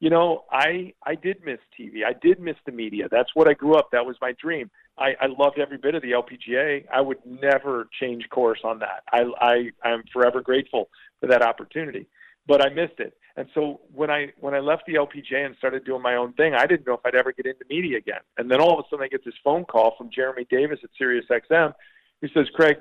you 0.00 0.10
know 0.10 0.44
I 0.50 0.92
I 1.04 1.14
did 1.14 1.44
miss 1.44 1.58
TV 1.78 2.04
I 2.06 2.14
did 2.20 2.40
miss 2.40 2.56
the 2.64 2.72
media. 2.72 3.08
That's 3.10 3.30
what 3.34 3.48
I 3.48 3.54
grew 3.54 3.74
up. 3.74 3.90
That 3.92 4.06
was 4.06 4.16
my 4.20 4.32
dream 4.40 4.70
I, 4.98 5.14
I 5.20 5.26
loved 5.26 5.58
every 5.58 5.78
bit 5.78 5.94
of 5.94 6.02
the 6.02 6.12
LPGA. 6.12 6.86
I 6.92 7.00
would 7.00 7.18
never 7.24 7.88
change 8.00 8.28
course 8.30 8.60
on 8.64 8.78
that. 8.80 9.02
I, 9.12 9.24
I 9.40 9.88
I'm 9.88 10.04
forever 10.12 10.40
grateful 10.40 10.88
for 11.20 11.26
that 11.26 11.42
opportunity, 11.42 12.06
but 12.46 12.64
I 12.64 12.70
missed 12.70 12.98
it. 12.98 13.16
And 13.36 13.48
so 13.54 13.80
when 13.94 14.10
I 14.10 14.32
when 14.40 14.54
I 14.54 14.60
left 14.60 14.84
the 14.86 14.94
LPGA 14.94 15.44
and 15.44 15.54
started 15.56 15.84
doing 15.84 16.02
my 16.02 16.16
own 16.16 16.32
thing, 16.32 16.54
I 16.54 16.66
didn't 16.66 16.86
know 16.86 16.94
if 16.94 17.00
I'd 17.04 17.14
ever 17.14 17.32
get 17.32 17.46
into 17.46 17.64
media 17.68 17.98
again. 17.98 18.20
And 18.38 18.50
then 18.50 18.60
all 18.60 18.78
of 18.78 18.84
a 18.84 18.88
sudden, 18.88 19.04
I 19.04 19.08
get 19.08 19.24
this 19.24 19.34
phone 19.44 19.64
call 19.64 19.94
from 19.98 20.10
Jeremy 20.10 20.46
Davis 20.50 20.80
at 20.82 20.90
SiriusXM. 21.00 21.74
He 22.22 22.28
says, 22.32 22.46
"Craig, 22.54 22.78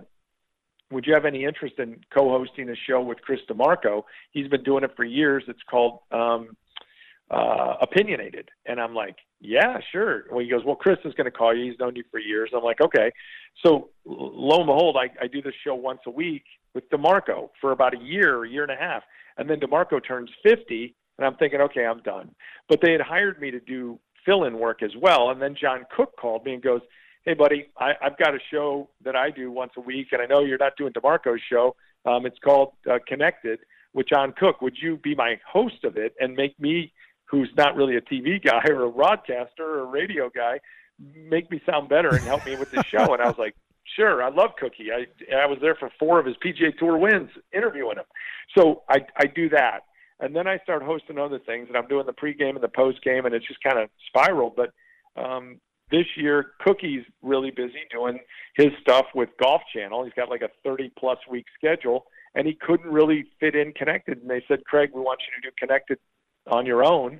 would 0.91 1.05
you 1.05 1.13
have 1.13 1.25
any 1.25 1.43
interest 1.43 1.75
in 1.79 1.99
co-hosting 2.13 2.69
a 2.69 2.75
show 2.87 3.01
with 3.01 3.21
Chris 3.21 3.41
DiMarco? 3.49 4.03
He's 4.31 4.47
been 4.47 4.63
doing 4.63 4.83
it 4.83 4.91
for 4.95 5.03
years. 5.03 5.43
It's 5.47 5.63
called 5.69 5.99
um, 6.11 6.55
uh, 7.31 7.75
Opinionated." 7.81 8.49
And 8.65 8.79
I'm 8.79 8.93
like, 8.93 9.15
yeah, 9.45 9.77
sure. 9.91 10.25
Well, 10.31 10.39
he 10.39 10.49
goes, 10.49 10.63
well, 10.65 10.75
Chris 10.75 10.97
is 11.05 11.13
going 11.13 11.25
to 11.25 11.31
call 11.31 11.55
you. 11.55 11.69
He's 11.69 11.79
known 11.79 11.95
you 11.95 12.03
for 12.09 12.19
years. 12.19 12.49
I'm 12.55 12.63
like, 12.63 12.81
okay. 12.81 13.11
So 13.63 13.89
lo 14.05 14.57
and 14.57 14.65
behold, 14.65 14.97
I, 14.97 15.23
I 15.23 15.27
do 15.27 15.41
this 15.41 15.53
show 15.63 15.75
once 15.75 15.99
a 16.07 16.11
week 16.11 16.43
with 16.73 16.89
DiMarco 16.89 17.49
for 17.61 17.71
about 17.71 17.93
a 17.93 17.99
year, 17.99 18.43
a 18.43 18.49
year 18.49 18.63
and 18.63 18.71
a 18.71 18.75
half. 18.75 19.03
And 19.37 19.49
then 19.49 19.59
DiMarco 19.59 20.05
turns 20.05 20.29
50, 20.43 20.95
and 21.17 21.25
I'm 21.25 21.35
thinking, 21.35 21.61
okay, 21.61 21.85
I'm 21.85 22.01
done. 22.01 22.33
But 22.67 22.79
they 22.81 22.91
had 22.91 23.01
hired 23.01 23.39
me 23.39 23.51
to 23.51 23.59
do 23.59 23.99
fill-in 24.25 24.57
work 24.57 24.81
as 24.81 24.91
well. 24.99 25.29
And 25.29 25.41
then 25.41 25.55
John 25.59 25.85
Cook 25.95 26.17
called 26.19 26.45
me 26.45 26.53
and 26.53 26.63
goes, 26.63 26.81
hey, 27.23 27.33
buddy, 27.33 27.67
I, 27.77 27.93
I've 28.01 28.17
got 28.17 28.33
a 28.33 28.39
show 28.51 28.89
that 29.03 29.15
I 29.15 29.29
do 29.29 29.51
once 29.51 29.73
a 29.77 29.81
week, 29.81 30.07
and 30.11 30.21
I 30.21 30.25
know 30.25 30.43
you're 30.43 30.57
not 30.57 30.73
doing 30.77 30.93
DiMarco's 30.93 31.41
show. 31.49 31.75
Um, 32.05 32.25
it's 32.25 32.39
called 32.43 32.73
uh, 32.89 32.99
Connected 33.07 33.59
with 33.93 34.07
John 34.07 34.33
Cook. 34.37 34.61
Would 34.61 34.77
you 34.81 34.97
be 34.97 35.15
my 35.15 35.39
host 35.47 35.83
of 35.83 35.97
it 35.97 36.15
and 36.19 36.35
make 36.35 36.59
me– 36.59 36.91
who's 37.25 37.49
not 37.57 37.75
really 37.75 37.95
a 37.95 38.01
TV 38.01 38.43
guy 38.43 38.63
or 38.69 38.83
a 38.83 38.91
broadcaster 38.91 39.63
or 39.63 39.79
a 39.81 39.85
radio 39.85 40.29
guy, 40.29 40.59
make 41.15 41.49
me 41.51 41.61
sound 41.65 41.89
better 41.89 42.09
and 42.09 42.23
help 42.23 42.45
me 42.45 42.55
with 42.55 42.71
the 42.71 42.83
show. 42.83 43.13
and 43.13 43.21
I 43.21 43.27
was 43.27 43.37
like, 43.37 43.55
sure, 43.95 44.23
I 44.23 44.29
love 44.29 44.51
Cookie. 44.59 44.89
I 44.91 45.05
I 45.35 45.45
was 45.45 45.59
there 45.61 45.75
for 45.75 45.89
four 45.99 46.19
of 46.19 46.25
his 46.25 46.35
PGA 46.37 46.77
Tour 46.77 46.97
wins, 46.97 47.29
interviewing 47.53 47.97
him. 47.97 48.05
So 48.57 48.83
I 48.89 48.99
I 49.17 49.25
do 49.25 49.49
that, 49.49 49.81
and 50.19 50.35
then 50.35 50.47
I 50.47 50.59
start 50.59 50.83
hosting 50.83 51.17
other 51.17 51.39
things, 51.39 51.67
and 51.67 51.77
I'm 51.77 51.87
doing 51.87 52.05
the 52.05 52.13
pregame 52.13 52.55
and 52.55 52.63
the 52.63 52.67
postgame, 52.67 53.25
and 53.25 53.33
it's 53.33 53.47
just 53.47 53.61
kind 53.63 53.79
of 53.79 53.89
spiraled. 54.07 54.55
But 54.55 54.71
um, 55.21 55.59
this 55.91 56.05
year, 56.15 56.51
Cookie's 56.59 57.05
really 57.21 57.51
busy 57.51 57.81
doing 57.91 58.19
his 58.55 58.69
stuff 58.81 59.05
with 59.13 59.29
Golf 59.41 59.61
Channel. 59.73 60.03
He's 60.03 60.13
got 60.13 60.29
like 60.29 60.41
a 60.41 60.49
30 60.63 60.91
plus 60.97 61.19
week 61.29 61.45
schedule, 61.57 62.05
and 62.33 62.47
he 62.47 62.53
couldn't 62.53 62.91
really 62.91 63.25
fit 63.39 63.55
in 63.55 63.71
Connected. 63.73 64.19
And 64.19 64.29
they 64.29 64.43
said, 64.47 64.63
Craig, 64.65 64.91
we 64.93 65.01
want 65.01 65.19
you 65.21 65.41
to 65.41 65.49
do 65.49 65.55
Connected 65.59 65.99
on 66.47 66.65
your 66.65 66.83
own, 66.83 67.19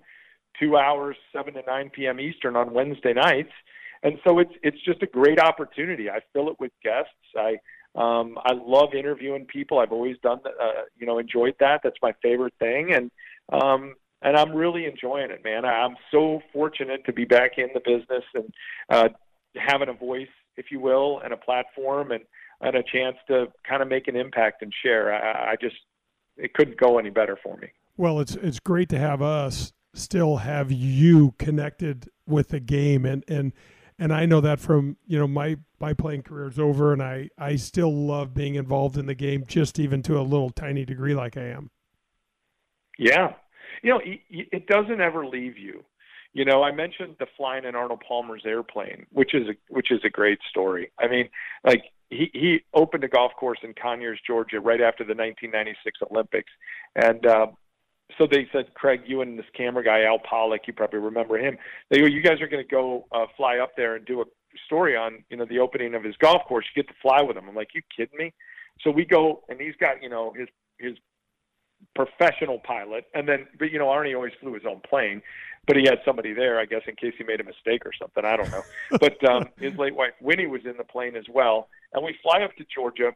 two 0.59 0.77
hours, 0.77 1.15
seven 1.33 1.53
to 1.55 1.61
nine 1.67 1.89
p.m. 1.89 2.19
Eastern 2.19 2.55
on 2.55 2.73
Wednesday 2.73 3.13
nights, 3.13 3.51
and 4.03 4.19
so 4.23 4.39
it's 4.39 4.53
it's 4.63 4.81
just 4.85 5.01
a 5.03 5.07
great 5.07 5.39
opportunity. 5.39 6.09
I 6.09 6.19
fill 6.33 6.49
it 6.49 6.59
with 6.59 6.71
guests. 6.83 7.11
I 7.37 7.57
um, 7.95 8.37
I 8.43 8.53
love 8.53 8.93
interviewing 8.93 9.45
people. 9.45 9.79
I've 9.79 9.91
always 9.91 10.17
done 10.21 10.39
that. 10.43 10.53
Uh, 10.61 10.83
you 10.97 11.05
know, 11.05 11.17
enjoyed 11.19 11.55
that. 11.59 11.81
That's 11.83 11.97
my 12.01 12.13
favorite 12.21 12.53
thing, 12.59 12.93
and 12.93 13.11
um, 13.51 13.95
and 14.21 14.35
I'm 14.35 14.53
really 14.53 14.85
enjoying 14.85 15.31
it, 15.31 15.43
man. 15.43 15.65
I'm 15.65 15.95
so 16.11 16.41
fortunate 16.51 17.05
to 17.05 17.13
be 17.13 17.25
back 17.25 17.57
in 17.57 17.67
the 17.73 17.79
business 17.79 18.23
and 18.33 18.53
uh, 18.89 19.09
having 19.55 19.89
a 19.89 19.93
voice, 19.93 20.27
if 20.57 20.71
you 20.71 20.79
will, 20.79 21.21
and 21.23 21.33
a 21.33 21.37
platform, 21.37 22.11
and 22.11 22.23
and 22.61 22.75
a 22.75 22.83
chance 22.83 23.17
to 23.27 23.47
kind 23.67 23.81
of 23.81 23.87
make 23.87 24.07
an 24.07 24.15
impact 24.15 24.61
and 24.61 24.73
share. 24.83 25.13
I, 25.13 25.51
I 25.51 25.55
just 25.61 25.75
it 26.37 26.53
couldn't 26.53 26.77
go 26.77 26.97
any 26.99 27.09
better 27.09 27.37
for 27.41 27.57
me. 27.57 27.67
Well, 27.97 28.19
it's 28.19 28.35
it's 28.35 28.59
great 28.59 28.89
to 28.89 28.97
have 28.97 29.21
us 29.21 29.73
still 29.93 30.37
have 30.37 30.71
you 30.71 31.33
connected 31.39 32.09
with 32.27 32.49
the 32.49 32.59
game 32.59 33.05
and 33.05 33.23
and 33.27 33.53
and 33.97 34.13
I 34.13 34.25
know 34.25 34.41
that 34.41 34.59
from 34.59 34.97
you 35.07 35.17
know 35.17 35.27
my 35.27 35.57
my 35.79 35.93
playing 35.93 36.23
career 36.23 36.49
is 36.49 36.59
over 36.59 36.91
and 36.91 37.01
I 37.01 37.29
I 37.37 37.55
still 37.55 37.93
love 37.93 38.33
being 38.33 38.55
involved 38.55 38.97
in 38.97 39.05
the 39.05 39.15
game 39.15 39.45
just 39.47 39.79
even 39.79 40.01
to 40.03 40.19
a 40.19 40.21
little 40.21 40.49
tiny 40.49 40.85
degree 40.85 41.15
like 41.15 41.37
I 41.37 41.47
am. 41.47 41.71
Yeah, 42.97 43.33
you 43.83 43.91
know 43.91 44.01
it 44.03 44.67
doesn't 44.67 45.01
ever 45.01 45.25
leave 45.25 45.57
you. 45.57 45.83
You 46.33 46.43
know, 46.43 46.63
I 46.63 46.73
mentioned 46.73 47.15
the 47.17 47.27
flying 47.37 47.63
in 47.63 47.75
Arnold 47.75 48.03
Palmer's 48.05 48.43
airplane, 48.45 49.05
which 49.11 49.33
is 49.33 49.47
a 49.47 49.53
which 49.69 49.91
is 49.91 50.01
a 50.03 50.09
great 50.09 50.39
story. 50.49 50.91
I 50.99 51.07
mean, 51.07 51.29
like 51.63 51.83
he 52.09 52.29
he 52.33 52.59
opened 52.73 53.05
a 53.05 53.07
golf 53.07 53.31
course 53.39 53.59
in 53.63 53.73
Conyers, 53.73 54.19
Georgia, 54.27 54.59
right 54.59 54.81
after 54.81 55.05
the 55.05 55.15
1996 55.15 55.99
Olympics, 56.11 56.51
and 56.95 57.25
uh, 57.25 57.47
so 58.17 58.27
they 58.29 58.47
said, 58.51 58.73
Craig, 58.73 59.01
you 59.05 59.21
and 59.21 59.37
this 59.37 59.45
camera 59.55 59.83
guy, 59.83 60.03
Al 60.03 60.19
Pollock, 60.19 60.61
you 60.67 60.73
probably 60.73 60.99
remember 60.99 61.37
him. 61.37 61.57
They 61.89 61.99
go, 61.99 62.05
you 62.05 62.21
guys 62.21 62.39
are 62.41 62.47
going 62.47 62.63
to 62.63 62.69
go 62.69 63.05
uh, 63.11 63.25
fly 63.35 63.57
up 63.57 63.71
there 63.75 63.95
and 63.95 64.05
do 64.05 64.21
a 64.21 64.25
story 64.65 64.95
on, 64.95 65.23
you 65.29 65.37
know, 65.37 65.45
the 65.45 65.59
opening 65.59 65.95
of 65.95 66.03
his 66.03 66.15
golf 66.17 66.43
course. 66.47 66.65
You 66.73 66.83
get 66.83 66.89
to 66.89 66.95
fly 67.01 67.21
with 67.21 67.35
him. 67.35 67.49
I'm 67.49 67.55
like, 67.55 67.69
you 67.73 67.81
kidding 67.95 68.17
me? 68.17 68.33
So 68.81 68.91
we 68.91 69.05
go, 69.05 69.43
and 69.49 69.59
he's 69.59 69.75
got, 69.79 70.01
you 70.03 70.09
know, 70.09 70.33
his 70.37 70.47
his 70.77 70.97
professional 71.95 72.59
pilot, 72.59 73.05
and 73.13 73.27
then, 73.27 73.47
but 73.57 73.71
you 73.71 73.79
know, 73.79 73.85
Arnie 73.85 74.15
always 74.15 74.33
flew 74.41 74.53
his 74.53 74.63
own 74.67 74.81
plane, 74.87 75.21
but 75.65 75.77
he 75.77 75.83
had 75.85 75.99
somebody 76.05 76.33
there, 76.33 76.59
I 76.59 76.65
guess, 76.65 76.81
in 76.87 76.95
case 76.95 77.13
he 77.17 77.23
made 77.23 77.39
a 77.39 77.43
mistake 77.43 77.85
or 77.85 77.91
something. 77.99 78.25
I 78.25 78.35
don't 78.35 78.51
know. 78.51 78.63
but 78.99 79.23
um, 79.29 79.47
his 79.59 79.75
late 79.77 79.95
wife 79.95 80.11
Winnie 80.21 80.47
was 80.47 80.61
in 80.65 80.75
the 80.77 80.83
plane 80.83 81.15
as 81.15 81.25
well, 81.29 81.69
and 81.93 82.03
we 82.03 82.15
fly 82.21 82.41
up 82.41 82.55
to 82.57 82.65
Georgia, 82.73 83.13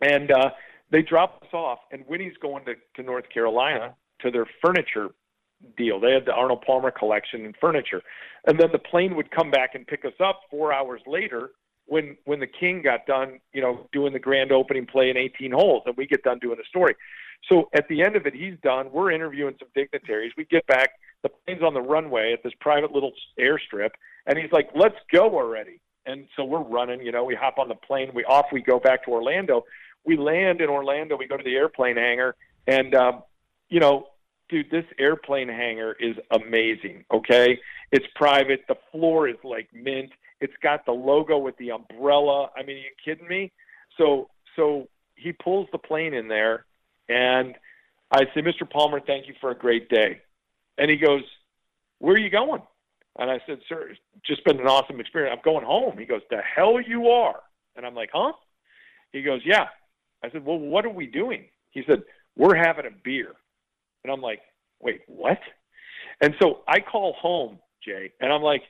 and 0.00 0.30
uh, 0.30 0.50
they 0.94 1.02
drop 1.02 1.42
us 1.42 1.52
off, 1.52 1.80
and 1.90 2.04
Winnie's 2.06 2.36
going 2.40 2.64
to, 2.66 2.74
to 2.94 3.02
North 3.02 3.28
Carolina 3.28 3.96
to 4.20 4.30
their 4.30 4.46
furniture 4.64 5.08
deal. 5.76 5.98
They 5.98 6.12
had 6.12 6.24
the 6.24 6.32
Arnold 6.32 6.62
Palmer 6.64 6.92
collection 6.92 7.44
and 7.44 7.54
furniture, 7.60 8.00
and 8.46 8.60
then 8.60 8.68
the 8.70 8.78
plane 8.78 9.16
would 9.16 9.32
come 9.32 9.50
back 9.50 9.74
and 9.74 9.84
pick 9.84 10.04
us 10.04 10.12
up 10.24 10.42
four 10.52 10.72
hours 10.72 11.00
later 11.04 11.50
when 11.86 12.16
when 12.26 12.38
the 12.38 12.46
King 12.46 12.80
got 12.80 13.06
done, 13.06 13.40
you 13.52 13.60
know, 13.60 13.88
doing 13.92 14.12
the 14.12 14.20
grand 14.20 14.52
opening 14.52 14.86
play 14.86 15.10
in 15.10 15.16
18 15.16 15.50
holes, 15.50 15.82
and 15.84 15.96
we 15.96 16.06
get 16.06 16.22
done 16.22 16.38
doing 16.38 16.58
the 16.58 16.64
story. 16.68 16.94
So 17.48 17.68
at 17.74 17.88
the 17.88 18.00
end 18.00 18.14
of 18.14 18.24
it, 18.24 18.32
he's 18.32 18.54
done. 18.62 18.86
We're 18.92 19.10
interviewing 19.10 19.56
some 19.58 19.68
dignitaries. 19.74 20.32
We 20.36 20.44
get 20.44 20.64
back. 20.68 20.90
The 21.24 21.28
plane's 21.28 21.64
on 21.64 21.74
the 21.74 21.82
runway 21.82 22.32
at 22.32 22.44
this 22.44 22.52
private 22.60 22.92
little 22.92 23.12
airstrip, 23.40 23.90
and 24.26 24.38
he's 24.38 24.52
like, 24.52 24.68
"Let's 24.76 24.98
go 25.12 25.34
already." 25.34 25.80
And 26.06 26.28
so 26.36 26.44
we're 26.44 26.62
running. 26.62 27.00
You 27.00 27.10
know, 27.10 27.24
we 27.24 27.34
hop 27.34 27.58
on 27.58 27.68
the 27.68 27.74
plane. 27.74 28.12
We 28.14 28.24
off. 28.26 28.46
We 28.52 28.62
go 28.62 28.78
back 28.78 29.04
to 29.06 29.10
Orlando 29.10 29.64
we 30.04 30.16
land 30.16 30.60
in 30.60 30.68
Orlando. 30.68 31.16
We 31.16 31.26
go 31.26 31.36
to 31.36 31.44
the 31.44 31.54
airplane 31.54 31.96
hangar, 31.96 32.36
and 32.66 32.94
um, 32.94 33.22
you 33.68 33.80
know, 33.80 34.08
dude, 34.48 34.70
this 34.70 34.84
airplane 34.98 35.48
hangar 35.48 35.96
is 35.98 36.16
amazing. 36.30 37.04
Okay, 37.12 37.58
it's 37.92 38.06
private. 38.14 38.64
The 38.68 38.76
floor 38.92 39.28
is 39.28 39.36
like 39.42 39.68
mint. 39.72 40.10
It's 40.40 40.54
got 40.62 40.84
the 40.84 40.92
logo 40.92 41.38
with 41.38 41.56
the 41.56 41.70
umbrella. 41.70 42.50
I 42.56 42.62
mean, 42.62 42.76
are 42.76 42.80
you 42.80 42.90
kidding 43.04 43.28
me? 43.28 43.52
So, 43.96 44.28
so 44.56 44.88
he 45.14 45.32
pulls 45.32 45.68
the 45.72 45.78
plane 45.78 46.12
in 46.12 46.28
there, 46.28 46.66
and 47.08 47.54
I 48.10 48.24
say, 48.34 48.42
Mr. 48.42 48.68
Palmer, 48.68 49.00
thank 49.00 49.26
you 49.28 49.34
for 49.40 49.50
a 49.50 49.54
great 49.54 49.88
day. 49.88 50.20
And 50.78 50.90
he 50.90 50.96
goes, 50.96 51.22
Where 51.98 52.14
are 52.14 52.18
you 52.18 52.30
going? 52.30 52.62
And 53.18 53.30
I 53.30 53.40
said, 53.46 53.58
Sir, 53.68 53.90
it's 53.90 54.00
just 54.26 54.44
been 54.44 54.60
an 54.60 54.66
awesome 54.66 55.00
experience. 55.00 55.36
I'm 55.36 55.42
going 55.44 55.64
home. 55.64 55.96
He 55.98 56.04
goes, 56.04 56.22
The 56.30 56.42
hell 56.42 56.80
you 56.80 57.08
are. 57.08 57.40
And 57.76 57.86
I'm 57.86 57.94
like, 57.94 58.10
Huh? 58.12 58.32
He 59.12 59.22
goes, 59.22 59.40
Yeah. 59.44 59.66
I 60.24 60.30
said, 60.30 60.44
well, 60.44 60.58
what 60.58 60.86
are 60.86 60.90
we 60.90 61.06
doing? 61.06 61.44
He 61.70 61.82
said, 61.86 62.02
we're 62.34 62.56
having 62.56 62.86
a 62.86 62.90
beer. 63.04 63.32
And 64.02 64.12
I'm 64.12 64.22
like, 64.22 64.40
wait, 64.80 65.02
what? 65.06 65.38
And 66.20 66.34
so 66.40 66.60
I 66.66 66.80
call 66.80 67.12
home, 67.20 67.58
Jay, 67.84 68.12
and 68.20 68.32
I'm 68.32 68.42
like 68.42 68.62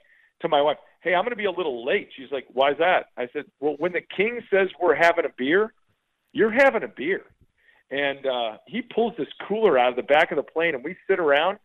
to 0.42 0.48
my 0.48 0.60
wife, 0.60 0.78
hey, 1.02 1.14
I'm 1.14 1.22
going 1.22 1.30
to 1.30 1.36
be 1.36 1.44
a 1.44 1.50
little 1.50 1.84
late. 1.86 2.08
She's 2.16 2.32
like, 2.32 2.46
why's 2.52 2.78
that? 2.78 3.06
I 3.16 3.28
said, 3.32 3.44
well, 3.60 3.76
when 3.78 3.92
the 3.92 4.00
king 4.00 4.40
says 4.50 4.68
we're 4.80 4.96
having 4.96 5.26
a 5.26 5.32
beer, 5.36 5.72
you're 6.32 6.50
having 6.50 6.82
a 6.82 6.88
beer. 6.88 7.22
And 7.90 8.26
uh, 8.26 8.56
he 8.66 8.82
pulls 8.82 9.12
this 9.16 9.28
cooler 9.46 9.78
out 9.78 9.90
of 9.90 9.96
the 9.96 10.02
back 10.02 10.32
of 10.32 10.36
the 10.36 10.42
plane, 10.42 10.74
and 10.74 10.82
we 10.82 10.96
sit 11.08 11.20
around, 11.20 11.58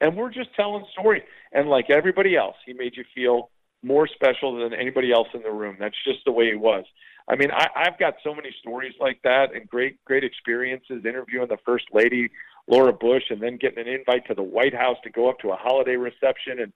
and 0.00 0.16
we're 0.16 0.30
just 0.30 0.54
telling 0.54 0.84
stories. 0.92 1.22
And 1.52 1.68
like 1.68 1.90
everybody 1.90 2.36
else, 2.36 2.56
he 2.64 2.72
made 2.72 2.96
you 2.96 3.04
feel 3.14 3.50
more 3.84 4.08
special 4.08 4.56
than 4.56 4.72
anybody 4.72 5.12
else 5.12 5.28
in 5.34 5.42
the 5.42 5.50
room. 5.50 5.76
That's 5.78 5.96
just 6.04 6.24
the 6.24 6.32
way 6.32 6.50
he 6.50 6.56
was. 6.56 6.84
I 7.28 7.36
mean, 7.36 7.50
I, 7.50 7.66
I've 7.76 7.98
got 7.98 8.14
so 8.22 8.34
many 8.34 8.54
stories 8.60 8.94
like 9.00 9.20
that 9.24 9.54
and 9.54 9.68
great, 9.68 10.02
great 10.04 10.24
experiences 10.24 11.04
interviewing 11.04 11.48
the 11.48 11.56
First 11.64 11.86
Lady, 11.92 12.30
Laura 12.68 12.92
Bush, 12.92 13.24
and 13.30 13.42
then 13.42 13.56
getting 13.56 13.86
an 13.86 13.88
invite 13.88 14.26
to 14.26 14.34
the 14.34 14.42
White 14.42 14.74
House 14.74 14.96
to 15.04 15.10
go 15.10 15.28
up 15.28 15.38
to 15.40 15.50
a 15.50 15.56
holiday 15.56 15.96
reception. 15.96 16.60
And 16.60 16.72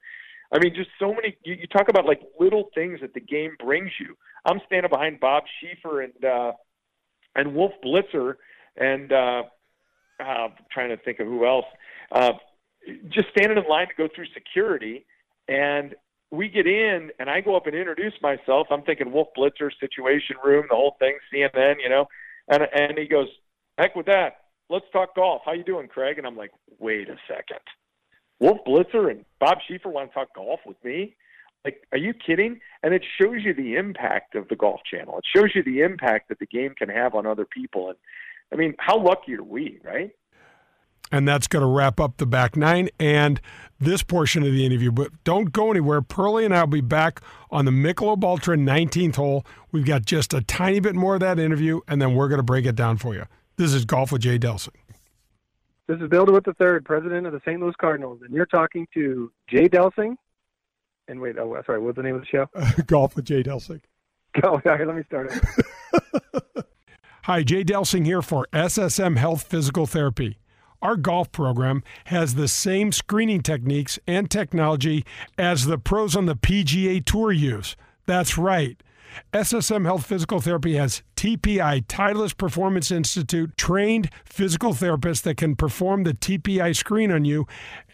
I 0.52 0.59
mean, 0.59 0.74
just 0.74 0.90
so 0.98 1.12
many. 1.12 1.36
You, 1.44 1.54
you 1.54 1.66
talk 1.66 1.88
about 1.88 2.06
like 2.06 2.20
little 2.40 2.70
things 2.74 3.00
that 3.02 3.12
the 3.14 3.20
game 3.20 3.56
brings 3.62 3.90
you. 4.00 4.16
I'm 4.46 4.61
standing 4.66 4.90
behind 4.90 5.20
Bob 5.20 5.44
Schieffer 5.61 6.04
and 6.04 6.24
uh, 6.24 6.52
and 7.34 7.54
Wolf 7.54 7.72
Blitzer 7.84 8.34
and 8.76 9.12
uh, 9.12 9.42
uh, 10.20 10.48
trying 10.72 10.90
to 10.90 10.96
think 10.96 11.20
of 11.20 11.26
who 11.26 11.46
else. 11.46 11.66
Uh, 12.11 12.32
just 13.11 13.28
standing 13.36 13.59
in 13.59 13.64
line 13.68 13.88
to 13.88 13.94
go 13.96 14.09
through 14.14 14.26
security, 14.32 15.04
and 15.46 15.94
we 16.31 16.49
get 16.49 16.66
in, 16.66 17.11
and 17.18 17.31
I 17.31 17.41
go 17.41 17.57
up 17.57 17.66
and 17.66 17.74
introduce 17.74 18.12
myself. 18.20 18.66
I'm 18.70 18.83
thinking 18.83 19.12
Wolf 19.12 19.29
Blitzer, 19.37 19.70
Situation 19.81 20.37
Room, 20.45 20.66
the 20.68 20.76
whole 20.76 20.97
thing, 20.99 21.16
CNN, 21.33 21.76
you 21.83 21.89
know, 21.89 22.07
and 22.49 22.62
and 22.72 22.99
he 22.99 23.07
goes, 23.07 23.29
"Heck 23.79 23.97
with 23.97 24.07
that. 24.07 24.45
Let's 24.68 24.85
talk 24.93 25.14
golf. 25.14 25.43
How 25.45 25.53
you 25.53 25.64
doing, 25.64 25.89
Craig?" 25.89 26.18
And 26.18 26.26
I'm 26.26 26.37
like, 26.37 26.53
"Wait 26.79 27.09
a 27.09 27.16
second. 27.26 27.61
Wolf 28.41 28.59
Blitzer 28.66 29.11
and 29.11 29.24
Bob 29.41 29.59
Schieffer 29.68 29.91
want 29.91 30.11
to 30.11 30.14
talk 30.14 30.35
golf 30.35 30.61
with 30.66 30.83
me? 30.85 31.16
Like, 31.64 31.87
are 31.93 31.99
you 31.99 32.12
kidding?" 32.12 32.61
And 32.83 32.93
it 32.93 33.05
shows 33.20 33.43
you 33.43 33.55
the 33.55 33.76
impact 33.76 34.35
of 34.35 34.49
the 34.49 34.57
Golf 34.57 34.81
Channel. 34.85 35.18
It 35.18 35.24
shows 35.35 35.55
you 35.55 35.62
the 35.62 35.81
impact 35.81 36.29
that 36.29 36.39
the 36.39 36.47
game 36.47 36.74
can 36.76 36.91
have 36.91 37.14
on 37.14 37.26
other 37.26 37.47
people. 37.47 37.89
And 37.89 37.99
I 38.53 38.57
mean, 38.57 38.74
how 38.79 38.99
lucky 38.99 39.35
are 39.35 39.43
we, 39.43 39.81
right? 39.83 40.11
And 41.11 41.26
that's 41.26 41.46
going 41.46 41.62
to 41.62 41.68
wrap 41.68 42.00
up 42.00 42.18
the 42.18 42.26
back 42.26 42.56
nine 42.56 42.90
and 42.98 43.40
this 43.80 44.02
portion 44.02 44.42
of 44.42 44.52
the 44.52 44.66
interview. 44.66 44.90
But 44.92 45.12
don't 45.24 45.52
go 45.52 45.70
anywhere. 45.70 46.02
Pearlie 46.02 46.44
and 46.44 46.54
I 46.54 46.61
will 46.61 46.66
be 46.68 46.80
back 46.80 47.20
on 47.50 47.64
the 47.64 47.70
Michelob 47.70 48.22
Ultra 48.22 48.56
19th 48.56 49.16
hole. 49.16 49.46
We've 49.72 49.86
got 49.86 50.04
just 50.04 50.34
a 50.34 50.42
tiny 50.42 50.80
bit 50.80 50.94
more 50.94 51.14
of 51.14 51.20
that 51.20 51.38
interview, 51.38 51.80
and 51.88 52.00
then 52.02 52.14
we're 52.14 52.28
going 52.28 52.38
to 52.38 52.44
break 52.44 52.66
it 52.66 52.76
down 52.76 52.98
for 52.98 53.14
you. 53.14 53.24
This 53.56 53.72
is 53.72 53.84
Golf 53.84 54.12
with 54.12 54.22
Jay 54.22 54.38
Delsing. 54.38 54.76
This 55.88 56.00
is 56.00 56.09
Bill 56.09 56.26
DeWitt 56.26 56.44
III, 56.46 56.80
president 56.84 57.26
of 57.26 57.32
the 57.32 57.40
St. 57.46 57.59
Louis 57.61 57.74
Cardinals, 57.80 58.20
and 58.22 58.34
you're 58.34 58.46
talking 58.46 58.86
to 58.92 59.32
Jay 59.48 59.68
Delsing. 59.68 60.16
And 61.09 61.18
wait, 61.18 61.38
oh, 61.38 61.61
sorry, 61.64 61.80
what's 61.80 61.96
the 61.96 62.02
name 62.02 62.14
of 62.14 62.20
the 62.20 62.26
show? 62.26 62.46
Golf 62.86 63.16
with 63.16 63.24
Jay 63.24 63.42
Delsing. 63.42 63.80
Oh, 64.44 64.61
sorry, 64.62 64.86
let 64.86 64.94
me 64.94 65.02
start 65.04 65.32
it. 65.32 66.64
Hi, 67.24 67.42
Jay 67.42 67.64
Delsing 67.64 68.04
here 68.04 68.22
for 68.22 68.46
SSM 68.52 69.16
Health 69.16 69.42
Physical 69.42 69.86
Therapy. 69.86 70.38
Our 70.81 70.97
golf 70.97 71.33
program 71.33 71.83
has 72.05 72.35
the 72.35 72.47
same 72.47 72.93
screening 72.93 73.43
techniques 73.43 73.99
and 74.07 74.31
technology 74.31 75.05
as 75.37 75.66
the 75.66 75.79
pros 75.79 76.14
on 76.14 76.26
the 76.26 76.37
PGA 76.37 77.05
Tour 77.05 77.33
use. 77.33 77.74
That's 78.07 78.39
right. 78.39 78.81
SSM 79.33 79.85
Health 79.85 80.07
Physical 80.07 80.41
Therapy 80.41 80.74
has 80.76 81.03
TPI, 81.16 81.87
Titleist 81.87 82.37
Performance 82.37 82.93
Institute, 82.93 83.57
trained 83.57 84.11
physical 84.24 84.72
therapists 84.72 85.22
that 85.22 85.37
can 85.37 85.57
perform 85.57 86.05
the 86.05 86.14
TPI 86.14 86.76
screen 86.76 87.11
on 87.11 87.24
you, 87.24 87.47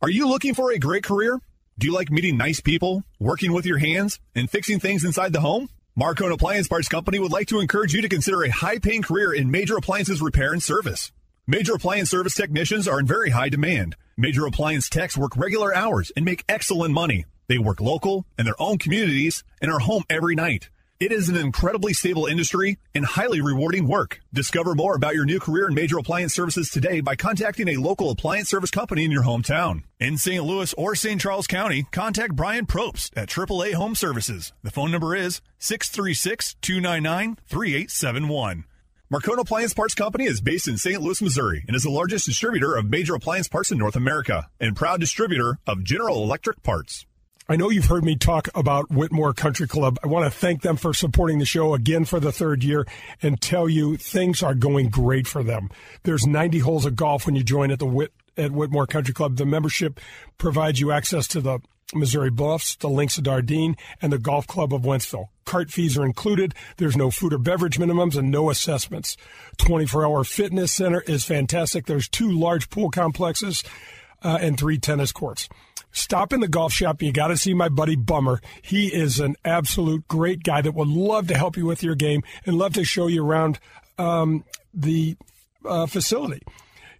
Are 0.00 0.10
you 0.10 0.28
looking 0.28 0.54
for 0.54 0.72
a 0.72 0.78
great 0.78 1.04
career? 1.04 1.40
Do 1.78 1.86
you 1.86 1.94
like 1.94 2.10
meeting 2.10 2.36
nice 2.36 2.60
people, 2.60 3.02
working 3.18 3.52
with 3.52 3.66
your 3.66 3.78
hands, 3.78 4.20
and 4.34 4.50
fixing 4.50 4.78
things 4.78 5.04
inside 5.04 5.32
the 5.32 5.40
home? 5.40 5.68
Marcone 5.98 6.32
Appliance 6.32 6.68
Parts 6.68 6.88
Company 6.88 7.18
would 7.18 7.32
like 7.32 7.48
to 7.48 7.60
encourage 7.60 7.94
you 7.94 8.02
to 8.02 8.08
consider 8.08 8.42
a 8.42 8.50
high 8.50 8.78
paying 8.78 9.02
career 9.02 9.32
in 9.32 9.50
major 9.50 9.76
appliances 9.76 10.22
repair 10.22 10.52
and 10.52 10.62
service. 10.62 11.12
Major 11.46 11.74
appliance 11.74 12.10
service 12.10 12.34
technicians 12.34 12.86
are 12.86 13.00
in 13.00 13.06
very 13.06 13.30
high 13.30 13.48
demand. 13.48 13.96
Major 14.16 14.46
appliance 14.46 14.88
techs 14.88 15.16
work 15.16 15.36
regular 15.36 15.74
hours 15.74 16.12
and 16.16 16.24
make 16.24 16.44
excellent 16.48 16.94
money. 16.94 17.24
They 17.48 17.58
work 17.58 17.80
local 17.80 18.26
in 18.38 18.44
their 18.44 18.60
own 18.60 18.78
communities 18.78 19.44
and 19.60 19.70
are 19.70 19.80
home 19.80 20.04
every 20.08 20.34
night. 20.34 20.68
It 21.02 21.10
is 21.10 21.28
an 21.28 21.34
incredibly 21.34 21.94
stable 21.94 22.26
industry 22.26 22.78
and 22.94 23.04
highly 23.04 23.40
rewarding 23.40 23.88
work. 23.88 24.20
Discover 24.32 24.76
more 24.76 24.94
about 24.94 25.16
your 25.16 25.24
new 25.24 25.40
career 25.40 25.66
in 25.66 25.74
major 25.74 25.98
appliance 25.98 26.32
services 26.32 26.70
today 26.70 27.00
by 27.00 27.16
contacting 27.16 27.66
a 27.66 27.76
local 27.76 28.08
appliance 28.10 28.48
service 28.48 28.70
company 28.70 29.04
in 29.04 29.10
your 29.10 29.24
hometown. 29.24 29.82
In 29.98 30.16
St. 30.16 30.44
Louis 30.44 30.72
or 30.74 30.94
St. 30.94 31.20
Charles 31.20 31.48
County, 31.48 31.88
contact 31.90 32.36
Brian 32.36 32.66
Probst 32.66 33.10
at 33.16 33.28
AAA 33.28 33.74
Home 33.74 33.96
Services. 33.96 34.52
The 34.62 34.70
phone 34.70 34.92
number 34.92 35.16
is 35.16 35.40
636 35.58 36.54
299 36.60 37.36
3871. 37.48 38.64
Marcone 39.12 39.40
Appliance 39.40 39.74
Parts 39.74 39.94
Company 39.94 40.26
is 40.26 40.40
based 40.40 40.68
in 40.68 40.78
St. 40.78 41.02
Louis, 41.02 41.20
Missouri, 41.20 41.64
and 41.66 41.74
is 41.74 41.82
the 41.82 41.90
largest 41.90 42.26
distributor 42.26 42.76
of 42.76 42.88
major 42.88 43.16
appliance 43.16 43.48
parts 43.48 43.72
in 43.72 43.76
North 43.76 43.96
America 43.96 44.48
and 44.60 44.76
proud 44.76 45.00
distributor 45.00 45.58
of 45.66 45.82
General 45.82 46.22
Electric 46.22 46.62
parts. 46.62 47.06
I 47.52 47.56
know 47.56 47.68
you've 47.68 47.84
heard 47.84 48.02
me 48.02 48.16
talk 48.16 48.48
about 48.54 48.90
Whitmore 48.90 49.34
Country 49.34 49.68
Club. 49.68 49.98
I 50.02 50.06
want 50.06 50.24
to 50.24 50.30
thank 50.30 50.62
them 50.62 50.78
for 50.78 50.94
supporting 50.94 51.38
the 51.38 51.44
show 51.44 51.74
again 51.74 52.06
for 52.06 52.18
the 52.18 52.32
third 52.32 52.64
year 52.64 52.86
and 53.20 53.38
tell 53.38 53.68
you 53.68 53.98
things 53.98 54.42
are 54.42 54.54
going 54.54 54.88
great 54.88 55.26
for 55.26 55.42
them. 55.42 55.68
There's 56.04 56.26
90 56.26 56.60
holes 56.60 56.86
of 56.86 56.96
golf 56.96 57.26
when 57.26 57.34
you 57.34 57.44
join 57.44 57.70
at 57.70 57.78
the 57.78 57.84
Whit, 57.84 58.10
at 58.38 58.52
Whitmore 58.52 58.86
Country 58.86 59.12
Club. 59.12 59.36
The 59.36 59.44
membership 59.44 60.00
provides 60.38 60.80
you 60.80 60.92
access 60.92 61.28
to 61.28 61.42
the 61.42 61.58
Missouri 61.92 62.30
Bluffs, 62.30 62.74
the 62.76 62.88
Links 62.88 63.18
of 63.18 63.24
Dardenne, 63.24 63.76
and 64.00 64.10
the 64.10 64.18
Golf 64.18 64.46
Club 64.46 64.72
of 64.72 64.80
Wentzville. 64.80 65.26
Cart 65.44 65.70
fees 65.70 65.98
are 65.98 66.06
included. 66.06 66.54
There's 66.78 66.96
no 66.96 67.10
food 67.10 67.34
or 67.34 67.38
beverage 67.38 67.78
minimums 67.78 68.16
and 68.16 68.30
no 68.30 68.48
assessments. 68.48 69.18
24 69.58 70.06
hour 70.06 70.24
fitness 70.24 70.72
center 70.72 71.02
is 71.02 71.24
fantastic. 71.24 71.84
There's 71.84 72.08
two 72.08 72.30
large 72.30 72.70
pool 72.70 72.90
complexes 72.90 73.62
uh, 74.22 74.38
and 74.40 74.58
three 74.58 74.78
tennis 74.78 75.12
courts. 75.12 75.50
Stop 75.92 76.32
in 76.32 76.40
the 76.40 76.48
golf 76.48 76.72
shop. 76.72 77.02
You 77.02 77.12
got 77.12 77.28
to 77.28 77.36
see 77.36 77.54
my 77.54 77.68
buddy 77.68 77.96
Bummer. 77.96 78.40
He 78.62 78.86
is 78.88 79.20
an 79.20 79.36
absolute 79.44 80.08
great 80.08 80.42
guy 80.42 80.62
that 80.62 80.74
would 80.74 80.88
love 80.88 81.28
to 81.28 81.36
help 81.36 81.56
you 81.56 81.66
with 81.66 81.82
your 81.82 81.94
game 81.94 82.22
and 82.46 82.56
love 82.56 82.74
to 82.74 82.84
show 82.84 83.06
you 83.06 83.24
around 83.24 83.58
um, 83.98 84.44
the 84.72 85.16
uh, 85.64 85.86
facility. 85.86 86.42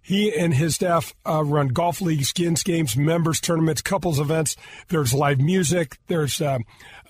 He 0.01 0.35
and 0.37 0.53
his 0.53 0.75
staff 0.75 1.15
uh, 1.25 1.43
run 1.43 1.69
golf 1.69 2.01
leagues, 2.01 2.29
skins 2.29 2.61
games, 2.61 2.95
members 2.95 3.39
tournaments, 3.39 3.81
couples 3.81 4.19
events. 4.19 4.55
There's 4.89 5.13
live 5.13 5.39
music. 5.39 5.97
There's 6.07 6.41
uh, 6.41 6.59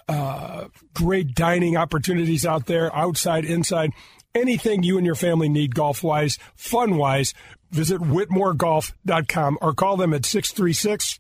uh, 0.08 0.66
great 0.94 1.34
dining 1.34 1.76
opportunities 1.76 2.46
out 2.46 2.68
there, 2.68 2.96
outside, 2.96 3.46
inside. 3.46 3.92
Anything 4.36 4.84
you 4.84 4.98
and 4.98 5.06
your 5.06 5.16
family 5.16 5.50
need 5.50 5.76
golf 5.76 6.04
wise, 6.04 6.38
fun 6.56 6.98
wise, 6.98 7.34
visit 7.72 8.00
whitmoregolf.com 8.00 9.58
or 9.62 9.74
call 9.74 9.98
them 9.98 10.14
at 10.14 10.26
636 10.26 11.20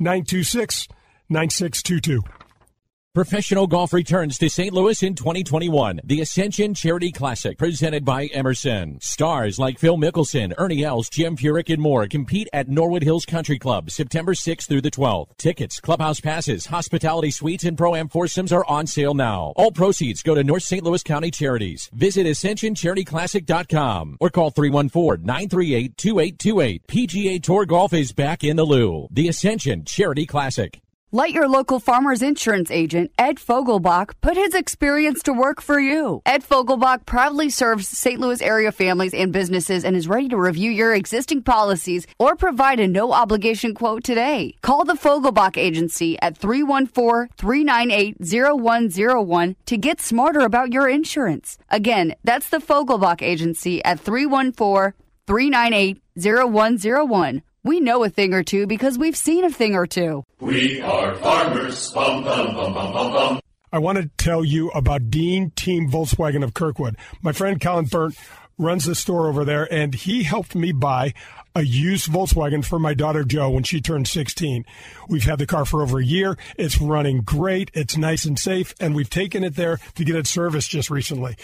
926 0.00 0.88
9622. 1.30 2.22
Professional 3.18 3.66
golf 3.66 3.92
returns 3.92 4.38
to 4.38 4.48
St. 4.48 4.72
Louis 4.72 5.02
in 5.02 5.16
2021. 5.16 6.02
The 6.04 6.20
Ascension 6.20 6.72
Charity 6.72 7.10
Classic, 7.10 7.58
presented 7.58 8.04
by 8.04 8.26
Emerson. 8.26 9.00
Stars 9.00 9.58
like 9.58 9.80
Phil 9.80 9.96
Mickelson, 9.96 10.54
Ernie 10.56 10.84
Els, 10.84 11.08
Jim 11.08 11.36
Furyk, 11.36 11.68
and 11.68 11.82
more 11.82 12.06
compete 12.06 12.48
at 12.52 12.68
Norwood 12.68 13.02
Hills 13.02 13.24
Country 13.24 13.58
Club 13.58 13.90
September 13.90 14.34
6th 14.34 14.68
through 14.68 14.82
the 14.82 14.90
12th. 14.92 15.36
Tickets, 15.36 15.80
clubhouse 15.80 16.20
passes, 16.20 16.66
hospitality 16.66 17.32
suites, 17.32 17.64
and 17.64 17.76
pro-am 17.76 18.08
foursomes 18.08 18.52
are 18.52 18.64
on 18.66 18.86
sale 18.86 19.14
now. 19.14 19.52
All 19.56 19.72
proceeds 19.72 20.22
go 20.22 20.36
to 20.36 20.44
North 20.44 20.62
St. 20.62 20.84
Louis 20.84 21.02
County 21.02 21.32
Charities. 21.32 21.90
Visit 21.92 22.24
AscensionCharityClassic.com 22.24 24.18
or 24.20 24.30
call 24.30 24.52
314-938-2828. 24.52 26.86
PGA 26.86 27.42
Tour 27.42 27.66
Golf 27.66 27.92
is 27.92 28.12
back 28.12 28.44
in 28.44 28.54
the 28.54 28.64
Lou. 28.64 29.08
The 29.10 29.26
Ascension 29.26 29.84
Charity 29.84 30.24
Classic. 30.24 30.80
Let 31.10 31.32
your 31.32 31.48
local 31.48 31.80
farmer's 31.80 32.20
insurance 32.20 32.70
agent, 32.70 33.12
Ed 33.16 33.36
Fogelbach, 33.36 34.10
put 34.20 34.36
his 34.36 34.54
experience 34.54 35.22
to 35.22 35.32
work 35.32 35.62
for 35.62 35.80
you. 35.80 36.20
Ed 36.26 36.44
Fogelbach 36.44 37.06
proudly 37.06 37.48
serves 37.48 37.88
St. 37.88 38.20
Louis 38.20 38.42
area 38.42 38.70
families 38.70 39.14
and 39.14 39.32
businesses 39.32 39.86
and 39.86 39.96
is 39.96 40.06
ready 40.06 40.28
to 40.28 40.36
review 40.36 40.70
your 40.70 40.92
existing 40.92 41.44
policies 41.44 42.06
or 42.18 42.36
provide 42.36 42.78
a 42.78 42.86
no 42.86 43.14
obligation 43.14 43.72
quote 43.72 44.04
today. 44.04 44.54
Call 44.60 44.84
the 44.84 44.92
Fogelbach 44.92 45.56
Agency 45.56 46.20
at 46.20 46.36
314 46.36 47.30
398 47.38 48.16
0101 48.20 49.56
to 49.64 49.78
get 49.78 50.02
smarter 50.02 50.40
about 50.40 50.74
your 50.74 50.90
insurance. 50.90 51.56
Again, 51.70 52.16
that's 52.22 52.50
the 52.50 52.58
Fogelbach 52.58 53.22
Agency 53.22 53.82
at 53.82 53.98
314 53.98 54.92
398 55.26 56.02
0101. 56.18 57.42
We 57.68 57.80
know 57.80 58.02
a 58.02 58.08
thing 58.08 58.32
or 58.32 58.42
two 58.42 58.66
because 58.66 58.96
we've 58.96 59.14
seen 59.14 59.44
a 59.44 59.50
thing 59.50 59.74
or 59.74 59.86
two. 59.86 60.24
We 60.40 60.80
are 60.80 61.14
farmers. 61.16 61.92
Bum, 61.92 62.24
bum, 62.24 62.54
bum, 62.54 62.72
bum, 62.72 62.92
bum, 62.94 63.12
bum. 63.12 63.40
I 63.70 63.78
want 63.78 63.98
to 63.98 64.08
tell 64.16 64.42
you 64.42 64.70
about 64.70 65.10
Dean 65.10 65.50
Team 65.50 65.90
Volkswagen 65.90 66.42
of 66.42 66.54
Kirkwood. 66.54 66.96
My 67.20 67.32
friend 67.32 67.60
Colin 67.60 67.84
Burnt 67.84 68.16
runs 68.56 68.86
the 68.86 68.94
store 68.94 69.28
over 69.28 69.44
there, 69.44 69.70
and 69.70 69.94
he 69.94 70.22
helped 70.22 70.54
me 70.54 70.72
buy 70.72 71.12
a 71.54 71.60
used 71.60 72.10
Volkswagen 72.10 72.64
for 72.64 72.78
my 72.78 72.94
daughter 72.94 73.22
Joe 73.22 73.50
when 73.50 73.64
she 73.64 73.82
turned 73.82 74.08
16. 74.08 74.64
We've 75.10 75.24
had 75.24 75.38
the 75.38 75.44
car 75.46 75.66
for 75.66 75.82
over 75.82 75.98
a 75.98 76.04
year. 76.04 76.38
It's 76.56 76.80
running 76.80 77.20
great. 77.20 77.70
It's 77.74 77.98
nice 77.98 78.24
and 78.24 78.38
safe, 78.38 78.74
and 78.80 78.94
we've 78.94 79.10
taken 79.10 79.44
it 79.44 79.56
there 79.56 79.78
to 79.96 80.04
get 80.06 80.16
it 80.16 80.26
serviced 80.26 80.70
just 80.70 80.88
recently. 80.88 81.36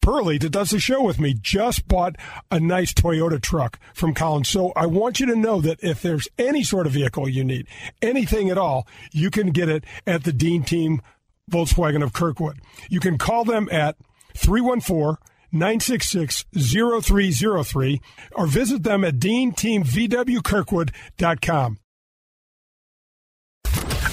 Pearlie 0.00 0.38
that 0.38 0.50
does 0.50 0.70
the 0.70 0.78
show 0.78 1.02
with 1.02 1.18
me 1.18 1.34
just 1.34 1.88
bought 1.88 2.16
a 2.50 2.60
nice 2.60 2.92
Toyota 2.92 3.40
truck 3.40 3.78
from 3.94 4.14
Collins. 4.14 4.48
So 4.48 4.72
I 4.76 4.86
want 4.86 5.20
you 5.20 5.26
to 5.26 5.36
know 5.36 5.60
that 5.60 5.82
if 5.82 6.02
there's 6.02 6.28
any 6.38 6.62
sort 6.62 6.86
of 6.86 6.92
vehicle 6.92 7.28
you 7.28 7.44
need, 7.44 7.66
anything 8.02 8.50
at 8.50 8.58
all, 8.58 8.86
you 9.12 9.30
can 9.30 9.50
get 9.50 9.68
it 9.68 9.84
at 10.06 10.24
the 10.24 10.32
Dean 10.32 10.62
Team 10.62 11.02
Volkswagen 11.50 12.02
of 12.02 12.12
Kirkwood. 12.12 12.60
You 12.88 13.00
can 13.00 13.18
call 13.18 13.44
them 13.44 13.68
at 13.72 13.96
314 14.34 15.16
966 15.50 16.44
0303 16.54 18.00
or 18.32 18.46
visit 18.46 18.82
them 18.82 19.02
at 19.04 19.18
deanteamvwkirkwood.com. 19.18 21.78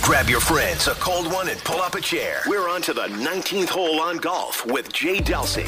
Grab 0.06 0.30
your 0.30 0.40
friends, 0.40 0.88
a 0.88 0.94
cold 0.94 1.34
one, 1.34 1.50
and 1.50 1.58
pull 1.64 1.82
up 1.82 1.96
a 1.96 2.00
chair. 2.00 2.42
We're 2.46 2.70
on 2.70 2.80
to 2.84 2.94
the 2.94 3.08
19th 3.08 3.70
hole 3.70 4.00
on 4.00 4.18
golf 4.18 4.64
with 4.68 4.94
Jay 4.94 5.18
Delsing. 5.18 5.66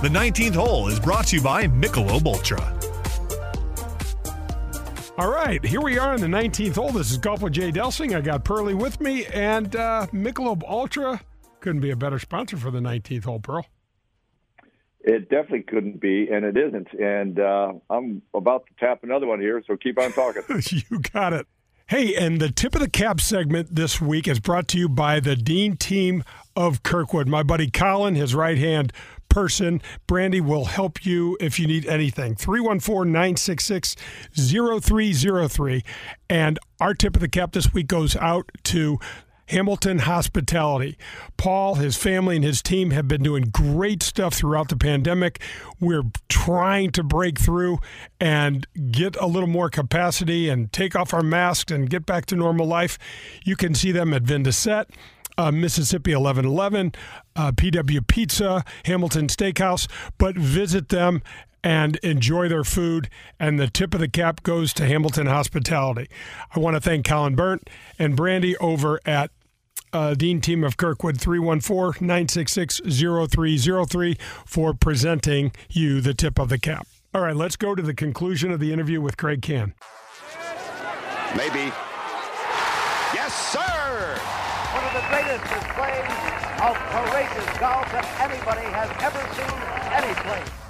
The 0.00 0.08
19th 0.08 0.54
hole 0.54 0.88
is 0.88 0.98
brought 0.98 1.26
to 1.26 1.36
you 1.36 1.42
by 1.42 1.66
Michelob 1.66 2.26
Ultra. 2.26 2.62
All 5.18 5.30
right, 5.30 5.62
here 5.62 5.82
we 5.82 5.98
are 5.98 6.14
in 6.14 6.22
the 6.22 6.26
19th 6.26 6.76
hole. 6.76 6.90
This 6.90 7.10
is 7.10 7.18
Golf 7.18 7.42
with 7.42 7.52
Jay 7.52 7.70
Delsing. 7.70 8.16
I 8.16 8.22
got 8.22 8.44
Pearlie 8.44 8.72
with 8.72 8.98
me, 8.98 9.26
and 9.26 9.76
uh, 9.76 10.06
Michelob 10.14 10.62
Ultra 10.66 11.20
couldn't 11.60 11.82
be 11.82 11.90
a 11.90 11.96
better 11.96 12.18
sponsor 12.18 12.56
for 12.56 12.70
the 12.70 12.80
19th 12.80 13.24
hole, 13.24 13.40
Pearl. 13.40 13.66
It 15.00 15.28
definitely 15.28 15.64
couldn't 15.64 16.00
be, 16.00 16.30
and 16.32 16.46
it 16.46 16.56
isn't. 16.56 16.94
And 16.94 17.38
uh, 17.38 17.74
I'm 17.90 18.22
about 18.32 18.64
to 18.68 18.72
tap 18.80 19.00
another 19.02 19.26
one 19.26 19.38
here, 19.38 19.62
so 19.66 19.76
keep 19.76 19.98
on 19.98 20.12
talking. 20.12 20.44
you 20.90 21.00
got 21.00 21.34
it. 21.34 21.46
Hey, 21.86 22.14
and 22.14 22.40
the 22.40 22.50
tip 22.50 22.74
of 22.74 22.80
the 22.80 22.88
cap 22.88 23.20
segment 23.20 23.74
this 23.74 24.00
week 24.00 24.26
is 24.26 24.40
brought 24.40 24.68
to 24.68 24.78
you 24.78 24.88
by 24.88 25.20
the 25.20 25.36
Dean 25.36 25.76
team 25.76 26.24
of 26.56 26.82
Kirkwood. 26.82 27.28
My 27.28 27.42
buddy 27.42 27.70
Colin, 27.70 28.14
his 28.14 28.34
right 28.34 28.56
hand 28.56 28.90
person, 29.28 29.82
Brandy 30.06 30.40
will 30.40 30.64
help 30.64 31.04
you 31.04 31.36
if 31.40 31.60
you 31.60 31.66
need 31.66 31.84
anything. 31.84 32.36
314 32.36 33.12
966 33.12 33.96
0303. 34.34 35.84
And 36.30 36.58
our 36.80 36.94
tip 36.94 37.16
of 37.16 37.20
the 37.20 37.28
cap 37.28 37.52
this 37.52 37.74
week 37.74 37.88
goes 37.88 38.16
out 38.16 38.50
to 38.62 38.98
Hamilton 39.46 40.00
Hospitality. 40.00 40.96
Paul, 41.36 41.76
his 41.76 41.96
family, 41.96 42.36
and 42.36 42.44
his 42.44 42.62
team 42.62 42.90
have 42.90 43.08
been 43.08 43.22
doing 43.22 43.44
great 43.44 44.02
stuff 44.02 44.34
throughout 44.34 44.68
the 44.68 44.76
pandemic. 44.76 45.40
We're 45.80 46.04
trying 46.28 46.90
to 46.92 47.02
break 47.02 47.38
through 47.38 47.78
and 48.20 48.66
get 48.90 49.16
a 49.16 49.26
little 49.26 49.48
more 49.48 49.70
capacity 49.70 50.48
and 50.48 50.72
take 50.72 50.96
off 50.96 51.12
our 51.12 51.22
masks 51.22 51.70
and 51.70 51.88
get 51.90 52.06
back 52.06 52.26
to 52.26 52.36
normal 52.36 52.66
life. 52.66 52.98
You 53.44 53.56
can 53.56 53.74
see 53.74 53.92
them 53.92 54.12
at 54.14 54.22
Vin 54.22 54.42
de 54.44 54.52
Set. 54.52 54.90
Uh, 55.36 55.50
Mississippi 55.50 56.14
1111, 56.14 56.92
uh, 57.34 57.50
PW 57.50 58.06
Pizza, 58.06 58.64
Hamilton 58.84 59.26
Steakhouse, 59.26 59.88
but 60.16 60.36
visit 60.36 60.90
them 60.90 61.22
and 61.64 61.96
enjoy 61.96 62.48
their 62.48 62.62
food. 62.62 63.08
And 63.40 63.58
the 63.58 63.66
tip 63.66 63.94
of 63.94 64.00
the 64.00 64.08
cap 64.08 64.42
goes 64.44 64.72
to 64.74 64.84
Hamilton 64.86 65.26
Hospitality. 65.26 66.08
I 66.54 66.60
want 66.60 66.76
to 66.76 66.80
thank 66.80 67.06
Colin 67.06 67.34
Burnt 67.34 67.68
and 67.98 68.14
Brandy 68.14 68.56
over 68.58 69.00
at 69.06 69.30
uh, 69.92 70.14
Dean 70.14 70.40
Team 70.40 70.62
of 70.62 70.76
Kirkwood 70.76 71.20
314 71.20 72.06
966 72.06 72.80
0303 72.84 74.16
for 74.44 74.74
presenting 74.74 75.52
you 75.70 76.00
the 76.00 76.14
tip 76.14 76.38
of 76.38 76.50
the 76.50 76.58
cap. 76.58 76.86
All 77.14 77.22
right, 77.22 77.34
let's 77.34 77.56
go 77.56 77.74
to 77.74 77.82
the 77.82 77.94
conclusion 77.94 78.50
of 78.50 78.60
the 78.60 78.72
interview 78.72 79.00
with 79.00 79.16
Craig 79.16 79.40
Kann. 79.40 79.74
Maybe. 81.36 81.72
Yes, 83.14 83.32
sir! 83.52 84.18
One 84.74 84.84
of 84.84 84.92
the 84.92 85.06
greatest 85.08 85.44
displays 85.44 86.10
of 86.60 86.74
courageous 86.90 87.58
golf 87.58 87.90
that 87.92 88.04
anybody 88.20 88.66
has 88.66 88.90
ever 89.00 89.22
seen 89.34 89.54
any 89.94 90.14
place. 90.22 90.63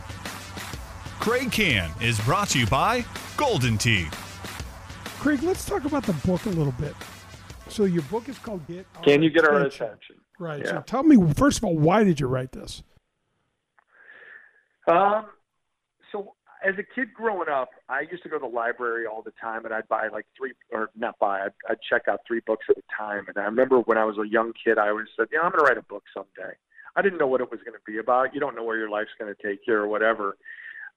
Craig 1.25 1.51
Kann 1.51 1.91
is 2.03 2.21
brought 2.21 2.51
to 2.51 2.59
you 2.59 2.67
by 2.67 3.03
Golden 3.39 3.79
Tee. 3.79 4.09
Craig, 5.21 5.43
let's 5.43 5.65
talk 5.65 5.87
about 5.87 6.03
the 6.03 6.13
book 6.13 6.45
a 6.45 6.51
little 6.51 6.75
bit. 6.79 6.95
So 7.71 7.85
your 7.85 8.03
book 8.03 8.29
is 8.29 8.39
called 8.39 8.67
Get 8.67 8.85
Our 8.97 9.03
Can 9.05 9.23
you 9.23 9.31
get 9.31 9.47
our 9.47 9.57
Attention. 9.61 9.87
attention? 9.87 10.17
Right. 10.39 10.61
Yeah. 10.63 10.73
So 10.73 10.81
tell 10.83 11.03
me 11.03 11.17
first 11.33 11.57
of 11.57 11.65
all, 11.65 11.79
why 11.79 12.05
did 12.05 12.21
you 12.21 12.27
write 12.27 12.53
this? 12.53 12.83
Um, 14.87 15.25
so 16.13 16.35
as 16.63 16.75
a 16.75 16.83
kid 16.95 17.15
growing 17.15 17.49
up, 17.49 17.71
I 17.89 18.03
used 18.03 18.23
to 18.25 18.29
go 18.29 18.39
to 18.39 18.47
the 18.47 18.55
library 18.55 19.07
all 19.07 19.23
the 19.23 19.33
time, 19.41 19.65
and 19.65 19.73
I'd 19.73 19.89
buy 19.89 20.09
like 20.09 20.27
three, 20.37 20.53
or 20.73 20.91
not 20.95 21.19
buy, 21.19 21.41
I'd, 21.41 21.53
I'd 21.71 21.79
check 21.89 22.03
out 22.07 22.21
three 22.29 22.43
books 22.47 22.67
at 22.69 22.77
a 22.77 22.83
time. 22.95 23.25
And 23.29 23.39
I 23.39 23.45
remember 23.45 23.79
when 23.79 23.97
I 23.97 24.05
was 24.05 24.19
a 24.19 24.29
young 24.29 24.53
kid, 24.63 24.77
I 24.77 24.91
always 24.91 25.07
said, 25.17 25.29
"Yeah, 25.33 25.39
I'm 25.41 25.53
going 25.53 25.65
to 25.65 25.71
write 25.71 25.79
a 25.79 25.89
book 25.89 26.03
someday." 26.13 26.53
I 26.97 27.01
didn't 27.01 27.19
know 27.19 27.27
what 27.27 27.41
it 27.41 27.51
was 27.51 27.61
going 27.61 27.73
to 27.73 27.91
be 27.91 27.97
about. 27.97 28.35
You 28.35 28.41
don't 28.41 28.55
know 28.55 28.63
where 28.63 28.77
your 28.77 28.91
life's 28.91 29.17
going 29.19 29.35
to 29.35 29.43
take 29.43 29.61
you 29.67 29.73
or 29.73 29.89
whatever. 29.89 30.37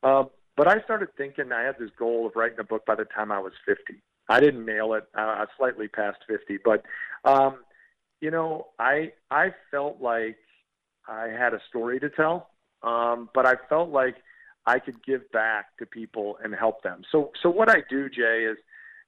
Um, 0.04 0.30
but 0.56 0.68
I 0.68 0.82
started 0.82 1.10
thinking 1.18 1.52
I 1.52 1.62
had 1.62 1.76
this 1.80 1.92
goal 1.98 2.26
of 2.26 2.36
writing 2.36 2.60
a 2.60 2.64
book 2.64 2.86
by 2.86 2.96
the 2.96 3.06
time 3.06 3.32
I 3.32 3.40
was 3.40 3.54
50. 3.66 4.02
I 4.30 4.40
didn't 4.40 4.66
nail 4.66 4.94
it. 4.94 5.06
Uh, 5.16 5.22
I 5.22 5.40
was 5.42 5.50
slightly 5.58 5.88
past 5.88 6.18
50, 6.28 6.60
but 6.66 6.84
um, 7.24 7.58
you 8.22 8.32
know, 8.32 8.68
I 8.80 9.14
I 9.30 9.54
felt 9.72 10.02
like 10.02 10.38
I 11.08 11.28
had 11.28 11.54
a 11.54 11.62
story 11.70 12.00
to 12.00 12.10
tell, 12.10 12.50
um, 12.84 13.30
but 13.34 13.46
I 13.46 13.54
felt 13.70 13.90
like 13.90 14.16
I 14.66 14.80
could 14.80 15.04
give 15.04 15.32
back 15.32 15.78
to 15.80 15.86
people 15.86 16.38
and 16.44 16.54
help 16.54 16.84
them. 16.84 17.04
So 17.12 17.32
so 17.42 17.50
what 17.50 17.70
I 17.70 17.84
do, 17.90 18.10
Jay, 18.10 18.46
is 18.50 18.58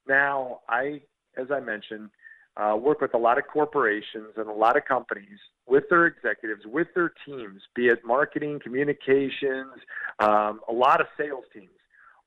now 0.08 0.60
I, 0.68 1.02
as 1.36 1.50
I 1.50 1.60
mentioned, 1.60 2.10
uh, 2.56 2.76
work 2.76 3.00
with 3.00 3.14
a 3.14 3.18
lot 3.18 3.38
of 3.38 3.46
corporations 3.46 4.34
and 4.36 4.48
a 4.48 4.52
lot 4.52 4.76
of 4.76 4.84
companies 4.84 5.38
with 5.70 5.84
their 5.88 6.06
executives, 6.06 6.62
with 6.66 6.88
their 6.94 7.12
teams, 7.24 7.62
be 7.74 7.86
it 7.86 8.00
marketing, 8.04 8.58
communications, 8.62 9.72
um, 10.18 10.60
a 10.68 10.72
lot 10.72 11.00
of 11.00 11.06
sales 11.16 11.44
teams, 11.54 11.70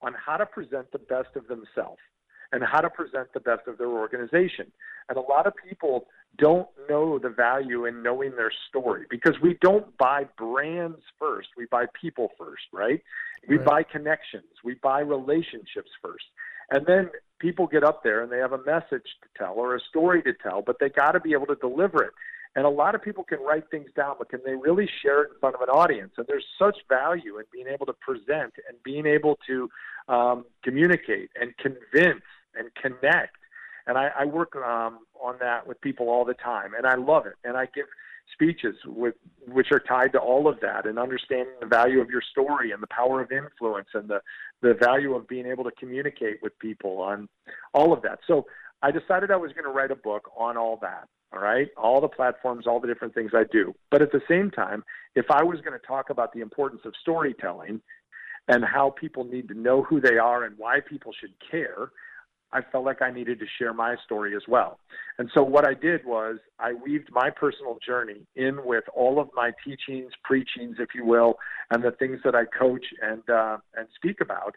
on 0.01 0.13
how 0.13 0.37
to 0.37 0.45
present 0.45 0.91
the 0.91 0.99
best 0.99 1.35
of 1.35 1.47
themselves 1.47 1.99
and 2.53 2.63
how 2.63 2.79
to 2.81 2.89
present 2.89 3.27
the 3.33 3.39
best 3.39 3.67
of 3.67 3.77
their 3.77 3.89
organization. 3.89 4.71
And 5.09 5.17
a 5.17 5.21
lot 5.21 5.45
of 5.45 5.53
people 5.67 6.07
don't 6.37 6.67
know 6.89 7.19
the 7.19 7.29
value 7.29 7.85
in 7.85 8.01
knowing 8.01 8.31
their 8.35 8.51
story 8.69 9.05
because 9.09 9.35
we 9.41 9.57
don't 9.61 9.95
buy 9.97 10.25
brands 10.37 11.01
first. 11.19 11.49
We 11.57 11.65
buy 11.65 11.85
people 11.99 12.29
first, 12.37 12.63
right? 12.71 13.01
We 13.47 13.57
Right. 13.57 13.65
buy 13.65 13.83
connections. 13.83 14.51
We 14.63 14.75
buy 14.75 15.01
relationships 15.01 15.91
first. 16.01 16.25
And 16.71 16.85
then 16.85 17.11
people 17.39 17.67
get 17.67 17.83
up 17.83 18.03
there 18.03 18.21
and 18.21 18.31
they 18.31 18.37
have 18.37 18.53
a 18.53 18.63
message 18.63 19.07
to 19.23 19.27
tell 19.37 19.55
or 19.55 19.75
a 19.75 19.79
story 19.81 20.23
to 20.23 20.33
tell, 20.33 20.61
but 20.61 20.77
they 20.79 20.89
got 20.89 21.11
to 21.11 21.19
be 21.19 21.33
able 21.33 21.47
to 21.47 21.55
deliver 21.55 22.03
it. 22.03 22.13
And 22.55 22.65
a 22.65 22.69
lot 22.69 22.93
of 22.93 23.01
people 23.01 23.23
can 23.23 23.39
write 23.39 23.69
things 23.71 23.89
down, 23.95 24.15
but 24.19 24.29
can 24.29 24.41
they 24.45 24.53
really 24.53 24.87
share 25.01 25.23
it 25.23 25.31
in 25.33 25.39
front 25.39 25.55
of 25.55 25.61
an 25.61 25.69
audience? 25.69 26.13
And 26.17 26.27
there's 26.27 26.45
such 26.59 26.77
value 26.87 27.39
in 27.39 27.45
being 27.51 27.67
able 27.67 27.87
to 27.87 27.93
present 27.93 28.53
and 28.67 28.77
being 28.83 29.05
able 29.07 29.39
to 29.47 29.69
um, 30.07 30.45
communicate 30.63 31.31
and 31.39 31.55
convince 31.57 32.21
and 32.55 32.69
connect. 32.75 33.37
And 33.87 33.97
I, 33.97 34.11
I 34.19 34.25
work 34.25 34.55
um, 34.55 34.99
on 35.19 35.35
that 35.39 35.67
with 35.67 35.81
people 35.81 36.09
all 36.09 36.25
the 36.25 36.35
time, 36.35 36.73
and 36.77 36.85
I 36.85 36.95
love 36.95 37.25
it. 37.25 37.33
And 37.43 37.57
I 37.57 37.65
give 37.73 37.85
speeches 38.31 38.75
with 38.85 39.15
which 39.47 39.67
are 39.71 39.79
tied 39.79 40.11
to 40.13 40.19
all 40.19 40.47
of 40.47 40.59
that 40.61 40.85
and 40.85 40.97
understanding 40.97 41.53
the 41.59 41.65
value 41.65 41.99
of 41.99 42.09
your 42.09 42.21
story 42.21 42.71
and 42.71 42.81
the 42.81 42.87
power 42.87 43.21
of 43.21 43.31
influence 43.31 43.89
and 43.93 44.07
the 44.07 44.21
the 44.61 44.73
value 44.73 45.13
of 45.13 45.27
being 45.27 45.45
able 45.45 45.63
to 45.63 45.71
communicate 45.71 46.41
with 46.41 46.57
people 46.59 46.99
on 47.01 47.27
all 47.73 47.91
of 47.91 48.01
that. 48.01 48.19
So 48.25 48.45
I 48.83 48.91
decided 48.91 49.31
I 49.31 49.37
was 49.37 49.53
going 49.53 49.63
to 49.63 49.71
write 49.71 49.91
a 49.91 49.95
book 49.95 50.29
on 50.37 50.57
all 50.57 50.77
that. 50.81 51.07
All 51.33 51.41
right, 51.41 51.69
all 51.75 51.99
the 51.99 52.07
platforms, 52.07 52.67
all 52.67 52.79
the 52.79 52.87
different 52.87 53.15
things 53.15 53.31
I 53.33 53.45
do. 53.51 53.73
But 53.89 54.03
at 54.03 54.11
the 54.11 54.21
same 54.29 54.51
time, 54.51 54.83
if 55.15 55.25
I 55.31 55.41
was 55.41 55.61
going 55.61 55.73
to 55.73 55.83
talk 55.83 56.11
about 56.11 56.31
the 56.31 56.41
importance 56.41 56.81
of 56.85 56.93
storytelling 57.01 57.81
and 58.47 58.63
how 58.63 58.91
people 58.91 59.23
need 59.23 59.47
to 59.47 59.55
know 59.55 59.81
who 59.81 59.99
they 59.99 60.17
are 60.17 60.43
and 60.43 60.55
why 60.59 60.79
people 60.87 61.11
should 61.19 61.33
care, 61.49 61.89
I 62.51 62.61
felt 62.71 62.85
like 62.85 63.01
I 63.01 63.09
needed 63.09 63.39
to 63.39 63.45
share 63.57 63.73
my 63.73 63.95
story 64.05 64.35
as 64.35 64.43
well. 64.47 64.79
And 65.17 65.27
so 65.33 65.41
what 65.41 65.67
I 65.67 65.73
did 65.73 66.05
was 66.05 66.37
I 66.59 66.73
weaved 66.73 67.09
my 67.11 67.31
personal 67.31 67.79
journey 67.83 68.27
in 68.35 68.63
with 68.63 68.83
all 68.93 69.19
of 69.19 69.29
my 69.33 69.53
teachings, 69.65 70.11
preachings, 70.23 70.75
if 70.77 70.89
you 70.93 71.03
will, 71.03 71.35
and 71.71 71.83
the 71.83 71.91
things 71.91 72.19
that 72.23 72.35
I 72.35 72.45
coach 72.45 72.85
and 73.01 73.27
uh, 73.27 73.57
and 73.75 73.87
speak 73.95 74.21
about. 74.21 74.55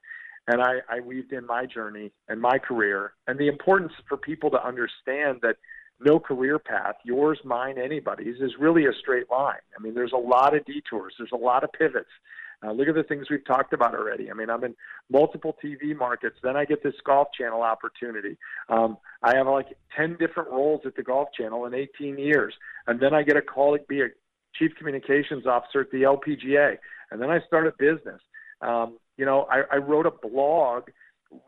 And 0.48 0.62
I, 0.62 0.76
I 0.88 1.00
weaved 1.00 1.32
in 1.32 1.44
my 1.46 1.66
journey 1.66 2.12
and 2.28 2.40
my 2.40 2.58
career 2.58 3.14
and 3.26 3.38
the 3.38 3.48
importance 3.48 3.92
for 4.08 4.16
people 4.16 4.50
to 4.50 4.64
understand 4.64 5.40
that 5.42 5.56
no 5.98 6.20
career 6.20 6.58
path, 6.58 6.96
yours, 7.04 7.38
mine, 7.44 7.78
anybody's, 7.78 8.40
is 8.40 8.52
really 8.58 8.84
a 8.84 8.92
straight 9.00 9.30
line. 9.30 9.64
I 9.76 9.82
mean, 9.82 9.94
there's 9.94 10.12
a 10.12 10.18
lot 10.18 10.54
of 10.54 10.64
detours, 10.64 11.14
there's 11.18 11.32
a 11.32 11.36
lot 11.36 11.64
of 11.64 11.72
pivots. 11.72 12.10
Uh, 12.64 12.72
look 12.72 12.88
at 12.88 12.94
the 12.94 13.02
things 13.02 13.26
we've 13.30 13.44
talked 13.44 13.72
about 13.72 13.94
already. 13.94 14.30
I 14.30 14.34
mean, 14.34 14.48
I'm 14.48 14.64
in 14.64 14.74
multiple 15.10 15.56
TV 15.62 15.94
markets. 15.94 16.36
Then 16.42 16.56
I 16.56 16.64
get 16.64 16.82
this 16.82 16.94
Golf 17.04 17.28
Channel 17.38 17.62
opportunity. 17.62 18.38
Um, 18.68 18.96
I 19.22 19.36
have 19.36 19.46
like 19.46 19.76
10 19.94 20.16
different 20.18 20.50
roles 20.50 20.80
at 20.86 20.96
the 20.96 21.02
Golf 21.02 21.28
Channel 21.36 21.66
in 21.66 21.74
18 21.74 22.18
years. 22.18 22.54
And 22.86 22.98
then 22.98 23.12
I 23.12 23.22
get 23.22 23.36
a 23.36 23.42
call 23.42 23.76
to 23.76 23.84
be 23.88 24.00
a 24.00 24.08
chief 24.54 24.72
communications 24.78 25.46
officer 25.46 25.82
at 25.82 25.90
the 25.90 26.02
LPGA. 26.02 26.78
And 27.10 27.20
then 27.20 27.30
I 27.30 27.40
start 27.46 27.66
a 27.66 27.72
business. 27.78 28.20
Um, 28.62 28.96
you 29.16 29.24
know, 29.24 29.46
I, 29.50 29.62
I 29.72 29.76
wrote 29.76 30.06
a 30.06 30.10
blog 30.10 30.84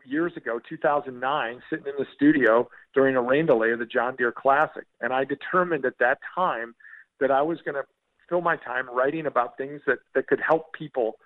years 0.05 0.33
ago, 0.35 0.59
2009, 0.67 1.61
sitting 1.69 1.85
in 1.85 1.93
the 1.97 2.05
studio 2.15 2.69
during 2.93 3.15
a 3.15 3.21
rain 3.21 3.45
delay 3.45 3.71
of 3.71 3.79
the 3.79 3.85
John 3.85 4.15
Deere 4.15 4.31
Classic. 4.31 4.85
And 5.01 5.13
I 5.13 5.23
determined 5.23 5.85
at 5.85 5.97
that 5.99 6.19
time 6.35 6.75
that 7.19 7.31
I 7.31 7.41
was 7.41 7.59
going 7.63 7.75
to 7.75 7.83
fill 8.27 8.41
my 8.41 8.57
time 8.57 8.89
writing 8.91 9.25
about 9.25 9.57
things 9.57 9.81
that 9.87 9.99
that 10.13 10.27
could 10.27 10.39
help 10.39 10.73
people 10.73 11.17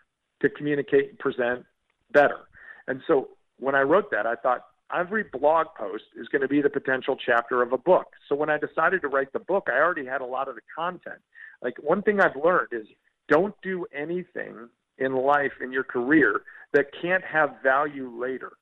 to 0.42 0.50
communicate 0.50 1.10
and 1.10 1.20
present 1.20 1.66
better. 2.12 2.40
And 2.88 3.02
so 3.08 3.30
when 3.60 3.76
I 3.76 3.82
wrote 3.82 4.12
that, 4.12 4.26
I 4.26 4.36
thought 4.36 4.66
every 4.94 5.24
blog 5.24 5.68
post 5.78 6.04
is 6.16 6.28
going 6.28 6.42
to 6.42 6.48
be 6.48 6.62
the 6.62 6.70
potential 6.70 7.18
chapter 7.24 7.62
of 7.62 7.74
a 7.74 7.78
book. 7.78 8.08
So 8.30 8.36
when 8.36 8.50
I 8.50 8.58
decided 8.58 9.02
to 9.02 9.08
write 9.08 9.34
the 9.34 9.40
book, 9.40 9.68
I 9.72 9.78
already 9.78 10.06
had 10.06 10.22
a 10.22 10.26
lot 10.26 10.48
of 10.48 10.56
the 10.56 10.62
content. 10.76 11.22
Like 11.62 11.76
one 11.82 12.02
thing 12.02 12.20
I've 12.20 12.36
learned 12.36 12.70
is 12.72 12.88
don't 13.30 13.56
do 13.62 13.86
anything 13.94 14.70
in 14.98 15.16
life 15.16 15.54
in 15.62 15.72
your 15.72 15.84
career 15.84 16.42
that 16.74 16.88
can't 17.02 17.24
have 17.24 17.56
value 17.64 18.12
later. 18.20 18.54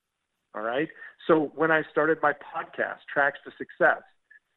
All 0.53 0.61
right? 0.61 0.89
So 1.27 1.51
when 1.55 1.71
I 1.71 1.83
started 1.91 2.17
my 2.21 2.33
podcast, 2.33 2.99
Tracks 3.11 3.39
to 3.45 3.51
Success, 3.57 4.01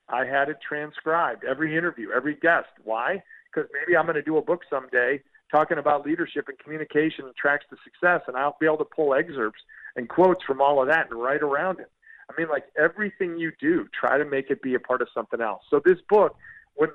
I 0.08 0.24
had 0.24 0.48
it 0.48 0.56
transcribed, 0.66 1.44
every 1.44 1.76
interview, 1.76 2.10
every 2.14 2.34
guest. 2.36 2.68
Why? 2.82 3.22
Because 3.52 3.70
maybe 3.72 3.96
I'm 3.96 4.04
going 4.04 4.16
to 4.16 4.22
do 4.22 4.36
a 4.36 4.42
book 4.42 4.62
someday 4.68 5.20
talking 5.50 5.78
about 5.78 6.04
leadership 6.04 6.48
and 6.48 6.58
communication 6.58 7.26
and 7.26 7.34
tracks 7.36 7.64
to 7.70 7.76
success, 7.84 8.22
and 8.26 8.36
I'll 8.36 8.56
be 8.58 8.66
able 8.66 8.78
to 8.78 8.84
pull 8.84 9.14
excerpts 9.14 9.60
and 9.96 10.08
quotes 10.08 10.42
from 10.44 10.60
all 10.60 10.82
of 10.82 10.88
that 10.88 11.10
and 11.10 11.20
write 11.20 11.42
around 11.42 11.80
it. 11.80 11.90
I 12.28 12.32
mean, 12.40 12.48
like 12.48 12.64
everything 12.78 13.38
you 13.38 13.52
do, 13.60 13.86
try 13.98 14.18
to 14.18 14.24
make 14.24 14.50
it 14.50 14.62
be 14.62 14.74
a 14.74 14.80
part 14.80 15.02
of 15.02 15.08
something 15.14 15.40
else. 15.40 15.62
So 15.70 15.80
this 15.84 15.98
book, 16.08 16.36
when 16.74 16.88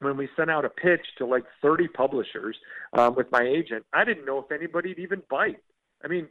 when 0.00 0.16
we 0.16 0.28
sent 0.36 0.50
out 0.50 0.64
a 0.64 0.70
pitch 0.70 1.06
to 1.18 1.26
like 1.26 1.44
30 1.62 1.88
publishers 1.88 2.56
um, 2.94 3.14
with 3.14 3.30
my 3.30 3.42
agent, 3.42 3.84
I 3.92 4.04
didn't 4.04 4.24
know 4.24 4.38
if 4.38 4.50
anybody'd 4.50 4.98
even 4.98 5.22
bite. 5.30 5.62
I 6.04 6.08
mean, 6.08 6.28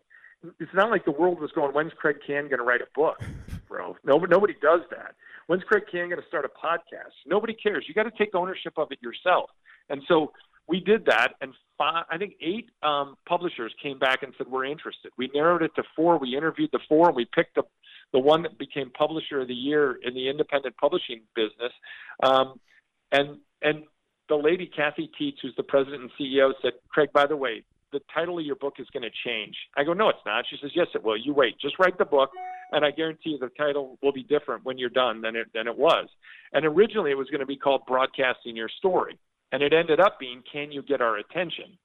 it's 0.59 0.74
not 0.74 0.89
like 0.89 1.05
the 1.05 1.11
world 1.11 1.39
was 1.39 1.51
going, 1.51 1.74
when's 1.74 1.93
Craig 1.93 2.17
Kann 2.26 2.47
going 2.47 2.59
to 2.59 2.63
write 2.63 2.82
a 2.82 2.88
book, 2.95 3.20
bro? 3.67 3.95
Nobody, 4.03 4.32
nobody 4.32 4.55
does 4.61 4.82
that. 4.91 5.15
When's 5.47 5.63
Craig 5.63 5.84
Kann 5.91 6.09
going 6.09 6.22
to 6.22 6.28
start 6.28 6.45
a 6.45 6.49
podcast? 6.49 7.13
Nobody 7.26 7.53
cares. 7.53 7.86
You 7.88 7.93
got 7.93 8.03
to 8.03 8.11
take 8.17 8.36
ownership 8.36 8.74
of 8.78 8.91
it 8.91 8.99
yourself. 9.01 9.49
And 9.89 10.01
so 10.07 10.32
we 10.67 10.80
did 10.80 11.05
that, 11.05 11.30
and 11.41 11.53
five, 11.78 12.05
I 12.11 12.17
think 12.17 12.34
eight 12.41 12.70
um, 12.84 13.15
publishers 13.28 13.74
came 13.82 13.97
back 13.97 14.22
and 14.22 14.34
said 14.38 14.47
we're 14.47 14.65
interested. 14.65 15.11
We 15.17 15.30
narrowed 15.34 15.63
it 15.63 15.72
to 15.76 15.84
four. 15.95 16.20
We 16.20 16.38
interviewed 16.38 16.70
the 16.72 16.80
four, 16.88 17.07
and 17.07 17.15
we 17.15 17.26
picked 17.26 17.55
the 17.55 17.63
the 18.11 18.20
one 18.20 18.41
that 18.43 18.57
became 18.57 18.89
publisher 18.91 19.41
of 19.41 19.47
the 19.47 19.53
year 19.53 19.97
in 20.03 20.15
the 20.15 20.30
independent 20.30 20.76
publishing 20.78 21.22
business. 21.36 21.72
Um, 22.24 22.59
and 23.11 23.38
and 23.62 23.84
the 24.30 24.36
lady 24.36 24.68
Kathy 24.68 25.10
Teets, 25.20 25.38
who's 25.41 25.55
the 25.57 25.64
president 25.64 26.01
and 26.03 26.12
CEO, 26.20 26.51
said, 26.62 26.74
Craig, 26.89 27.10
by 27.14 27.26
the 27.26 27.36
way, 27.36 27.64
the 27.91 27.99
title 28.14 28.38
of 28.38 28.45
your 28.45 28.55
book 28.55 28.76
is 28.78 28.88
going 28.93 29.03
to 29.03 29.10
change. 29.26 29.55
I 29.76 29.84
go, 29.84 29.93
no, 29.93 30.10
it's 30.10 30.20
not. 30.26 30.45
She 30.49 30.57
says, 30.62 30.72
yes, 30.76 30.88
it 30.93 31.03
will. 31.03 31.18
You 31.18 31.34
wait. 31.34 31.60
Just 31.60 31.80
write 31.80 31.97
the 31.97 32.05
book, 32.05 32.30
and 32.72 32.86
I 32.86 32.91
guarantee 32.91 33.32
you 33.32 33.39
the 33.39 33.49
title 33.57 33.97
will 34.01 34.12
be 34.12 34.24
different 34.24 34.64
when 34.64 34.78
you're 34.78 34.89
done 34.89 35.22
than 35.22 35.36
it 35.36 35.47
than 35.53 35.68
it 35.68 35.78
was. 35.78 36.07
And 36.53 36.66
originally, 36.66 37.12
it 37.12 37.18
was 37.18 37.28
going 37.30 37.39
to 37.39 37.47
be 37.47 37.57
called 37.57 37.82
Broadcasting 37.88 38.55
Your 38.55 38.70
Story, 38.78 39.18
and 39.51 39.64
it 39.64 39.74
ended 39.74 39.99
up 39.99 40.20
being 40.20 40.43
Can 40.51 40.72
You 40.72 40.84
Get 40.84 41.01
Our 41.01 41.18
Attention? 41.18 41.78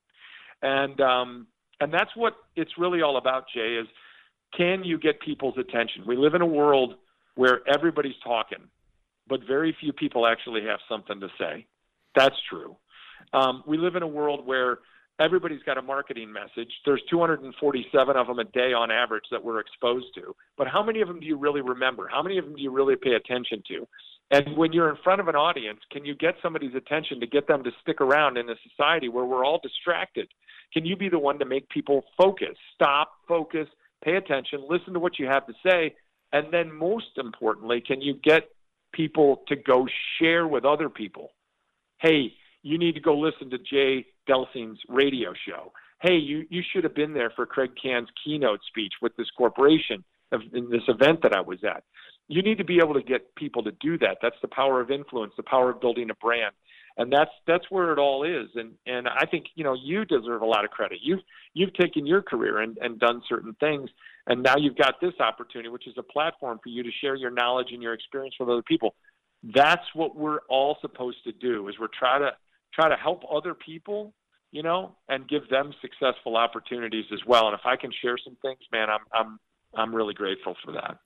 And 0.62 1.00
um, 1.00 1.46
and 1.80 1.92
that's 1.92 2.10
what 2.14 2.34
it's 2.56 2.72
really 2.78 3.02
all 3.02 3.16
about, 3.16 3.44
Jay. 3.54 3.76
Is 3.80 3.86
can 4.56 4.84
you 4.84 4.98
get 4.98 5.20
people's 5.20 5.56
attention? 5.58 6.04
We 6.06 6.16
live 6.16 6.34
in 6.34 6.42
a 6.42 6.46
world 6.46 6.94
where 7.34 7.60
everybody's 7.66 8.14
talking, 8.22 8.68
but 9.28 9.40
very 9.46 9.76
few 9.78 9.92
people 9.92 10.26
actually 10.26 10.62
have 10.64 10.80
something 10.88 11.20
to 11.20 11.28
say. 11.38 11.66
That's 12.14 12.36
true. 12.48 12.76
Um, 13.32 13.62
we 13.66 13.78
live 13.78 13.96
in 13.96 14.02
a 14.02 14.08
world 14.08 14.46
where 14.46 14.78
everybody's 15.18 15.62
got 15.62 15.78
a 15.78 15.82
marketing 15.82 16.32
message. 16.32 16.70
There's 16.84 17.02
247 17.10 18.16
of 18.16 18.26
them 18.26 18.38
a 18.38 18.44
day 18.44 18.72
on 18.72 18.90
average 18.90 19.24
that 19.30 19.42
we're 19.42 19.60
exposed 19.60 20.06
to. 20.16 20.34
But 20.56 20.68
how 20.68 20.82
many 20.82 21.00
of 21.00 21.08
them 21.08 21.20
do 21.20 21.26
you 21.26 21.36
really 21.36 21.60
remember? 21.60 22.08
How 22.08 22.22
many 22.22 22.38
of 22.38 22.44
them 22.44 22.56
do 22.56 22.62
you 22.62 22.70
really 22.70 22.96
pay 22.96 23.14
attention 23.14 23.62
to? 23.68 23.86
And 24.30 24.56
when 24.56 24.72
you're 24.72 24.90
in 24.90 24.96
front 25.04 25.20
of 25.20 25.28
an 25.28 25.36
audience, 25.36 25.80
can 25.90 26.04
you 26.04 26.14
get 26.14 26.34
somebody's 26.42 26.74
attention 26.74 27.20
to 27.20 27.26
get 27.26 27.46
them 27.46 27.62
to 27.62 27.70
stick 27.82 28.00
around 28.00 28.36
in 28.38 28.48
a 28.48 28.54
society 28.68 29.08
where 29.08 29.24
we're 29.24 29.44
all 29.44 29.60
distracted? 29.62 30.28
Can 30.72 30.84
you 30.84 30.96
be 30.96 31.08
the 31.08 31.18
one 31.18 31.38
to 31.38 31.44
make 31.44 31.68
people 31.68 32.04
focus, 32.16 32.56
stop, 32.74 33.12
focus, 33.28 33.68
pay 34.02 34.16
attention, 34.16 34.64
listen 34.68 34.92
to 34.94 34.98
what 34.98 35.18
you 35.18 35.26
have 35.26 35.46
to 35.46 35.52
say, 35.64 35.94
and 36.32 36.52
then 36.52 36.72
most 36.72 37.16
importantly, 37.16 37.80
can 37.86 38.00
you 38.00 38.14
get 38.24 38.48
people 38.94 39.42
to 39.48 39.56
go 39.56 39.86
share 40.18 40.46
with 40.46 40.64
other 40.64 40.88
people? 40.88 41.30
Hey, 42.00 42.32
you 42.62 42.78
need 42.78 42.94
to 42.94 43.00
go 43.00 43.18
listen 43.18 43.50
to 43.50 43.58
Jay 43.58 44.06
Delsing's 44.28 44.80
radio 44.88 45.32
show. 45.46 45.72
Hey, 46.00 46.16
you, 46.16 46.44
you 46.50 46.62
should 46.72 46.84
have 46.84 46.94
been 46.94 47.14
there 47.14 47.30
for 47.34 47.46
Craig 47.46 47.70
Kann's 47.80 48.08
keynote 48.24 48.60
speech 48.68 48.92
with 49.00 49.16
this 49.16 49.28
corporation 49.36 50.04
in 50.52 50.70
this 50.70 50.82
event 50.88 51.20
that 51.22 51.34
I 51.34 51.40
was 51.40 51.58
at. 51.64 51.84
You 52.28 52.42
need 52.42 52.58
to 52.58 52.64
be 52.64 52.78
able 52.82 52.94
to 52.94 53.02
get 53.02 53.34
people 53.36 53.62
to 53.64 53.72
do 53.80 53.98
that. 53.98 54.18
That's 54.22 54.36
the 54.40 54.48
power 54.48 54.80
of 54.80 54.90
influence, 54.90 55.34
the 55.36 55.42
power 55.42 55.70
of 55.70 55.80
building 55.80 56.10
a 56.10 56.14
brand. 56.14 56.54
And 56.96 57.12
that's 57.12 57.30
that's 57.46 57.64
where 57.70 57.92
it 57.92 57.98
all 57.98 58.22
is. 58.24 58.48
And 58.54 58.72
and 58.86 59.08
I 59.08 59.26
think, 59.26 59.46
you 59.54 59.64
know, 59.64 59.74
you 59.74 60.04
deserve 60.04 60.42
a 60.42 60.46
lot 60.46 60.64
of 60.64 60.70
credit. 60.70 60.98
You've 61.02 61.20
you've 61.52 61.74
taken 61.74 62.06
your 62.06 62.22
career 62.22 62.60
and, 62.60 62.78
and 62.78 62.98
done 63.00 63.22
certain 63.28 63.54
things 63.58 63.90
and 64.26 64.42
now 64.42 64.56
you've 64.56 64.76
got 64.76 65.00
this 65.00 65.12
opportunity, 65.20 65.68
which 65.68 65.86
is 65.86 65.94
a 65.98 66.02
platform 66.02 66.58
for 66.62 66.70
you 66.70 66.82
to 66.82 66.90
share 67.00 67.14
your 67.14 67.30
knowledge 67.30 67.68
and 67.72 67.82
your 67.82 67.92
experience 67.92 68.34
with 68.40 68.48
other 68.48 68.62
people. 68.62 68.94
That's 69.54 69.84
what 69.92 70.16
we're 70.16 70.40
all 70.48 70.78
supposed 70.80 71.18
to 71.24 71.32
do 71.32 71.68
is 71.68 71.74
we're 71.78 71.88
try 71.98 72.18
to 72.18 72.30
try 72.72 72.88
to 72.88 72.96
help 72.96 73.22
other 73.30 73.54
people, 73.54 74.14
you 74.50 74.62
know, 74.62 74.96
and 75.08 75.28
give 75.28 75.48
them 75.50 75.74
successful 75.82 76.36
opportunities 76.36 77.04
as 77.12 77.20
well. 77.26 77.46
And 77.48 77.54
if 77.54 77.66
I 77.66 77.76
can 77.76 77.90
share 78.02 78.16
some 78.16 78.36
things, 78.40 78.60
man, 78.72 78.88
I'm 78.88 79.00
I'm 79.12 79.38
I'm 79.74 79.94
really 79.94 80.14
grateful 80.14 80.56
for 80.64 80.72
that. 80.72 80.98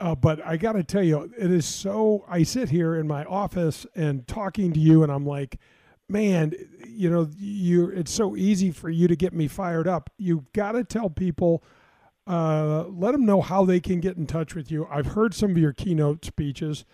Uh, 0.00 0.14
but 0.14 0.44
I 0.44 0.56
got 0.56 0.72
to 0.72 0.82
tell 0.82 1.02
you, 1.02 1.30
it 1.38 1.50
is 1.50 1.66
so. 1.66 2.24
I 2.28 2.42
sit 2.42 2.70
here 2.70 2.96
in 2.96 3.06
my 3.06 3.24
office 3.24 3.86
and 3.94 4.26
talking 4.26 4.72
to 4.72 4.80
you, 4.80 5.02
and 5.02 5.12
I'm 5.12 5.24
like, 5.24 5.58
man, 6.08 6.52
you 6.86 7.08
know, 7.08 7.28
you. 7.36 7.88
It's 7.90 8.12
so 8.12 8.36
easy 8.36 8.70
for 8.70 8.90
you 8.90 9.06
to 9.08 9.16
get 9.16 9.32
me 9.32 9.46
fired 9.46 9.86
up. 9.86 10.10
You've 10.18 10.52
got 10.52 10.72
to 10.72 10.84
tell 10.84 11.10
people. 11.10 11.62
Uh, 12.26 12.84
let 12.88 13.12
them 13.12 13.26
know 13.26 13.42
how 13.42 13.66
they 13.66 13.80
can 13.80 14.00
get 14.00 14.16
in 14.16 14.26
touch 14.26 14.54
with 14.54 14.70
you. 14.70 14.86
I've 14.90 15.08
heard 15.08 15.34
some 15.34 15.50
of 15.50 15.58
your 15.58 15.74
keynote 15.74 16.24
speeches. 16.24 16.86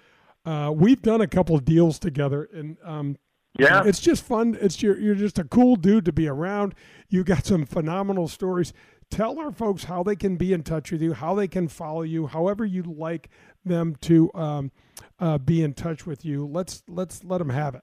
Uh, 0.45 0.73
we've 0.75 1.01
done 1.01 1.21
a 1.21 1.29
couple 1.29 1.55
of 1.55 1.65
deals 1.65 1.99
together, 1.99 2.49
and 2.53 2.77
um, 2.85 3.17
yeah, 3.59 3.83
it's 3.85 4.01
just 4.01 4.25
fun. 4.25 4.57
It's 4.61 4.83
you're, 4.83 4.99
you're 4.99 5.15
just 5.15 5.39
a 5.39 5.45
cool 5.45 5.77
dude 5.77 6.05
to 6.07 6.13
be 6.13 6.29
around. 6.29 6.75
You 7.09 7.25
got 7.25 7.45
some 7.45 7.67
phenomenal 7.67 8.29
stories. 8.29 8.73
Tell 9.11 9.39
our 9.41 9.51
folks 9.51 9.85
how 9.85 10.03
they 10.03 10.17
can 10.17 10.37
be 10.37 10.53
in 10.53 10.63
touch 10.63 10.93
with 10.93 11.03
you, 11.03 11.13
how 11.13 11.35
they 11.35 11.49
can 11.49 11.69
follow 11.69 12.03
you, 12.03 12.27
however 12.27 12.65
you 12.65 12.83
like 12.83 13.29
them 13.65 13.97
to 14.03 14.31
um, 14.35 14.71
uh, 15.19 15.39
be 15.39 15.63
in 15.63 15.75
touch 15.75 16.07
with 16.07 16.25
you. 16.25 16.47
Let's 16.47 16.83
let's 16.89 17.25
let 17.25 17.39
them 17.39 17.51
have 17.51 17.75
it. 17.75 17.83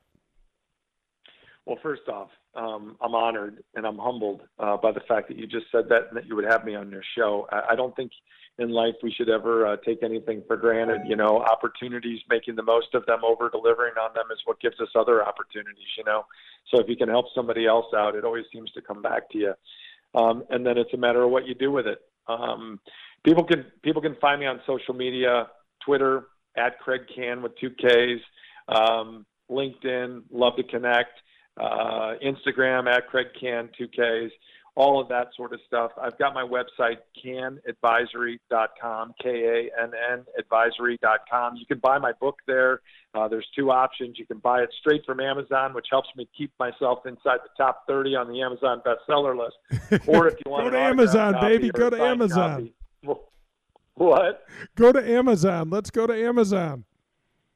Well, 1.66 1.78
first 1.84 2.08
off, 2.08 2.30
um, 2.56 2.96
I'm 3.02 3.14
honored 3.14 3.62
and 3.76 3.86
I'm 3.86 3.98
humbled 3.98 4.42
uh, 4.58 4.78
by 4.78 4.94
the 4.94 5.02
fact 5.02 5.28
that 5.28 5.38
you 5.38 5.46
just 5.48 5.66
said 5.70 5.90
that 5.90 6.08
and 6.08 6.18
that 6.18 6.26
you 6.26 6.36
would 6.36 6.46
have 6.46 6.64
me 6.64 6.76
on 6.76 6.90
your 6.90 7.04
show. 7.18 7.46
I, 7.52 7.74
I 7.74 7.76
don't 7.76 7.94
think 7.98 8.12
in 8.58 8.72
life 8.72 8.96
we 9.04 9.12
should 9.12 9.30
ever 9.30 9.68
uh, 9.68 9.76
take 9.86 10.02
anything 10.02 10.44
for 10.48 10.56
granted. 10.56 11.02
You 11.06 11.18
know, 11.18 11.44
opportunities, 11.52 12.22
making 12.30 12.56
the 12.56 12.64
most 12.64 12.94
of 12.94 13.06
them, 13.06 13.20
over 13.24 13.50
delivering 13.50 13.94
on 14.02 14.14
them 14.14 14.26
is 14.32 14.40
what 14.46 14.60
gives 14.62 14.80
us 14.80 14.88
other 14.96 15.26
opportunities. 15.26 15.92
You 15.98 16.06
know, 16.06 16.26
so 16.72 16.80
if 16.80 16.88
you 16.88 16.96
can 16.96 17.10
help 17.10 17.26
somebody 17.36 17.68
else 17.68 17.88
out, 17.96 18.16
it 18.16 18.24
always 18.24 18.46
seems 18.52 18.72
to 18.72 18.82
come 18.82 19.02
back 19.02 19.30
to 19.32 19.38
you. 19.38 19.54
Um, 20.16 20.43
and 20.49 20.66
then 20.66 20.78
it's 20.78 20.93
a 20.93 20.97
matter 20.97 21.24
of 21.24 21.32
what 21.32 21.47
you 21.47 21.55
do 21.55 21.72
with 21.72 21.88
it. 21.88 21.99
Um, 22.28 22.80
people 23.24 23.43
can 23.43 23.66
people 23.84 24.01
can 24.01 24.16
find 24.20 24.39
me 24.39 24.47
on 24.47 24.62
social 24.66 24.93
media, 24.93 25.47
Twitter 25.86 26.28
at 26.58 26.80
Craig 26.80 27.01
Kann 27.16 27.41
with 27.41 27.58
two 27.60 27.70
Ks, 27.70 28.22
um, 28.68 29.26
LinkedIn, 29.49 30.24
love 30.32 30.55
to 30.55 30.64
connect, 30.64 31.20
uh, 31.60 32.14
Instagram 32.24 32.88
at 32.88 33.08
Craig 33.08 33.28
Kann 33.39 33.70
two 33.78 33.88
Ks 33.88 34.34
all 34.78 35.02
of 35.02 35.10
that 35.10 35.30
sort 35.36 35.54
of 35.54 35.60
stuff. 35.66 35.92
I've 36.00 36.18
got 36.20 36.36
my 36.36 36.44
website, 36.44 36.98
kannadvisory.com, 37.26 39.14
K 39.22 39.30
A 39.30 39.84
N 39.84 39.92
N 40.12 40.24
advisory.com. 40.38 41.56
You 41.56 41.66
can 41.66 41.80
buy 41.80 41.98
my 41.98 42.12
book 42.22 42.38
there. 42.46 42.82
Uh, 43.16 43.28
there's 43.28 43.48
two 43.56 43.72
options. 43.72 44.20
You 44.20 44.28
can 44.28 44.38
buy 44.38 44.62
it 44.62 44.70
straight 44.80 45.04
from 45.04 45.20
Amazon, 45.20 45.74
which 45.74 45.88
helps 45.90 46.10
me 46.16 46.30
keep 46.38 46.52
myself 46.60 47.08
inside 47.08 47.40
the 47.44 47.50
top 47.58 47.88
30 47.88 48.16
on 48.16 48.32
the 48.32 48.40
Amazon 48.44 48.84
bestseller 48.86 49.36
list. 49.36 49.58
Or 50.08 50.28
if 50.28 50.36
you 50.46 50.52
want 50.52 50.66
to 50.66 50.72
go 50.72 50.78
to 50.78 50.84
Amazon, 50.84 51.36
baby, 51.42 51.72
go 51.72 51.90
to 51.90 52.00
Amazon. 52.00 52.72
Copy. 53.04 53.20
What? 53.96 54.44
Go 54.76 54.92
to 54.92 55.04
Amazon. 55.04 55.72
Let's 55.72 55.90
go 55.90 56.06
to 56.06 56.14
Amazon. 56.14 56.84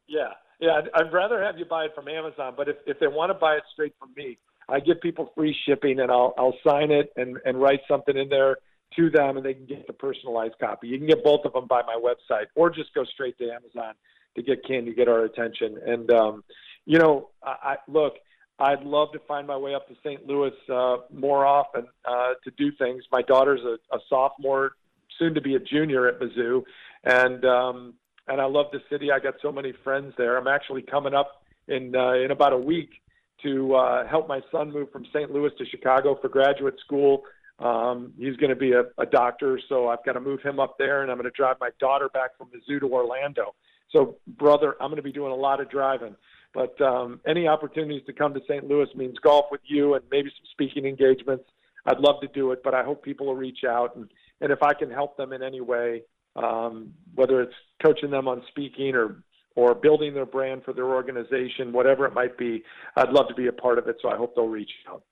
Yeah. 0.07 0.29
Yeah, 0.59 0.79
I'd, 0.79 0.89
I'd 0.95 1.13
rather 1.13 1.39
have 1.43 1.59
you 1.59 1.65
buy 1.65 1.85
it 1.85 1.91
from 1.93 2.07
Amazon, 2.07 2.55
but 2.57 2.67
if, 2.67 2.77
if 2.87 2.99
they 2.99 3.05
want 3.05 3.29
to 3.29 3.35
buy 3.35 3.57
it 3.57 3.63
straight 3.71 3.93
from 3.99 4.09
me, 4.17 4.39
I 4.71 4.79
give 4.79 5.01
people 5.01 5.31
free 5.35 5.55
shipping, 5.65 5.99
and 5.99 6.09
I'll 6.09 6.33
I'll 6.37 6.55
sign 6.65 6.91
it 6.91 7.11
and 7.17 7.37
and 7.45 7.61
write 7.61 7.81
something 7.87 8.17
in 8.17 8.29
there 8.29 8.57
to 8.95 9.09
them, 9.09 9.37
and 9.37 9.45
they 9.45 9.53
can 9.53 9.65
get 9.65 9.85
the 9.87 9.93
personalized 9.93 10.55
copy. 10.59 10.87
You 10.87 10.97
can 10.97 11.07
get 11.07 11.23
both 11.23 11.45
of 11.45 11.53
them 11.53 11.67
by 11.67 11.81
my 11.83 11.99
website, 12.01 12.45
or 12.55 12.69
just 12.69 12.93
go 12.93 13.03
straight 13.03 13.37
to 13.39 13.45
Amazon 13.45 13.93
to 14.35 14.41
get 14.41 14.63
Can 14.65 14.85
You 14.85 14.95
Get 14.95 15.07
Our 15.07 15.25
Attention. 15.25 15.77
And 15.85 16.11
um, 16.11 16.43
you 16.85 16.97
know, 16.97 17.29
I, 17.43 17.55
I 17.63 17.75
look. 17.87 18.13
I'd 18.59 18.83
love 18.83 19.11
to 19.13 19.19
find 19.27 19.47
my 19.47 19.57
way 19.57 19.73
up 19.73 19.87
to 19.87 19.95
St. 20.03 20.27
Louis 20.27 20.51
uh, 20.71 20.97
more 21.11 21.47
often 21.47 21.87
uh, 22.05 22.33
to 22.43 22.51
do 22.59 22.71
things. 22.77 23.03
My 23.11 23.23
daughter's 23.23 23.61
a, 23.61 23.95
a 23.95 23.99
sophomore, 24.07 24.73
soon 25.17 25.33
to 25.33 25.41
be 25.41 25.55
a 25.55 25.59
junior 25.59 26.07
at 26.07 26.19
Mizzou, 26.19 26.61
and 27.03 27.43
um, 27.43 27.93
and 28.27 28.39
I 28.39 28.45
love 28.45 28.67
the 28.71 28.79
city. 28.89 29.11
I 29.11 29.19
got 29.19 29.35
so 29.41 29.51
many 29.51 29.73
friends 29.83 30.13
there. 30.17 30.37
I'm 30.37 30.47
actually 30.47 30.83
coming 30.83 31.13
up 31.13 31.43
in 31.67 31.95
uh, 31.95 32.13
in 32.13 32.31
about 32.31 32.53
a 32.53 32.57
week 32.57 33.01
to 33.43 33.75
uh, 33.75 34.07
help 34.07 34.27
my 34.27 34.41
son 34.51 34.71
move 34.71 34.91
from 34.91 35.05
St. 35.13 35.31
Louis 35.31 35.51
to 35.57 35.65
Chicago 35.65 36.17
for 36.21 36.29
graduate 36.29 36.75
school. 36.85 37.23
Um, 37.59 38.13
he's 38.17 38.35
going 38.37 38.49
to 38.49 38.55
be 38.55 38.71
a, 38.71 38.83
a 38.97 39.05
doctor, 39.05 39.59
so 39.69 39.87
I've 39.87 40.03
got 40.03 40.13
to 40.13 40.19
move 40.19 40.41
him 40.41 40.59
up 40.59 40.77
there, 40.79 41.03
and 41.03 41.11
I'm 41.11 41.17
going 41.17 41.29
to 41.29 41.35
drive 41.35 41.57
my 41.59 41.69
daughter 41.79 42.09
back 42.09 42.37
from 42.37 42.49
the 42.51 42.59
zoo 42.65 42.79
to 42.79 42.87
Orlando. 42.87 43.53
So, 43.91 44.17
brother, 44.25 44.75
I'm 44.79 44.87
going 44.87 44.97
to 44.97 45.03
be 45.03 45.11
doing 45.11 45.31
a 45.31 45.35
lot 45.35 45.59
of 45.61 45.69
driving. 45.69 46.15
But 46.53 46.79
um, 46.81 47.21
any 47.27 47.47
opportunities 47.47 48.01
to 48.07 48.13
come 48.13 48.33
to 48.33 48.41
St. 48.47 48.67
Louis 48.67 48.87
means 48.95 49.17
golf 49.19 49.45
with 49.51 49.61
you 49.65 49.93
and 49.93 50.03
maybe 50.11 50.29
some 50.29 50.45
speaking 50.51 50.85
engagements. 50.85 51.45
I'd 51.85 51.99
love 51.99 52.21
to 52.21 52.27
do 52.27 52.51
it, 52.51 52.61
but 52.63 52.73
I 52.73 52.83
hope 52.83 53.03
people 53.03 53.27
will 53.27 53.35
reach 53.35 53.63
out 53.67 53.95
and, 53.95 54.09
and 54.41 54.51
if 54.51 54.61
I 54.61 54.73
can 54.73 54.89
help 54.91 55.17
them 55.17 55.33
in 55.33 55.41
any 55.41 55.61
way, 55.61 56.03
um, 56.35 56.93
whether 57.15 57.41
it's 57.41 57.53
coaching 57.81 58.11
them 58.11 58.27
on 58.27 58.43
speaking 58.49 58.95
or 58.95 59.23
or 59.55 59.75
building 59.75 60.13
their 60.13 60.25
brand 60.25 60.63
for 60.63 60.73
their 60.73 60.85
organization, 60.85 61.71
whatever 61.71 62.05
it 62.05 62.13
might 62.13 62.37
be, 62.37 62.63
I'd 62.95 63.09
love 63.09 63.27
to 63.27 63.33
be 63.33 63.47
a 63.47 63.51
part 63.51 63.77
of 63.77 63.87
it. 63.87 63.97
So 64.01 64.09
I 64.09 64.15
hope 64.15 64.35
they'll 64.35 64.47
reach 64.47 64.71
out. 64.89 65.03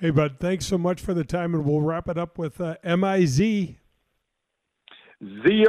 Hey, 0.00 0.10
bud, 0.10 0.36
thanks 0.40 0.66
so 0.66 0.78
much 0.78 1.00
for 1.00 1.14
the 1.14 1.24
time, 1.24 1.54
and 1.54 1.64
we'll 1.64 1.80
wrap 1.80 2.08
it 2.08 2.18
up 2.18 2.38
with 2.38 2.60
uh, 2.60 2.76
MIZ. 2.84 3.36
Z 3.36 3.76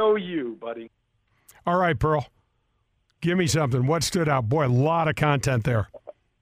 O 0.00 0.16
U, 0.16 0.58
buddy. 0.60 0.90
All 1.66 1.78
right, 1.78 1.98
Pearl. 1.98 2.26
Give 3.20 3.38
me 3.38 3.46
something. 3.46 3.86
What 3.86 4.02
stood 4.02 4.28
out? 4.28 4.48
Boy, 4.48 4.66
a 4.66 4.68
lot 4.68 5.08
of 5.08 5.14
content 5.14 5.64
there. 5.64 5.88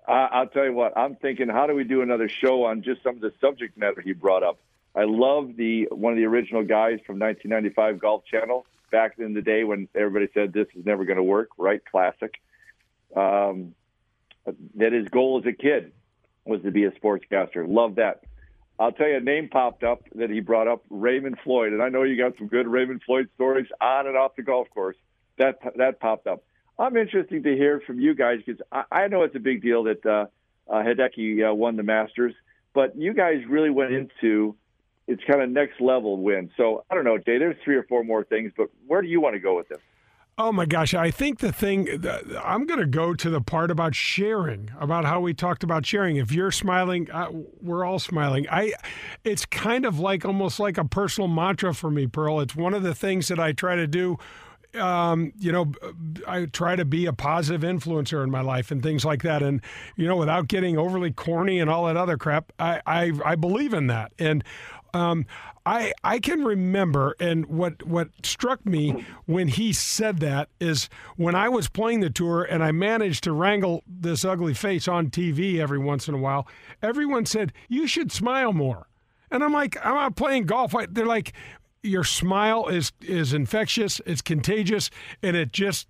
I, 0.08 0.28
I'll 0.32 0.46
tell 0.46 0.64
you 0.64 0.72
what. 0.72 0.96
I'm 0.96 1.16
thinking, 1.16 1.48
how 1.48 1.66
do 1.66 1.74
we 1.74 1.84
do 1.84 2.02
another 2.02 2.28
show 2.28 2.64
on 2.64 2.82
just 2.82 3.02
some 3.02 3.16
of 3.16 3.20
the 3.20 3.32
subject 3.40 3.76
matter 3.76 4.00
he 4.00 4.12
brought 4.12 4.42
up? 4.42 4.58
I 4.94 5.04
love 5.04 5.56
the 5.56 5.88
one 5.90 6.12
of 6.12 6.18
the 6.18 6.24
original 6.24 6.64
guys 6.64 6.98
from 7.06 7.18
1995 7.18 7.98
Golf 8.00 8.24
Channel 8.24 8.66
back 8.92 9.18
in 9.18 9.34
the 9.34 9.42
day 9.42 9.64
when 9.64 9.88
everybody 9.96 10.28
said 10.32 10.52
this 10.52 10.68
is 10.76 10.86
never 10.86 11.04
going 11.04 11.16
to 11.16 11.22
work. 11.22 11.48
Right, 11.58 11.84
classic. 11.84 12.34
Um, 13.16 13.74
that 14.76 14.92
his 14.92 15.08
goal 15.08 15.40
as 15.40 15.46
a 15.46 15.52
kid 15.52 15.92
was 16.44 16.62
to 16.62 16.70
be 16.70 16.84
a 16.84 16.92
sportscaster. 16.92 17.66
Love 17.68 17.96
that. 17.96 18.22
I'll 18.78 18.92
tell 18.92 19.08
you, 19.08 19.16
a 19.16 19.20
name 19.20 19.48
popped 19.48 19.84
up 19.84 20.02
that 20.14 20.30
he 20.30 20.40
brought 20.40 20.66
up, 20.66 20.84
Raymond 20.90 21.38
Floyd, 21.44 21.72
and 21.72 21.82
I 21.82 21.88
know 21.88 22.02
you 22.02 22.16
got 22.16 22.36
some 22.38 22.48
good 22.48 22.66
Raymond 22.66 23.02
Floyd 23.04 23.28
stories 23.34 23.66
on 23.80 24.06
and 24.06 24.16
off 24.16 24.36
the 24.36 24.42
golf 24.42 24.68
course. 24.70 24.96
That 25.38 25.58
that 25.76 26.00
popped 26.00 26.26
up. 26.26 26.42
I'm 26.78 26.96
interested 26.96 27.44
to 27.44 27.54
hear 27.54 27.80
from 27.86 28.00
you 28.00 28.14
guys 28.14 28.40
because 28.44 28.60
I, 28.72 28.84
I 28.90 29.08
know 29.08 29.22
it's 29.22 29.36
a 29.36 29.40
big 29.40 29.62
deal 29.62 29.84
that 29.84 30.04
uh, 30.04 30.26
uh, 30.68 30.82
Hideki 30.82 31.50
uh, 31.50 31.54
won 31.54 31.76
the 31.76 31.82
Masters, 31.82 32.34
but 32.74 32.96
you 32.96 33.14
guys 33.14 33.42
really 33.48 33.70
went 33.70 33.92
into 33.92 34.56
it's 35.06 35.22
kind 35.24 35.42
of 35.42 35.50
next 35.50 35.80
level 35.80 36.16
win. 36.16 36.50
So 36.56 36.84
I 36.90 36.94
don't 36.94 37.04
know, 37.04 37.18
Jay. 37.18 37.38
There's 37.38 37.56
three 37.64 37.76
or 37.76 37.84
four 37.84 38.04
more 38.04 38.24
things, 38.24 38.52
but 38.56 38.68
where 38.86 39.02
do 39.02 39.08
you 39.08 39.20
want 39.20 39.34
to 39.34 39.40
go 39.40 39.56
with 39.56 39.68
this? 39.68 39.78
Oh 40.38 40.50
my 40.50 40.64
gosh, 40.64 40.94
I 40.94 41.10
think 41.10 41.40
the 41.40 41.52
thing 41.52 42.06
I'm 42.42 42.64
going 42.64 42.80
to 42.80 42.86
go 42.86 43.12
to 43.12 43.28
the 43.28 43.42
part 43.42 43.70
about 43.70 43.94
sharing, 43.94 44.70
about 44.80 45.04
how 45.04 45.20
we 45.20 45.34
talked 45.34 45.62
about 45.62 45.84
sharing. 45.84 46.16
If 46.16 46.32
you're 46.32 46.50
smiling, 46.50 47.10
uh, 47.10 47.28
we're 47.60 47.84
all 47.84 47.98
smiling. 47.98 48.46
I 48.50 48.72
it's 49.24 49.44
kind 49.44 49.84
of 49.84 49.98
like 49.98 50.24
almost 50.24 50.58
like 50.58 50.78
a 50.78 50.86
personal 50.86 51.28
mantra 51.28 51.74
for 51.74 51.90
me, 51.90 52.06
Pearl. 52.06 52.40
It's 52.40 52.56
one 52.56 52.72
of 52.72 52.82
the 52.82 52.94
things 52.94 53.28
that 53.28 53.38
I 53.38 53.52
try 53.52 53.76
to 53.76 53.86
do 53.86 54.16
um, 54.74 55.32
you 55.38 55.52
know, 55.52 55.72
I 56.26 56.46
try 56.46 56.76
to 56.76 56.84
be 56.84 57.06
a 57.06 57.12
positive 57.12 57.60
influencer 57.62 58.22
in 58.24 58.30
my 58.30 58.40
life 58.40 58.70
and 58.70 58.82
things 58.82 59.04
like 59.04 59.22
that. 59.22 59.42
And, 59.42 59.60
you 59.96 60.06
know, 60.06 60.16
without 60.16 60.48
getting 60.48 60.78
overly 60.78 61.10
corny 61.10 61.60
and 61.60 61.68
all 61.68 61.86
that 61.86 61.96
other 61.96 62.16
crap, 62.16 62.52
I, 62.58 62.80
I, 62.86 63.12
I 63.24 63.34
believe 63.34 63.74
in 63.74 63.88
that. 63.88 64.12
And 64.18 64.42
um, 64.94 65.26
I 65.64 65.92
I 66.02 66.18
can 66.18 66.44
remember, 66.44 67.16
and 67.20 67.46
what 67.46 67.82
what 67.86 68.08
struck 68.22 68.64
me 68.66 69.04
when 69.26 69.48
he 69.48 69.72
said 69.72 70.18
that 70.20 70.48
is 70.60 70.88
when 71.16 71.34
I 71.34 71.48
was 71.48 71.68
playing 71.68 72.00
the 72.00 72.10
tour 72.10 72.42
and 72.42 72.62
I 72.62 72.72
managed 72.72 73.24
to 73.24 73.32
wrangle 73.32 73.82
this 73.86 74.24
ugly 74.24 74.54
face 74.54 74.88
on 74.88 75.10
TV 75.10 75.58
every 75.58 75.78
once 75.78 76.08
in 76.08 76.14
a 76.14 76.18
while. 76.18 76.46
Everyone 76.82 77.26
said 77.26 77.52
you 77.68 77.86
should 77.86 78.10
smile 78.10 78.52
more, 78.52 78.88
and 79.30 79.44
I'm 79.44 79.52
like 79.52 79.76
I'm 79.84 79.94
not 79.94 80.16
playing 80.16 80.46
golf. 80.46 80.74
They're 80.90 81.06
like 81.06 81.32
your 81.82 82.04
smile 82.04 82.68
is 82.68 82.92
is 83.00 83.32
infectious, 83.32 84.00
it's 84.06 84.22
contagious, 84.22 84.90
and 85.22 85.36
it 85.36 85.52
just 85.52 85.86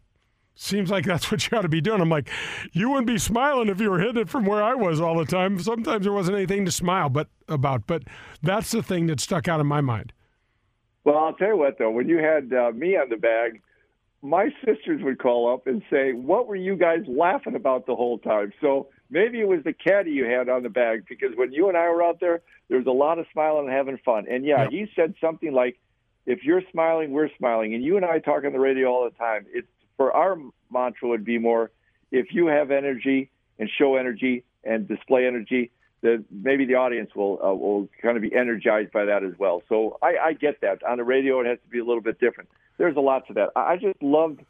seems 0.55 0.91
like 0.91 1.05
that's 1.05 1.31
what 1.31 1.51
you 1.51 1.59
ought 1.59 1.63
to 1.63 1.69
be 1.69 1.81
doing. 1.81 2.01
I'm 2.01 2.09
like, 2.09 2.31
you 2.73 2.91
wouldn't 2.91 3.07
be 3.07 3.19
smiling 3.19 3.69
if 3.69 3.81
you 3.81 3.91
were 3.91 3.99
hitting 3.99 4.21
it 4.21 4.29
from 4.29 4.45
where 4.45 4.63
I 4.63 4.75
was 4.75 5.01
all 5.01 5.17
the 5.19 5.25
time. 5.25 5.59
Sometimes 5.59 6.05
there 6.05 6.13
wasn't 6.13 6.37
anything 6.37 6.65
to 6.65 6.71
smile 6.71 7.09
but 7.09 7.29
about, 7.49 7.87
but 7.87 8.03
that's 8.43 8.71
the 8.71 8.83
thing 8.83 9.07
that 9.07 9.21
stuck 9.21 9.49
out 9.49 9.61
in 9.61 9.67
my 9.67 9.81
mind. 9.81 10.13
Well, 11.05 11.19
I'll 11.19 11.35
tell 11.35 11.49
you 11.49 11.57
what 11.57 11.79
though, 11.79 11.91
when 11.91 12.09
you 12.09 12.19
had 12.19 12.53
uh, 12.53 12.71
me 12.73 12.97
on 12.97 13.09
the 13.09 13.17
bag, 13.17 13.61
my 14.23 14.51
sisters 14.65 15.03
would 15.03 15.19
call 15.19 15.53
up 15.53 15.67
and 15.67 15.83
say, 15.91 16.13
"What 16.13 16.47
were 16.47 16.55
you 16.57 16.77
guys 16.77 17.01
laughing 17.09 17.57
about 17.57 17.87
the 17.87 17.97
whole 17.97 18.19
time?" 18.19 18.53
So 18.61 18.89
maybe 19.11 19.41
it 19.41 19.49
was 19.49 19.65
the 19.65 19.73
caddy 19.73 20.13
you 20.13 20.25
had 20.25 20.49
on 20.49 20.63
the 20.63 20.69
bag 20.69 21.07
because 21.09 21.31
when 21.35 21.53
you 21.53 21.69
and 21.69 21.77
I 21.77 21.89
were 21.89 22.05
out 22.05 22.21
there, 22.21 22.41
there 22.69 22.79
was 22.79 22.87
a 22.87 22.93
lot 22.93 23.19
of 23.19 23.27
smiling 23.33 23.67
and 23.67 23.75
having 23.75 23.99
fun. 24.05 24.27
And 24.31 24.45
yeah, 24.47 24.69
he 24.71 24.87
said 24.95 25.15
something 25.21 25.53
like, 25.53 25.81
"If 26.25 26.45
you're 26.45 26.63
smiling, 26.71 27.11
we're 27.11 27.31
smiling." 27.37 27.75
And 27.75 27.83
you 27.83 27.97
and 27.97 28.07
I 28.07 28.21
talk 28.21 28.45
on 28.45 28.53
the 28.53 28.61
radio 28.61 28.87
all 28.89 29.05
the 29.05 29.17
time. 29.19 29.45
It's 29.53 29.67
for 29.97 30.13
our 30.13 30.39
mantra 30.71 31.09
would 31.09 31.25
be 31.25 31.39
more 31.39 31.71
if 32.11 32.27
you 32.33 32.47
have 32.47 32.71
energy 32.71 33.31
and 33.59 33.69
show 33.79 33.97
energy 33.97 34.45
and 34.65 34.87
display 34.87 35.27
energy, 35.27 35.71
then 36.03 36.25
maybe 36.31 36.67
the 36.67 36.75
audience 36.75 37.11
will 37.15 37.41
uh, 37.43 37.53
will 37.55 37.89
kind 38.01 38.17
of 38.17 38.23
be 38.23 38.35
energized 38.35 38.93
by 38.93 39.05
that 39.07 39.25
as 39.25 39.33
well. 39.39 39.63
So 39.69 39.99
I, 40.03 40.17
I 40.23 40.33
get 40.35 40.61
that. 40.61 40.83
On 40.85 40.99
the 40.99 41.05
radio, 41.05 41.41
it 41.41 41.47
has 41.47 41.59
to 41.65 41.69
be 41.69 41.79
a 41.79 41.85
little 41.85 42.03
bit 42.03 42.21
different. 42.21 42.51
There's 42.77 42.97
a 42.97 43.01
lot 43.01 43.27
to 43.29 43.35
that. 43.35 43.51
I 43.57 43.77
just 43.77 44.03
loved 44.03 44.41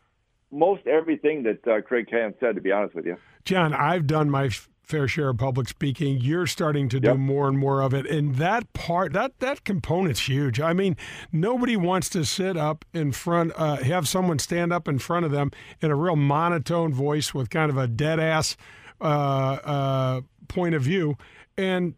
most 0.50 0.86
everything 0.86 1.44
that 1.44 1.66
uh, 1.66 1.80
Craig 1.82 2.08
Kann 2.10 2.34
said. 2.40 2.56
To 2.56 2.60
be 2.60 2.72
honest 2.72 2.94
with 2.94 3.06
you, 3.06 3.16
John, 3.44 3.74
I've 3.74 4.06
done 4.06 4.30
my 4.30 4.50
fair 4.82 5.08
share 5.08 5.30
of 5.30 5.38
public 5.38 5.68
speaking. 5.68 6.18
You're 6.20 6.46
starting 6.46 6.88
to 6.90 7.00
do 7.00 7.14
more 7.14 7.48
and 7.48 7.58
more 7.58 7.80
of 7.80 7.94
it, 7.94 8.06
and 8.06 8.36
that 8.36 8.72
part, 8.72 9.12
that 9.12 9.38
that 9.38 9.64
component's 9.64 10.28
huge. 10.28 10.60
I 10.60 10.72
mean, 10.72 10.96
nobody 11.30 11.76
wants 11.76 12.08
to 12.10 12.24
sit 12.24 12.56
up 12.56 12.84
in 12.92 13.12
front, 13.12 13.52
uh, 13.56 13.76
have 13.76 14.08
someone 14.08 14.38
stand 14.38 14.72
up 14.72 14.88
in 14.88 14.98
front 14.98 15.24
of 15.24 15.32
them 15.32 15.50
in 15.80 15.90
a 15.90 15.96
real 15.96 16.16
monotone 16.16 16.92
voice 16.92 17.32
with 17.32 17.48
kind 17.48 17.70
of 17.70 17.78
a 17.78 17.86
dead 17.86 18.20
ass 18.20 18.56
uh, 19.00 19.04
uh, 19.04 20.20
point 20.48 20.74
of 20.74 20.82
view 20.82 21.16
and 21.56 21.94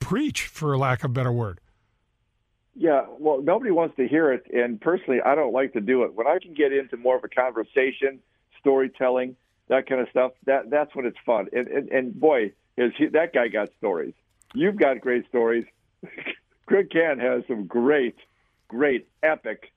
preach, 0.00 0.46
for 0.46 0.76
lack 0.76 1.00
of 1.04 1.10
a 1.10 1.12
better 1.12 1.32
word. 1.32 1.60
Yeah, 2.74 3.06
well, 3.18 3.42
nobody 3.42 3.72
wants 3.72 3.96
to 3.96 4.06
hear 4.06 4.32
it, 4.32 4.46
and 4.52 4.80
personally, 4.80 5.20
I 5.20 5.34
don't 5.34 5.52
like 5.52 5.72
to 5.72 5.80
do 5.80 6.04
it. 6.04 6.14
When 6.14 6.26
I 6.26 6.38
can 6.40 6.54
get 6.54 6.72
into 6.72 6.96
more 6.96 7.16
of 7.16 7.24
a 7.24 7.28
conversation, 7.28 8.20
storytelling 8.60 9.36
that 9.68 9.88
kind 9.88 10.00
of 10.00 10.08
stuff. 10.10 10.32
That 10.46 10.70
that's 10.70 10.94
when 10.94 11.06
it's 11.06 11.18
fun. 11.24 11.48
And 11.52 11.68
and, 11.68 11.88
and 11.90 12.18
boy, 12.18 12.52
is 12.76 12.92
he, 12.96 13.06
that 13.06 13.32
guy 13.32 13.48
got 13.48 13.70
stories. 13.78 14.14
You've 14.54 14.76
got 14.76 15.00
great 15.00 15.26
stories. 15.28 15.64
Greg 16.66 16.90
Kann 16.90 17.18
has 17.18 17.42
some 17.48 17.66
great, 17.66 18.16
great, 18.68 19.08
epic 19.22 19.72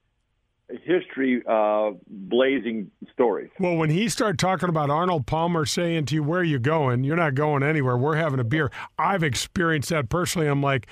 history 0.83 1.43
uh, 1.47 1.91
blazing 2.07 2.91
stories. 3.11 3.49
Well, 3.59 3.75
when 3.75 3.89
he 3.89 4.09
started 4.09 4.39
talking 4.39 4.69
about 4.69 4.89
Arnold 4.89 5.25
Palmer 5.25 5.65
saying 5.65 6.05
to 6.05 6.15
you, 6.15 6.23
"Where 6.23 6.41
are 6.41 6.45
you 6.45 6.59
going? 6.59 7.03
You're 7.03 7.15
not 7.15 7.35
going 7.35 7.63
anywhere. 7.63 7.97
We're 7.97 8.15
having 8.15 8.39
a 8.39 8.43
beer." 8.43 8.71
I've 8.97 9.23
experienced 9.23 9.89
that 9.89 10.09
personally. 10.09 10.47
I'm 10.47 10.61
like, 10.61 10.87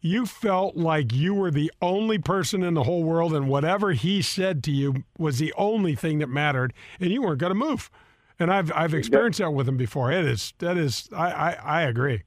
you 0.00 0.26
felt 0.26 0.76
like 0.76 1.12
you 1.12 1.34
were 1.34 1.50
the 1.50 1.72
only 1.80 2.18
person 2.18 2.62
in 2.62 2.74
the 2.74 2.84
whole 2.84 3.02
world, 3.02 3.34
and 3.34 3.48
whatever 3.48 3.92
he 3.92 4.22
said 4.22 4.62
to 4.64 4.70
you 4.70 5.04
was 5.18 5.38
the 5.38 5.52
only 5.56 5.94
thing 5.94 6.18
that 6.18 6.28
mattered, 6.28 6.72
and 7.00 7.10
you 7.10 7.22
weren't 7.22 7.38
going 7.38 7.50
to 7.50 7.54
move. 7.54 7.90
And 8.38 8.52
I've 8.52 8.70
I've 8.74 8.94
experienced 8.94 9.38
that 9.38 9.50
with 9.52 9.68
him 9.68 9.76
before. 9.76 10.12
It 10.12 10.24
is 10.24 10.52
that 10.58 10.76
is 10.76 11.08
I 11.12 11.30
I, 11.30 11.50
I 11.52 11.82
agree. 11.82 12.22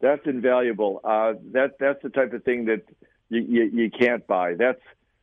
That's 0.00 0.26
invaluable. 0.26 1.00
Uh, 1.04 1.34
that 1.52 1.78
that's 1.78 2.02
the 2.02 2.08
type 2.08 2.32
of 2.32 2.42
thing 2.42 2.64
that 2.64 2.82
you, 3.28 3.40
you 3.40 3.62
you 3.72 3.90
can't 3.90 4.26
buy. 4.26 4.54
That's 4.54 4.80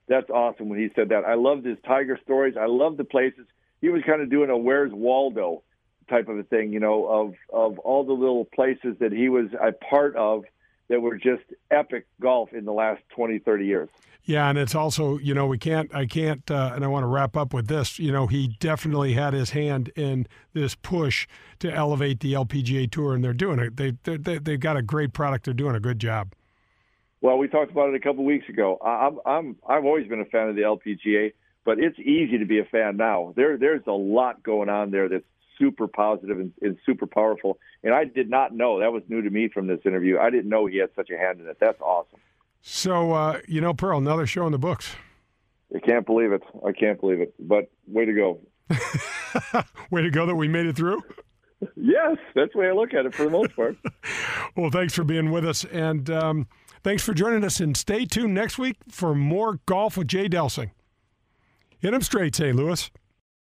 that's 0.08 0.30
awesome 0.30 0.70
when 0.70 0.80
he 0.80 0.90
said 0.96 1.10
that. 1.10 1.26
I 1.26 1.34
loved 1.34 1.66
his 1.66 1.78
tiger 1.86 2.18
stories. 2.24 2.56
I 2.58 2.68
love 2.68 2.96
the 2.96 3.04
places 3.04 3.46
he 3.82 3.90
was 3.90 4.02
kind 4.06 4.22
of 4.22 4.30
doing 4.30 4.50
a 4.50 4.58
Where's 4.58 4.92
Waldo 4.92 5.64
type 6.10 6.30
of 6.30 6.38
a 6.38 6.44
thing, 6.44 6.72
you 6.72 6.80
know, 6.80 7.06
of 7.06 7.34
of 7.52 7.80
all 7.80 8.06
the 8.06 8.14
little 8.14 8.46
places 8.46 8.96
that 9.00 9.12
he 9.12 9.30
was 9.30 9.48
a 9.62 9.72
part 9.72 10.16
of 10.16 10.46
that 10.90 11.02
were 11.02 11.18
just 11.18 11.44
epic 11.72 12.08
golf 12.22 12.54
in 12.54 12.66
the 12.66 12.72
last 12.72 13.02
20, 13.10 13.40
30 13.40 13.66
years. 13.66 13.90
Yeah, 14.24 14.50
and 14.50 14.58
it's 14.58 14.76
also, 14.76 15.18
you 15.20 15.34
know, 15.34 15.48
we 15.48 15.58
can't, 15.58 15.94
I 15.96 16.06
can't, 16.06 16.52
uh, 16.52 16.74
and 16.76 16.84
I 16.84 16.88
want 16.88 17.04
to 17.04 17.08
wrap 17.08 17.38
up 17.38 17.54
with 17.54 17.68
this. 17.68 17.98
You 17.98 18.12
know, 18.12 18.28
he 18.28 18.50
definitely 18.60 19.14
had 19.14 19.34
his 19.34 19.52
hand 19.52 19.90
in 19.96 20.28
this 20.52 20.76
push 20.76 21.28
to 21.60 21.72
elevate 21.72 22.20
the 22.20 22.34
LPGA 22.34 22.92
Tour, 22.92 23.16
and 23.16 23.24
they're 23.24 23.34
doing 23.34 23.60
it. 23.60 23.78
They, 23.78 23.92
they, 24.04 24.38
they've 24.38 24.60
got 24.60 24.76
a 24.76 24.82
great 24.82 25.14
product. 25.14 25.46
They're 25.46 25.54
doing 25.54 25.76
a 25.76 25.80
good 25.80 26.00
job. 26.00 26.34
Well, 27.22 27.38
we 27.38 27.48
talked 27.48 27.72
about 27.72 27.90
it 27.90 27.96
a 27.96 28.00
couple 28.00 28.20
of 28.20 28.26
weeks 28.26 28.50
ago. 28.50 28.78
I'm, 28.84 29.20
I'm, 29.26 29.56
I've 29.68 29.86
always 29.86 30.08
been 30.08 30.20
a 30.20 30.26
fan 30.26 30.50
of 30.50 30.56
the 30.56 30.64
LPGA, 30.64 31.34
but 31.64 31.80
it's 31.80 31.98
easy 31.98 32.38
to 32.38 32.46
be 32.46 32.60
a 32.60 32.66
fan 32.66 32.98
now. 32.98 33.34
There, 33.38 33.58
there's 33.58 33.88
a 33.88 33.92
lot 33.94 34.44
going 34.44 34.68
on 34.68 34.92
there 34.92 35.08
that's 35.08 35.26
super 35.58 35.88
positive 35.88 36.40
and, 36.40 36.54
and 36.62 36.78
super 36.86 37.08
powerful. 37.08 37.60
And 37.84 37.94
I 37.94 38.06
did 38.06 38.30
not 38.30 38.54
know 38.54 38.80
that 38.80 38.92
was 38.92 39.04
new 39.08 39.22
to 39.22 39.30
me 39.30 39.50
from 39.54 39.68
this 39.68 39.80
interview. 39.86 40.18
I 40.18 40.30
didn't 40.30 40.50
know 40.50 40.66
he 40.66 40.78
had 40.78 40.90
such 40.96 41.10
a 41.10 41.18
hand 41.18 41.40
in 41.40 41.48
it. 41.48 41.58
That's 41.60 41.80
awesome. 41.82 42.20
So, 42.62 43.14
uh, 43.14 43.40
you 43.48 43.62
know, 43.62 43.74
Pearl, 43.74 43.98
another 43.98 44.26
show 44.26 44.46
in 44.46 44.52
the 44.52 44.58
books. 44.58 44.96
I 45.76 45.80
can't 45.80 46.06
believe 46.06 46.32
it. 46.32 46.44
I 46.66 46.72
can't 46.72 47.00
believe 47.00 47.22
it. 47.22 47.34
But 47.40 47.70
way 47.88 48.06
to 48.06 48.14
go. 48.14 48.40
way 49.92 50.02
to 50.02 50.10
go 50.10 50.26
that 50.26 50.36
we 50.36 50.48
made 50.48 50.66
it 50.66 50.76
through. 50.76 51.02
Yes, 51.76 52.18
that's 52.36 52.54
the 52.54 52.60
way 52.60 52.68
I 52.68 52.72
look 52.72 52.94
at 52.94 53.06
it 53.06 53.16
for 53.16 53.24
the 53.24 53.30
most 53.30 53.56
part. 53.56 53.78
well, 54.56 54.70
thanks 54.70 54.94
for 54.94 55.04
being 55.04 55.32
with 55.32 55.46
us, 55.46 55.66
and 55.66 56.10
um, 56.10 56.48
thanks 56.84 57.04
for 57.04 57.14
joining 57.14 57.44
us. 57.44 57.60
And 57.60 57.76
stay 57.76 58.06
tuned 58.06 58.36
next 58.36 58.60
week 58.60 58.78
for 58.90 59.16
more 59.16 59.60
golf 59.66 59.98
with 59.98 60.08
Jay 60.08 60.30
Delsing. 60.30 60.72
Hit 61.80 61.94
him 61.94 62.02
straight, 62.02 62.36
St. 62.36 62.56
Louis. 62.56 62.92